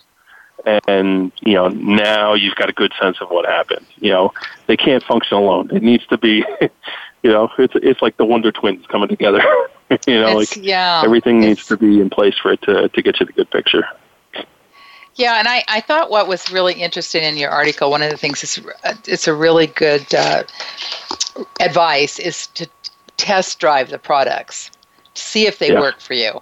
and 0.88 1.32
you 1.42 1.54
know 1.54 1.68
now 1.68 2.34
you've 2.34 2.56
got 2.56 2.70
a 2.70 2.74
good 2.74 2.94
sense 3.00 3.18
of 3.22 3.30
what 3.30 3.46
happened. 3.46 3.86
You 3.98 4.12
know, 4.12 4.34
they 4.68 4.78
can't 4.78 5.04
function 5.04 5.38
alone. 5.38 5.70
It 5.72 5.84
needs 5.84 6.06
to 6.08 6.18
be, 6.18 6.44
you 7.24 7.32
know, 7.32 7.50
it's 7.58 7.74
it's 7.76 8.02
like 8.02 8.18
the 8.18 8.26
Wonder 8.26 8.52
Twins 8.52 8.86
coming 8.88 9.10
together. 9.10 9.42
you 10.08 10.20
know, 10.20 10.40
it's, 10.40 10.56
like 10.56 10.66
yeah, 10.66 11.02
everything 11.04 11.40
needs 11.40 11.66
to 11.68 11.78
be 11.78 12.00
in 12.00 12.10
place 12.10 12.36
for 12.38 12.52
it 12.52 12.62
to 12.64 12.90
to 12.90 13.02
get 13.02 13.20
you 13.20 13.26
the 13.26 13.34
good 13.34 13.50
picture. 13.52 13.86
Yeah, 15.16 15.38
and 15.38 15.50
I, 15.50 15.66
I 15.68 15.82
thought 15.82 16.10
what 16.10 16.30
was 16.30 16.50
really 16.50 16.76
interesting 16.76 17.24
in 17.24 17.36
your 17.36 17.50
article, 17.50 17.92
one 17.92 18.02
of 18.02 18.10
the 18.10 18.16
things 18.16 18.42
is 18.42 18.62
it's 19.06 19.28
a 19.28 19.34
really 19.34 19.68
good 19.68 20.06
uh, 20.16 20.44
advice 21.60 22.20
is 22.20 22.48
to 22.48 22.70
test 23.20 23.60
drive 23.60 23.90
the 23.90 24.00
products, 24.00 24.72
see 25.14 25.46
if 25.46 25.60
they 25.60 25.74
yeah. 25.74 25.82
work 25.82 26.00
for 26.00 26.14
you. 26.14 26.42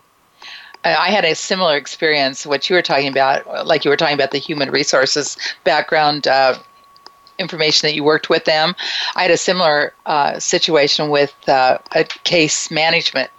I 0.86 1.10
had 1.10 1.26
a 1.26 1.34
similar 1.34 1.76
experience, 1.76 2.46
what 2.46 2.70
you 2.70 2.76
were 2.76 2.84
talking 2.84 3.08
about, 3.08 3.66
like 3.66 3.84
you 3.84 3.90
were 3.90 3.98
talking 3.98 4.14
about 4.14 4.32
the 4.32 4.38
human 4.38 4.70
resources 4.70 5.36
background 5.64 6.28
uh, 6.28 6.58
information 7.40 7.88
that 7.88 7.96
you 7.96 8.04
worked 8.04 8.30
with 8.30 8.46
them. 8.46 8.76
I 9.16 9.24
had 9.24 9.32
a 9.32 9.38
similar 9.38 9.92
uh, 10.06 10.40
situation 10.40 11.10
with 11.10 11.36
uh, 11.50 11.80
a 11.94 12.04
case 12.24 12.72
management 12.72 13.32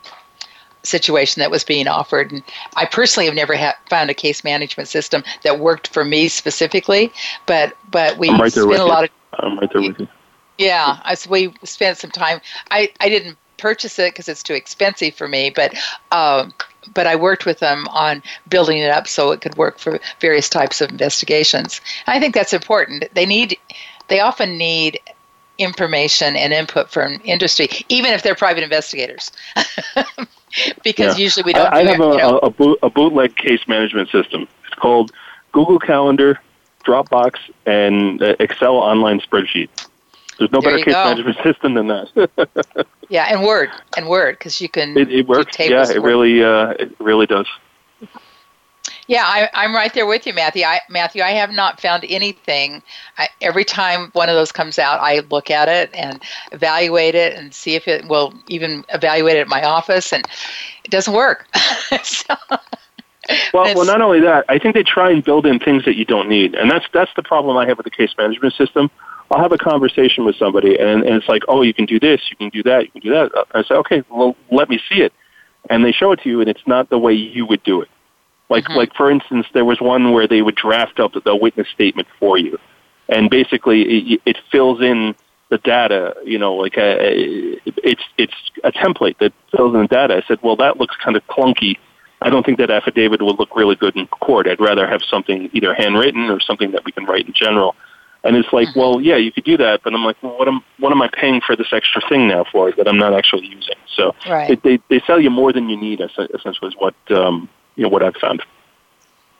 situation 0.82 1.40
that 1.40 1.50
was 1.50 1.64
being 1.64 1.86
offered. 1.86 2.32
And 2.32 2.42
I 2.76 2.86
personally 2.86 3.26
have 3.26 3.34
never 3.34 3.56
ha- 3.56 3.78
found 3.88 4.10
a 4.10 4.14
case 4.14 4.42
management 4.42 4.88
system 4.88 5.22
that 5.44 5.60
worked 5.60 5.88
for 5.88 6.04
me 6.04 6.28
specifically, 6.28 7.12
but 7.46 7.76
but 7.90 8.18
we 8.18 8.30
right 8.30 8.52
spent 8.52 8.66
a 8.66 8.84
lot 8.84 9.04
of. 9.04 9.10
I'm 9.34 9.58
right 9.58 9.72
there 9.72 9.82
with 9.82 10.00
you. 10.00 10.08
Yeah, 10.58 10.98
as 11.04 11.26
we 11.28 11.54
spent 11.64 11.98
some 11.98 12.10
time. 12.10 12.40
I, 12.70 12.92
I 13.00 13.08
didn't 13.08 13.36
purchase 13.58 13.98
it 13.98 14.12
because 14.12 14.28
it's 14.28 14.42
too 14.42 14.54
expensive 14.54 15.14
for 15.14 15.28
me, 15.28 15.50
but 15.50 15.74
um, 16.12 16.52
but 16.94 17.06
I 17.06 17.16
worked 17.16 17.46
with 17.46 17.58
them 17.60 17.86
on 17.88 18.22
building 18.48 18.78
it 18.78 18.90
up 18.90 19.06
so 19.08 19.30
it 19.32 19.40
could 19.40 19.56
work 19.56 19.78
for 19.78 20.00
various 20.20 20.48
types 20.48 20.80
of 20.80 20.90
investigations. 20.90 21.80
And 22.06 22.16
I 22.16 22.20
think 22.20 22.34
that's 22.34 22.52
important. 22.52 23.04
They 23.14 23.26
need, 23.26 23.58
they 24.08 24.20
often 24.20 24.56
need 24.56 24.98
information 25.58 26.36
and 26.36 26.52
input 26.52 26.90
from 26.90 27.20
industry, 27.24 27.68
even 27.88 28.12
if 28.12 28.22
they're 28.22 28.34
private 28.34 28.62
investigators. 28.62 29.32
because 30.84 31.18
Yeah. 31.18 31.24
usually 31.24 31.42
we 31.44 31.52
don't. 31.52 31.72
I, 31.72 31.80
I 31.80 31.84
have 31.84 32.00
it, 32.00 32.00
a, 32.00 32.10
you 32.12 32.16
know. 32.18 32.38
a, 32.38 32.50
boot, 32.50 32.78
a 32.82 32.90
bootleg 32.90 33.36
case 33.36 33.66
management 33.68 34.08
system. 34.10 34.48
It's 34.66 34.74
called 34.74 35.12
Google 35.52 35.78
Calendar, 35.78 36.40
Dropbox, 36.84 37.34
and 37.66 38.22
Excel 38.40 38.76
online 38.76 39.20
spreadsheet. 39.20 39.68
There's 40.38 40.52
no 40.52 40.60
There 40.60 40.70
better 40.70 40.84
case 40.84 40.94
go. 40.94 41.04
management 41.04 41.36
system 41.42 41.74
than 41.74 41.88
that. 41.88 42.86
yeah, 43.08 43.26
and 43.28 43.42
Word 43.42 43.70
and 43.96 44.08
Word 44.08 44.38
because 44.38 44.60
you 44.60 44.68
can. 44.68 44.96
it, 44.96 45.10
it 45.10 45.26
works. 45.26 45.58
Yeah, 45.58 45.88
it 45.90 46.00
really, 46.00 46.42
uh, 46.42 46.70
it 46.78 46.94
really 47.00 47.26
does. 47.26 47.46
Yeah, 49.08 49.24
I, 49.24 49.48
I'm 49.54 49.74
right 49.74 49.92
there 49.94 50.06
with 50.06 50.26
you, 50.26 50.34
Matthew. 50.34 50.64
I, 50.64 50.80
Matthew, 50.90 51.22
I 51.22 51.30
have 51.30 51.50
not 51.50 51.80
found 51.80 52.04
anything. 52.08 52.82
I, 53.16 53.28
every 53.40 53.64
time 53.64 54.10
one 54.12 54.28
of 54.28 54.34
those 54.34 54.52
comes 54.52 54.78
out, 54.78 55.00
I 55.00 55.20
look 55.30 55.50
at 55.50 55.68
it 55.68 55.90
and 55.94 56.22
evaluate 56.52 57.14
it 57.14 57.34
and 57.34 57.52
see 57.54 57.74
if 57.74 57.88
it 57.88 58.06
will 58.06 58.34
even 58.48 58.84
evaluate 58.90 59.36
it 59.36 59.40
at 59.40 59.48
my 59.48 59.62
office, 59.62 60.12
and 60.12 60.26
it 60.84 60.90
doesn't 60.90 61.14
work. 61.14 61.46
so, 62.02 62.34
Well, 63.54 63.74
well, 63.74 63.86
not 63.86 64.02
only 64.02 64.20
that, 64.20 64.44
I 64.48 64.58
think 64.58 64.74
they 64.74 64.82
try 64.82 65.10
and 65.10 65.24
build 65.24 65.46
in 65.46 65.58
things 65.58 65.84
that 65.86 65.96
you 65.96 66.04
don't 66.04 66.28
need, 66.28 66.54
and 66.54 66.70
that's 66.70 66.86
that's 66.92 67.12
the 67.16 67.22
problem 67.22 67.56
I 67.56 67.66
have 67.66 67.78
with 67.78 67.84
the 67.84 67.90
case 67.90 68.14
management 68.16 68.54
system. 68.54 68.90
I'll 69.30 69.42
have 69.42 69.52
a 69.52 69.58
conversation 69.58 70.24
with 70.24 70.36
somebody, 70.36 70.78
and, 70.78 71.02
and 71.02 71.16
it's 71.16 71.28
like, 71.28 71.42
oh, 71.48 71.62
you 71.62 71.74
can 71.74 71.84
do 71.84 72.00
this, 72.00 72.20
you 72.30 72.36
can 72.36 72.48
do 72.48 72.62
that, 72.62 72.84
you 72.84 72.90
can 72.90 73.00
do 73.02 73.10
that. 73.10 73.30
I 73.52 73.62
say, 73.62 73.74
okay, 73.74 74.02
well, 74.08 74.36
let 74.50 74.70
me 74.70 74.80
see 74.88 75.02
it, 75.02 75.12
and 75.68 75.84
they 75.84 75.92
show 75.92 76.12
it 76.12 76.20
to 76.22 76.28
you, 76.28 76.40
and 76.40 76.48
it's 76.48 76.66
not 76.66 76.88
the 76.88 76.98
way 76.98 77.12
you 77.12 77.44
would 77.44 77.62
do 77.62 77.82
it. 77.82 77.88
Like, 78.48 78.64
Mhm. 78.64 78.76
like 78.76 78.94
for 78.94 79.10
instance, 79.10 79.46
there 79.52 79.64
was 79.64 79.80
one 79.80 80.12
where 80.12 80.26
they 80.26 80.40
would 80.40 80.54
draft 80.54 80.98
up 80.98 81.12
the 81.22 81.36
witness 81.36 81.68
statement 81.68 82.08
for 82.18 82.38
you, 82.38 82.58
and 83.08 83.28
basically 83.28 83.82
it, 84.14 84.22
it 84.24 84.38
fills 84.50 84.80
in 84.80 85.14
the 85.50 85.58
data. 85.58 86.16
You 86.24 86.38
know, 86.38 86.54
like 86.54 86.78
a, 86.78 86.96
it's 87.66 88.02
it's 88.16 88.32
a 88.64 88.72
template 88.72 89.18
that 89.18 89.34
fills 89.54 89.74
in 89.74 89.82
the 89.82 89.88
data. 89.88 90.16
I 90.16 90.26
said, 90.26 90.38
well, 90.42 90.56
that 90.56 90.78
looks 90.78 90.96
kind 90.96 91.16
of 91.16 91.26
clunky. 91.26 91.76
I 92.22 92.30
don't 92.30 92.44
think 92.44 92.58
that 92.58 92.70
affidavit 92.70 93.20
would 93.22 93.38
look 93.38 93.54
really 93.54 93.76
good 93.76 93.94
in 93.96 94.06
court. 94.06 94.48
I'd 94.48 94.60
rather 94.60 94.86
have 94.88 95.02
something 95.08 95.50
either 95.52 95.74
handwritten 95.74 96.30
or 96.30 96.40
something 96.40 96.72
that 96.72 96.84
we 96.86 96.92
can 96.92 97.04
write 97.04 97.26
in 97.26 97.34
general. 97.34 97.76
And 98.24 98.36
it's 98.36 98.52
like, 98.52 98.68
Mm-hmm. 98.68 98.80
well, 98.80 99.00
yeah, 99.00 99.16
you 99.16 99.30
could 99.30 99.44
do 99.44 99.56
that, 99.58 99.82
but 99.84 99.94
I'm 99.94 100.04
like, 100.04 100.16
well, 100.22 100.36
what 100.36 100.48
am 100.48 100.60
what 100.78 100.92
am 100.92 101.00
I 101.00 101.08
paying 101.08 101.40
for 101.40 101.54
this 101.56 101.72
extra 101.72 102.02
thing 102.08 102.28
now 102.28 102.44
for 102.50 102.72
that 102.72 102.88
I'm 102.88 102.98
not 102.98 103.14
actually 103.14 103.46
using? 103.46 103.76
So 103.94 104.14
right, 104.28 104.50
it, 104.50 104.62
they 104.62 104.80
they 104.88 105.00
sell 105.06 105.20
you 105.20 105.30
more 105.30 105.52
than 105.52 105.68
you 105.68 105.76
need. 105.76 106.00
Essentially, 106.00 106.68
is 106.68 106.74
what 106.76 106.94
um, 107.10 107.48
you 107.76 107.84
know 107.84 107.88
what 107.88 108.02
I've 108.02 108.16
found. 108.16 108.42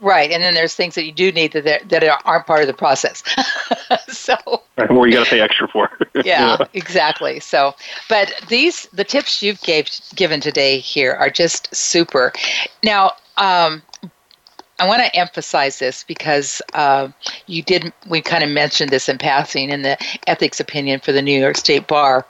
right, 0.01 0.31
and 0.31 0.43
then 0.43 0.55
there's 0.55 0.75
things 0.75 0.95
that 0.95 1.05
you 1.05 1.13
do 1.13 1.33
need 1.33 1.53
that 1.53 1.89
that 1.89 2.21
aren't 2.25 2.47
part 2.47 2.61
of 2.61 2.69
the 2.69 2.75
process. 2.75 3.23
so, 4.09 4.37
Right, 4.77 4.91
where 4.91 5.09
you 5.09 5.15
got 5.15 5.25
to 5.25 5.31
pay 5.31 5.41
extra 5.41 5.67
for. 5.69 5.91
yeah, 6.25 6.57
exactly. 6.73 7.41
So, 7.41 7.75
but 8.09 8.33
these 8.49 8.87
the 8.93 9.05
tips 9.05 9.43
you've 9.43 9.61
gave 9.63 9.89
given 10.15 10.41
today 10.41 10.79
here 10.79 11.15
are 11.15 11.31
just 11.31 11.75
super. 11.75 12.33
Now, 12.85 13.13
um, 13.39 13.83
I 14.81 14.87
want 14.87 15.03
to 15.03 15.17
emphasize 15.17 15.79
this 15.79 16.05
because 16.05 16.63
uh, 16.75 17.09
you 17.47 17.63
did. 17.63 17.93
We 18.09 18.21
kind 18.21 18.45
of 18.45 18.51
mentioned 18.51 18.91
this 18.91 19.09
in 19.09 19.19
passing 19.19 19.71
in 19.71 19.83
the 19.83 19.97
ethics 20.27 20.61
opinion 20.61 21.01
for 21.01 21.13
the 21.13 21.23
New 21.23 21.39
York 21.39 21.57
State 21.57 21.87
Bar. 21.89 22.25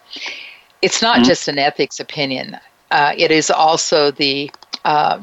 It's 0.80 1.02
not 1.02 1.20
Mhm. 1.20 1.24
just 1.24 1.48
an 1.48 1.58
ethics 1.58 2.00
opinion. 2.00 2.58
Uh, 2.90 3.12
it 3.16 3.30
is 3.30 3.50
also 3.50 4.10
the 4.10 4.50
uh, 4.84 5.20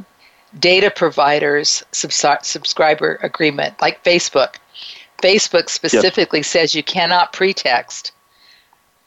data 0.60 0.92
providers 0.92 1.84
subs- 1.92 2.24
subscriber 2.48 3.18
agreement, 3.24 3.82
like 3.82 4.04
Facebook. 4.04 4.56
Facebook 5.24 5.70
specifically 5.70 6.44
says 6.44 6.76
you 6.76 6.84
cannot 6.84 7.34
pretext 7.34 8.12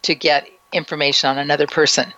to 0.02 0.14
get 0.14 0.48
information 0.72 1.30
on 1.30 1.38
another 1.38 1.66
person. 1.66 2.12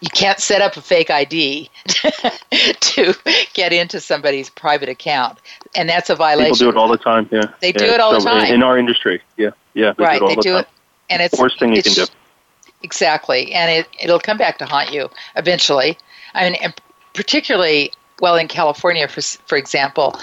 You 0.00 0.08
can't 0.10 0.38
set 0.40 0.60
up 0.62 0.76
a 0.76 0.82
fake 0.82 1.10
ID 1.10 1.70
to 2.80 3.14
get 3.54 3.72
into 3.72 4.00
somebody's 4.00 4.50
private 4.50 4.88
account, 4.88 5.38
and 5.74 5.88
that's 5.88 6.10
a 6.10 6.14
violation. 6.14 6.54
People 6.54 6.72
do 6.72 6.78
it 6.78 6.80
all 6.80 6.88
the 6.88 6.98
time. 6.98 7.28
Yeah, 7.30 7.46
They 7.60 7.68
Yeah, 7.68 7.78
do 7.78 7.84
it 7.86 8.00
all 8.00 8.12
the 8.12 8.20
time. 8.20 8.52
in, 8.52 8.62
our 8.62 8.78
industry. 8.78 9.22
Yeah, 9.36 9.50
yeah, 9.74 9.92
they 9.96 10.04
right? 10.04 10.18
do 10.18 10.24
it 10.26 10.28
all 10.28 10.28
they 10.30 10.34
the 10.36 10.42
do 10.42 10.52
time. 10.52 10.60
it, 10.60 10.68
and 11.10 11.22
it's 11.22 11.38
Worst 11.38 11.58
thing 11.58 11.74
you 11.74 11.82
can 11.82 11.92
do. 11.92 12.06
Exactly, 12.82 13.52
and 13.52 13.70
it 13.70 13.88
it'll 14.00 14.20
come 14.20 14.36
back 14.38 14.58
to 14.58 14.66
haunt 14.66 14.92
you 14.92 15.08
eventually. 15.36 15.96
I 16.34 16.44
mean, 16.44 16.54
and 16.62 16.74
particularly 17.14 17.90
well 18.20 18.36
in 18.36 18.48
California, 18.48 19.08
for 19.08 19.20
for 19.22 19.56
example, 19.56 20.14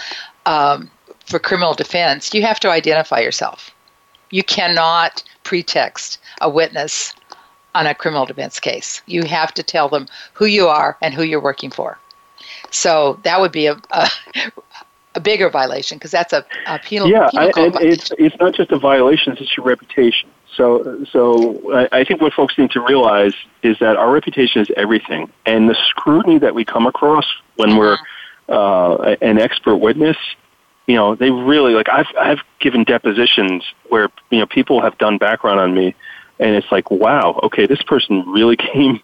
um, 0.45 0.89
for 1.25 1.39
criminal 1.39 1.73
defense, 1.73 2.33
you 2.33 2.43
have 2.43 2.59
to 2.61 2.69
identify 2.69 3.19
yourself. 3.19 3.71
You 4.29 4.43
cannot 4.43 5.23
pretext 5.43 6.19
a 6.41 6.49
witness 6.49 7.13
on 7.75 7.87
a 7.87 7.95
criminal 7.95 8.25
defense 8.25 8.59
case. 8.59 9.01
You 9.05 9.23
have 9.23 9.53
to 9.55 9.63
tell 9.63 9.89
them 9.89 10.07
who 10.33 10.45
you 10.45 10.67
are 10.67 10.97
and 11.01 11.13
who 11.13 11.23
you're 11.23 11.41
working 11.41 11.71
for. 11.71 11.97
So 12.71 13.19
that 13.23 13.39
would 13.39 13.51
be 13.51 13.67
a 13.67 13.77
a, 13.91 14.09
a 15.15 15.19
bigger 15.19 15.49
violation 15.49 15.97
because 15.97 16.11
that's 16.11 16.33
a, 16.33 16.45
a 16.67 16.79
penal, 16.79 17.07
yeah, 17.09 17.29
penal 17.29 17.51
I, 17.55 17.61
and 17.61 17.75
it's 17.81 18.11
it's 18.17 18.35
not 18.39 18.53
just 18.55 18.71
a 18.71 18.79
violation; 18.79 19.35
it's 19.39 19.55
your 19.55 19.65
reputation. 19.65 20.29
So, 20.55 21.03
so 21.11 21.73
I, 21.73 21.99
I 21.99 22.03
think 22.03 22.21
what 22.21 22.33
folks 22.33 22.57
need 22.57 22.71
to 22.71 22.81
realize 22.81 23.33
is 23.63 23.77
that 23.79 23.95
our 23.95 24.11
reputation 24.11 24.61
is 24.61 24.69
everything, 24.77 25.31
and 25.45 25.69
the 25.69 25.75
scrutiny 25.89 26.37
that 26.39 26.53
we 26.53 26.63
come 26.63 26.85
across 26.85 27.25
when 27.55 27.77
we're 27.77 27.97
uh, 28.49 29.15
an 29.21 29.39
expert 29.39 29.77
witness, 29.77 30.17
you 30.87 30.95
know, 30.95 31.15
they 31.15 31.31
really 31.31 31.73
like. 31.73 31.89
I've 31.89 32.07
I've 32.19 32.41
given 32.59 32.83
depositions 32.83 33.63
where 33.89 34.09
you 34.29 34.39
know 34.39 34.45
people 34.45 34.81
have 34.81 34.97
done 34.97 35.17
background 35.17 35.59
on 35.59 35.73
me, 35.73 35.95
and 36.39 36.55
it's 36.55 36.71
like, 36.71 36.89
wow, 36.91 37.39
okay, 37.43 37.65
this 37.65 37.81
person 37.83 38.23
really 38.27 38.57
came 38.73 38.99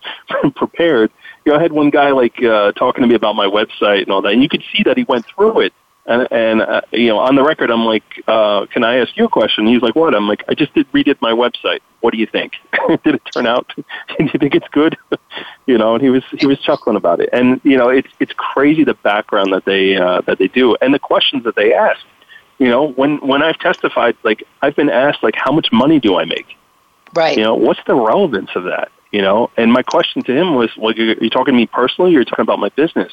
prepared. 0.56 1.12
You 1.46 1.54
know, 1.54 1.60
I 1.60 1.62
had 1.62 1.72
one 1.72 1.90
guy 1.90 2.12
like 2.12 2.42
uh, 2.44 2.72
talking 2.74 3.02
to 3.02 3.08
me 3.08 3.16
about 3.16 3.36
my 3.36 3.46
website 3.46 4.04
and 4.04 4.12
all 4.12 4.22
that, 4.22 4.34
and 4.34 4.44
you 4.44 4.50
could 4.50 4.64
see 4.76 4.84
that 4.84 4.98
he 4.98 5.04
went 5.04 5.26
through 5.26 5.62
it. 5.62 5.74
And, 6.06 6.28
and 6.32 6.62
uh, 6.62 6.82
you 6.92 7.08
know, 7.08 7.20
on 7.20 7.36
the 7.36 7.44
record, 7.44 7.70
I'm 7.70 7.86
like, 7.86 8.04
uh, 8.28 8.66
"Can 8.68 8.84
I 8.84 8.98
ask 8.98 9.16
you 9.16 9.26
a 9.26 9.30
question?" 9.30 9.68
He's 9.68 9.82
like, 9.82 9.96
"What?" 9.96 10.16
I'm 10.16 10.28
like, 10.28 10.44
"I 10.48 10.56
just 10.56 10.74
did 10.74 10.92
redid 10.92 11.18
my 11.22 11.34
website. 11.34 11.82
What 12.02 12.14
do 12.14 12.18
you 12.18 12.26
think? 12.26 12.54
did 13.04 13.16
it 13.16 13.22
turn 13.32 13.46
out? 13.46 13.72
do 13.76 13.84
you 14.20 14.40
think 14.40 14.56
it's 14.56 14.68
good?" 14.72 14.98
you 15.68 15.78
know, 15.78 15.94
and 15.94 16.04
he 16.04 16.10
was 16.10 16.24
he 16.40 16.48
was 16.48 16.60
chuckling 16.60 16.96
about 16.96 17.20
it. 17.20 17.30
And 17.32 17.62
you 17.64 17.78
know, 17.78 17.90
it's 17.90 18.08
it's 18.20 18.34
crazy 18.34 18.84
the 18.84 18.96
background 18.96 19.54
that 19.54 19.66
they 19.66 19.98
uh, 19.98 20.22
that 20.22 20.40
they 20.40 20.48
do 20.48 20.76
and 20.82 20.94
the 20.94 21.00
questions 21.00 21.44
that 21.44 21.56
they 21.56 21.74
ask. 21.74 22.02
You 22.58 22.70
know, 22.70 22.88
when 22.88 23.18
when 23.18 23.44
I've 23.44 23.60
testified, 23.60 24.18
like 24.24 24.44
I've 24.64 24.76
been 24.76 24.90
asked, 24.90 25.22
like, 25.22 25.36
"How 25.38 25.52
much 25.52 25.72
money 25.72 26.00
do 26.00 26.16
I 26.18 26.26
make?" 26.26 26.58
Right. 27.14 27.38
You 27.38 27.44
know, 27.44 27.56
what's 27.56 27.80
the 27.88 27.96
relevance 27.96 28.50
of 28.56 28.64
that? 28.64 28.92
You 29.12 29.22
know, 29.22 29.50
and 29.58 29.74
my 29.74 29.82
question 29.82 30.22
to 30.24 30.36
him 30.36 30.56
was, 30.56 30.70
"Well, 30.78 30.94
you 30.94 31.16
you 31.20 31.30
talking 31.30 31.54
to 31.54 31.58
me 31.58 31.66
personally, 31.66 32.12
or 32.12 32.14
you're 32.16 32.26
talking 32.26 32.44
about 32.44 32.60
my 32.60 32.70
business?" 32.70 33.12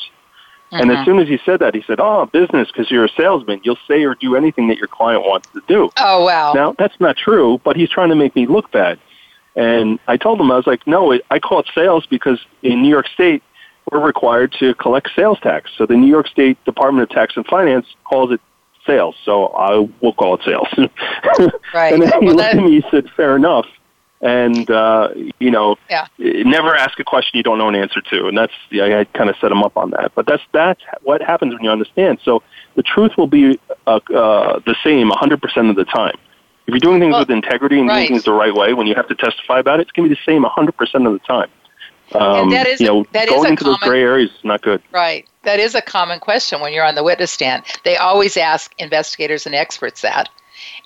And 0.72 0.90
as 0.90 0.96
mm-hmm. 0.96 1.04
soon 1.04 1.18
as 1.20 1.28
he 1.28 1.38
said 1.44 1.60
that, 1.60 1.74
he 1.74 1.82
said, 1.86 2.00
"Oh, 2.00 2.26
business, 2.26 2.68
because 2.68 2.90
you're 2.90 3.04
a 3.04 3.08
salesman. 3.08 3.60
You'll 3.62 3.78
say 3.86 4.02
or 4.04 4.14
do 4.14 4.34
anything 4.34 4.68
that 4.68 4.78
your 4.78 4.88
client 4.88 5.22
wants 5.22 5.48
to 5.52 5.62
do." 5.68 5.90
oh 5.98 6.24
wow. 6.24 6.52
Now, 6.52 6.74
that's 6.78 6.98
not 7.00 7.16
true, 7.16 7.60
but 7.64 7.76
he's 7.76 7.88
trying 7.88 8.10
to 8.10 8.16
make 8.16 8.34
me 8.34 8.46
look 8.46 8.70
bad. 8.72 8.98
And 9.54 9.98
I 10.06 10.16
told 10.16 10.40
him, 10.40 10.50
I 10.50 10.56
was 10.56 10.66
like, 10.66 10.86
"No, 10.86 11.12
it, 11.12 11.24
I 11.30 11.38
call 11.38 11.60
it 11.60 11.66
sales 11.74 12.04
because 12.06 12.40
in 12.62 12.82
New 12.82 12.88
York 12.88 13.06
State, 13.08 13.42
we're 13.90 14.04
required 14.04 14.54
to 14.58 14.74
collect 14.74 15.10
sales 15.14 15.38
tax. 15.40 15.70
So 15.78 15.86
the 15.86 15.96
New 15.96 16.08
York 16.08 16.26
State 16.26 16.62
Department 16.64 17.04
of 17.04 17.14
Tax 17.14 17.36
and 17.36 17.46
Finance 17.46 17.86
calls 18.04 18.32
it 18.32 18.40
sales. 18.86 19.14
So 19.24 19.46
I 19.48 19.88
will 20.02 20.12
call 20.12 20.34
it 20.34 20.42
sales." 20.44 20.68
Right. 21.74 21.92
and 21.92 22.02
then 22.02 22.12
he 22.20 22.26
Well, 22.26 22.36
looked 22.36 22.38
that- 22.38 22.56
at 22.58 22.64
me 22.64 22.76
and 22.76 22.84
said, 22.90 23.08
"Fair 23.16 23.36
enough." 23.36 23.66
And 24.22 24.70
uh, 24.70 25.08
you 25.38 25.50
know, 25.50 25.76
Yeah. 25.90 26.06
never 26.18 26.74
ask 26.74 26.98
a 26.98 27.04
question 27.04 27.36
you 27.36 27.42
don't 27.42 27.58
know 27.58 27.68
an 27.68 27.74
answer 27.74 28.00
to, 28.00 28.26
and 28.28 28.36
that's 28.36 28.52
yeah, 28.70 29.00
I 29.00 29.04
kind 29.04 29.28
of 29.28 29.36
set 29.40 29.52
him 29.52 29.62
up 29.62 29.76
on 29.76 29.90
that. 29.90 30.12
But 30.14 30.26
that's 30.26 30.42
that's 30.52 30.80
what 31.02 31.20
happens 31.22 31.52
when 31.52 31.62
you 31.62 31.70
understand. 31.70 32.18
So 32.24 32.42
the 32.76 32.82
truth 32.82 33.12
will 33.18 33.26
be 33.26 33.58
uh, 33.86 34.00
uh, 34.14 34.60
the 34.64 34.74
same 34.82 35.10
100% 35.10 35.70
of 35.70 35.76
the 35.76 35.84
time. 35.84 36.14
If 36.66 36.72
you're 36.72 36.80
doing 36.80 37.00
things 37.00 37.12
Well, 37.12 37.20
with 37.20 37.30
integrity 37.30 37.78
and 37.78 37.88
right. 37.88 38.00
doing 38.00 38.08
things 38.08 38.24
the 38.24 38.32
right 38.32 38.54
way, 38.54 38.72
when 38.72 38.86
you 38.86 38.94
have 38.94 39.08
to 39.08 39.14
testify 39.14 39.60
about 39.60 39.80
it, 39.80 39.82
it's 39.82 39.92
going 39.92 40.08
to 40.08 40.14
be 40.14 40.18
the 40.18 40.32
same 40.32 40.44
100% 40.44 41.06
of 41.06 41.12
the 41.12 41.18
time. 41.20 41.48
Um, 42.12 42.50
that 42.50 42.66
is 42.66 42.80
you 42.80 42.86
know, 42.86 43.04
that 43.12 43.28
is 43.28 43.34
going 43.34 43.46
a 43.46 43.50
into 43.50 43.64
those 43.64 43.78
gray 43.78 44.00
areas 44.00 44.30
is 44.30 44.44
not 44.44 44.62
good. 44.62 44.80
Right. 44.92 45.28
That 45.42 45.58
is 45.58 45.74
a 45.74 45.82
common 45.82 46.20
question 46.20 46.60
when 46.60 46.72
you're 46.72 46.84
on 46.84 46.94
the 46.94 47.02
witness 47.02 47.32
stand. 47.32 47.64
They 47.84 47.96
always 47.96 48.36
ask 48.36 48.72
investigators 48.78 49.44
and 49.46 49.54
experts 49.54 50.02
that. 50.02 50.28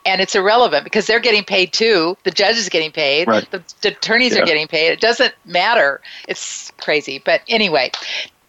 And 0.07 0.21
it's 0.21 0.35
irrelevant 0.35 0.85
because 0.85 1.07
they're 1.07 1.21
getting 1.21 1.45
paid 1.45 1.73
too. 1.73 2.17
The 2.25 2.31
judge 2.31 2.57
is 2.57 2.69
getting 2.69 2.91
paid. 2.91 3.29
Right. 3.29 3.51
The, 3.51 3.63
the 3.83 3.89
attorneys 3.89 4.35
Yeah. 4.35 4.43
are 4.43 4.47
getting 4.47 4.67
paid. 4.67 4.93
It 4.93 5.01
doesn't 5.01 5.35
matter. 5.45 6.01
It's 6.27 6.73
crazy. 6.81 7.21
But 7.23 7.43
anyway, 7.49 7.91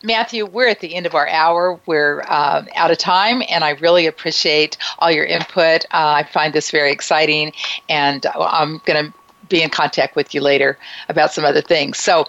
Matthew, 0.03 0.45
we're 0.45 0.69
at 0.69 0.79
the 0.79 0.95
end 0.95 1.05
of 1.05 1.13
our 1.13 1.27
hour. 1.27 1.79
We're 1.85 2.21
uh, 2.27 2.63
out 2.75 2.89
of 2.89 2.97
time, 2.97 3.43
and 3.49 3.63
I 3.63 3.71
really 3.71 4.07
appreciate 4.07 4.77
all 4.99 5.11
your 5.11 5.25
input. 5.25 5.85
Uh, 5.91 6.13
I 6.17 6.23
find 6.23 6.53
this 6.53 6.71
very 6.71 6.91
exciting, 6.91 7.51
and 7.89 8.25
I'm 8.35 8.81
going 8.85 9.05
to 9.05 9.13
be 9.49 9.61
in 9.61 9.69
contact 9.69 10.15
with 10.15 10.33
you 10.33 10.41
later 10.41 10.77
about 11.09 11.33
some 11.33 11.43
other 11.45 11.61
things. 11.61 11.97
So, 11.99 12.25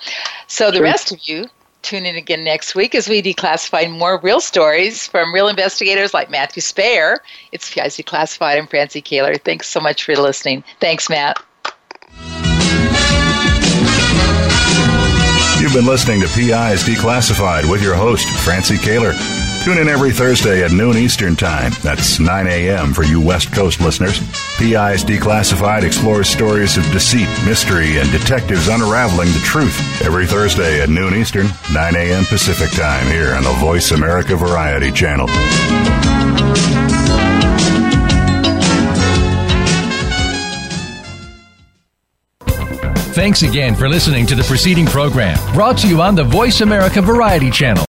so 0.49 0.71
the 0.71 0.79
Sure. 0.79 0.83
rest 0.85 1.13
of 1.13 1.21
you 1.29 1.47
Tune 1.83 2.07
in 2.07 2.15
again 2.15 2.45
next 2.45 2.75
week 2.75 2.95
as 2.95 3.09
we 3.09 3.21
declassify 3.21 3.91
more 3.91 4.19
real 4.21 4.41
stories 4.41 5.07
from 5.07 5.35
real 5.35 5.49
investigators 5.49 6.15
like 6.15 6.31
Matthew 6.31 6.61
Spayer. 6.61 7.19
It's 7.51 7.73
PI's 7.73 7.97
Declassified. 7.97 8.57
I'm 8.57 8.69
Francie 8.69 9.03
Kaler. 9.03 9.35
Thanks 9.37 9.69
so 9.69 9.81
much 9.81 10.05
for 10.05 10.15
listening. 10.15 10.63
Thanks, 10.81 11.11
Matt. 11.11 11.43
You've 15.61 15.73
been 15.73 15.87
listening 15.87 16.21
to 16.21 16.29
PIs 16.29 16.85
Declassified 16.85 17.71
with 17.71 17.83
your 17.83 17.95
host, 17.95 18.29
Francie 18.45 18.79
Kaler. 18.79 19.13
Tune 19.63 19.79
in 19.79 19.89
every 19.89 20.11
Thursday 20.11 20.65
at 20.65 20.73
noon 20.73 20.97
Eastern 20.97 21.37
Time. 21.37 21.71
That's 21.83 22.19
9 22.19 22.49
a.m. 22.49 22.93
for 22.93 23.05
you 23.05 23.21
West 23.21 23.53
Coast 23.53 23.81
listeners. 23.81 24.19
PIs 24.59 25.05
Declassified 25.05 25.85
explores 25.85 26.29
stories 26.29 26.77
of 26.77 26.83
deceit, 26.91 27.29
mystery, 27.47 27.99
and 27.99 28.11
detectives 28.11 28.67
unraveling 28.67 29.29
the 29.29 29.39
truth. 29.45 29.79
Every 30.03 30.27
Thursday 30.27 30.83
at 30.83 30.89
noon 30.89 31.15
Eastern, 31.15 31.47
9 31.73 31.95
a.m. 31.95 32.25
Pacific 32.25 32.73
Time 32.73 33.07
here 33.07 33.35
on 33.35 33.45
the 33.45 33.53
Voice 33.61 33.93
America 33.93 34.35
Variety 34.35 34.91
Channel. 34.91 35.29
Thanks 43.15 43.43
again 43.43 43.77
for 43.77 43.89
listening 43.89 44.27
to 44.27 44.35
the 44.35 44.43
preceding 44.43 44.87
program 44.87 45.39
brought 45.55 45.79
to 45.79 45.89
you 45.89 46.03
on 46.03 46.17
the 46.17 46.25
Voice 46.25 46.63
America 46.63 47.01
Variety 47.01 47.53
Channel. 47.53 47.81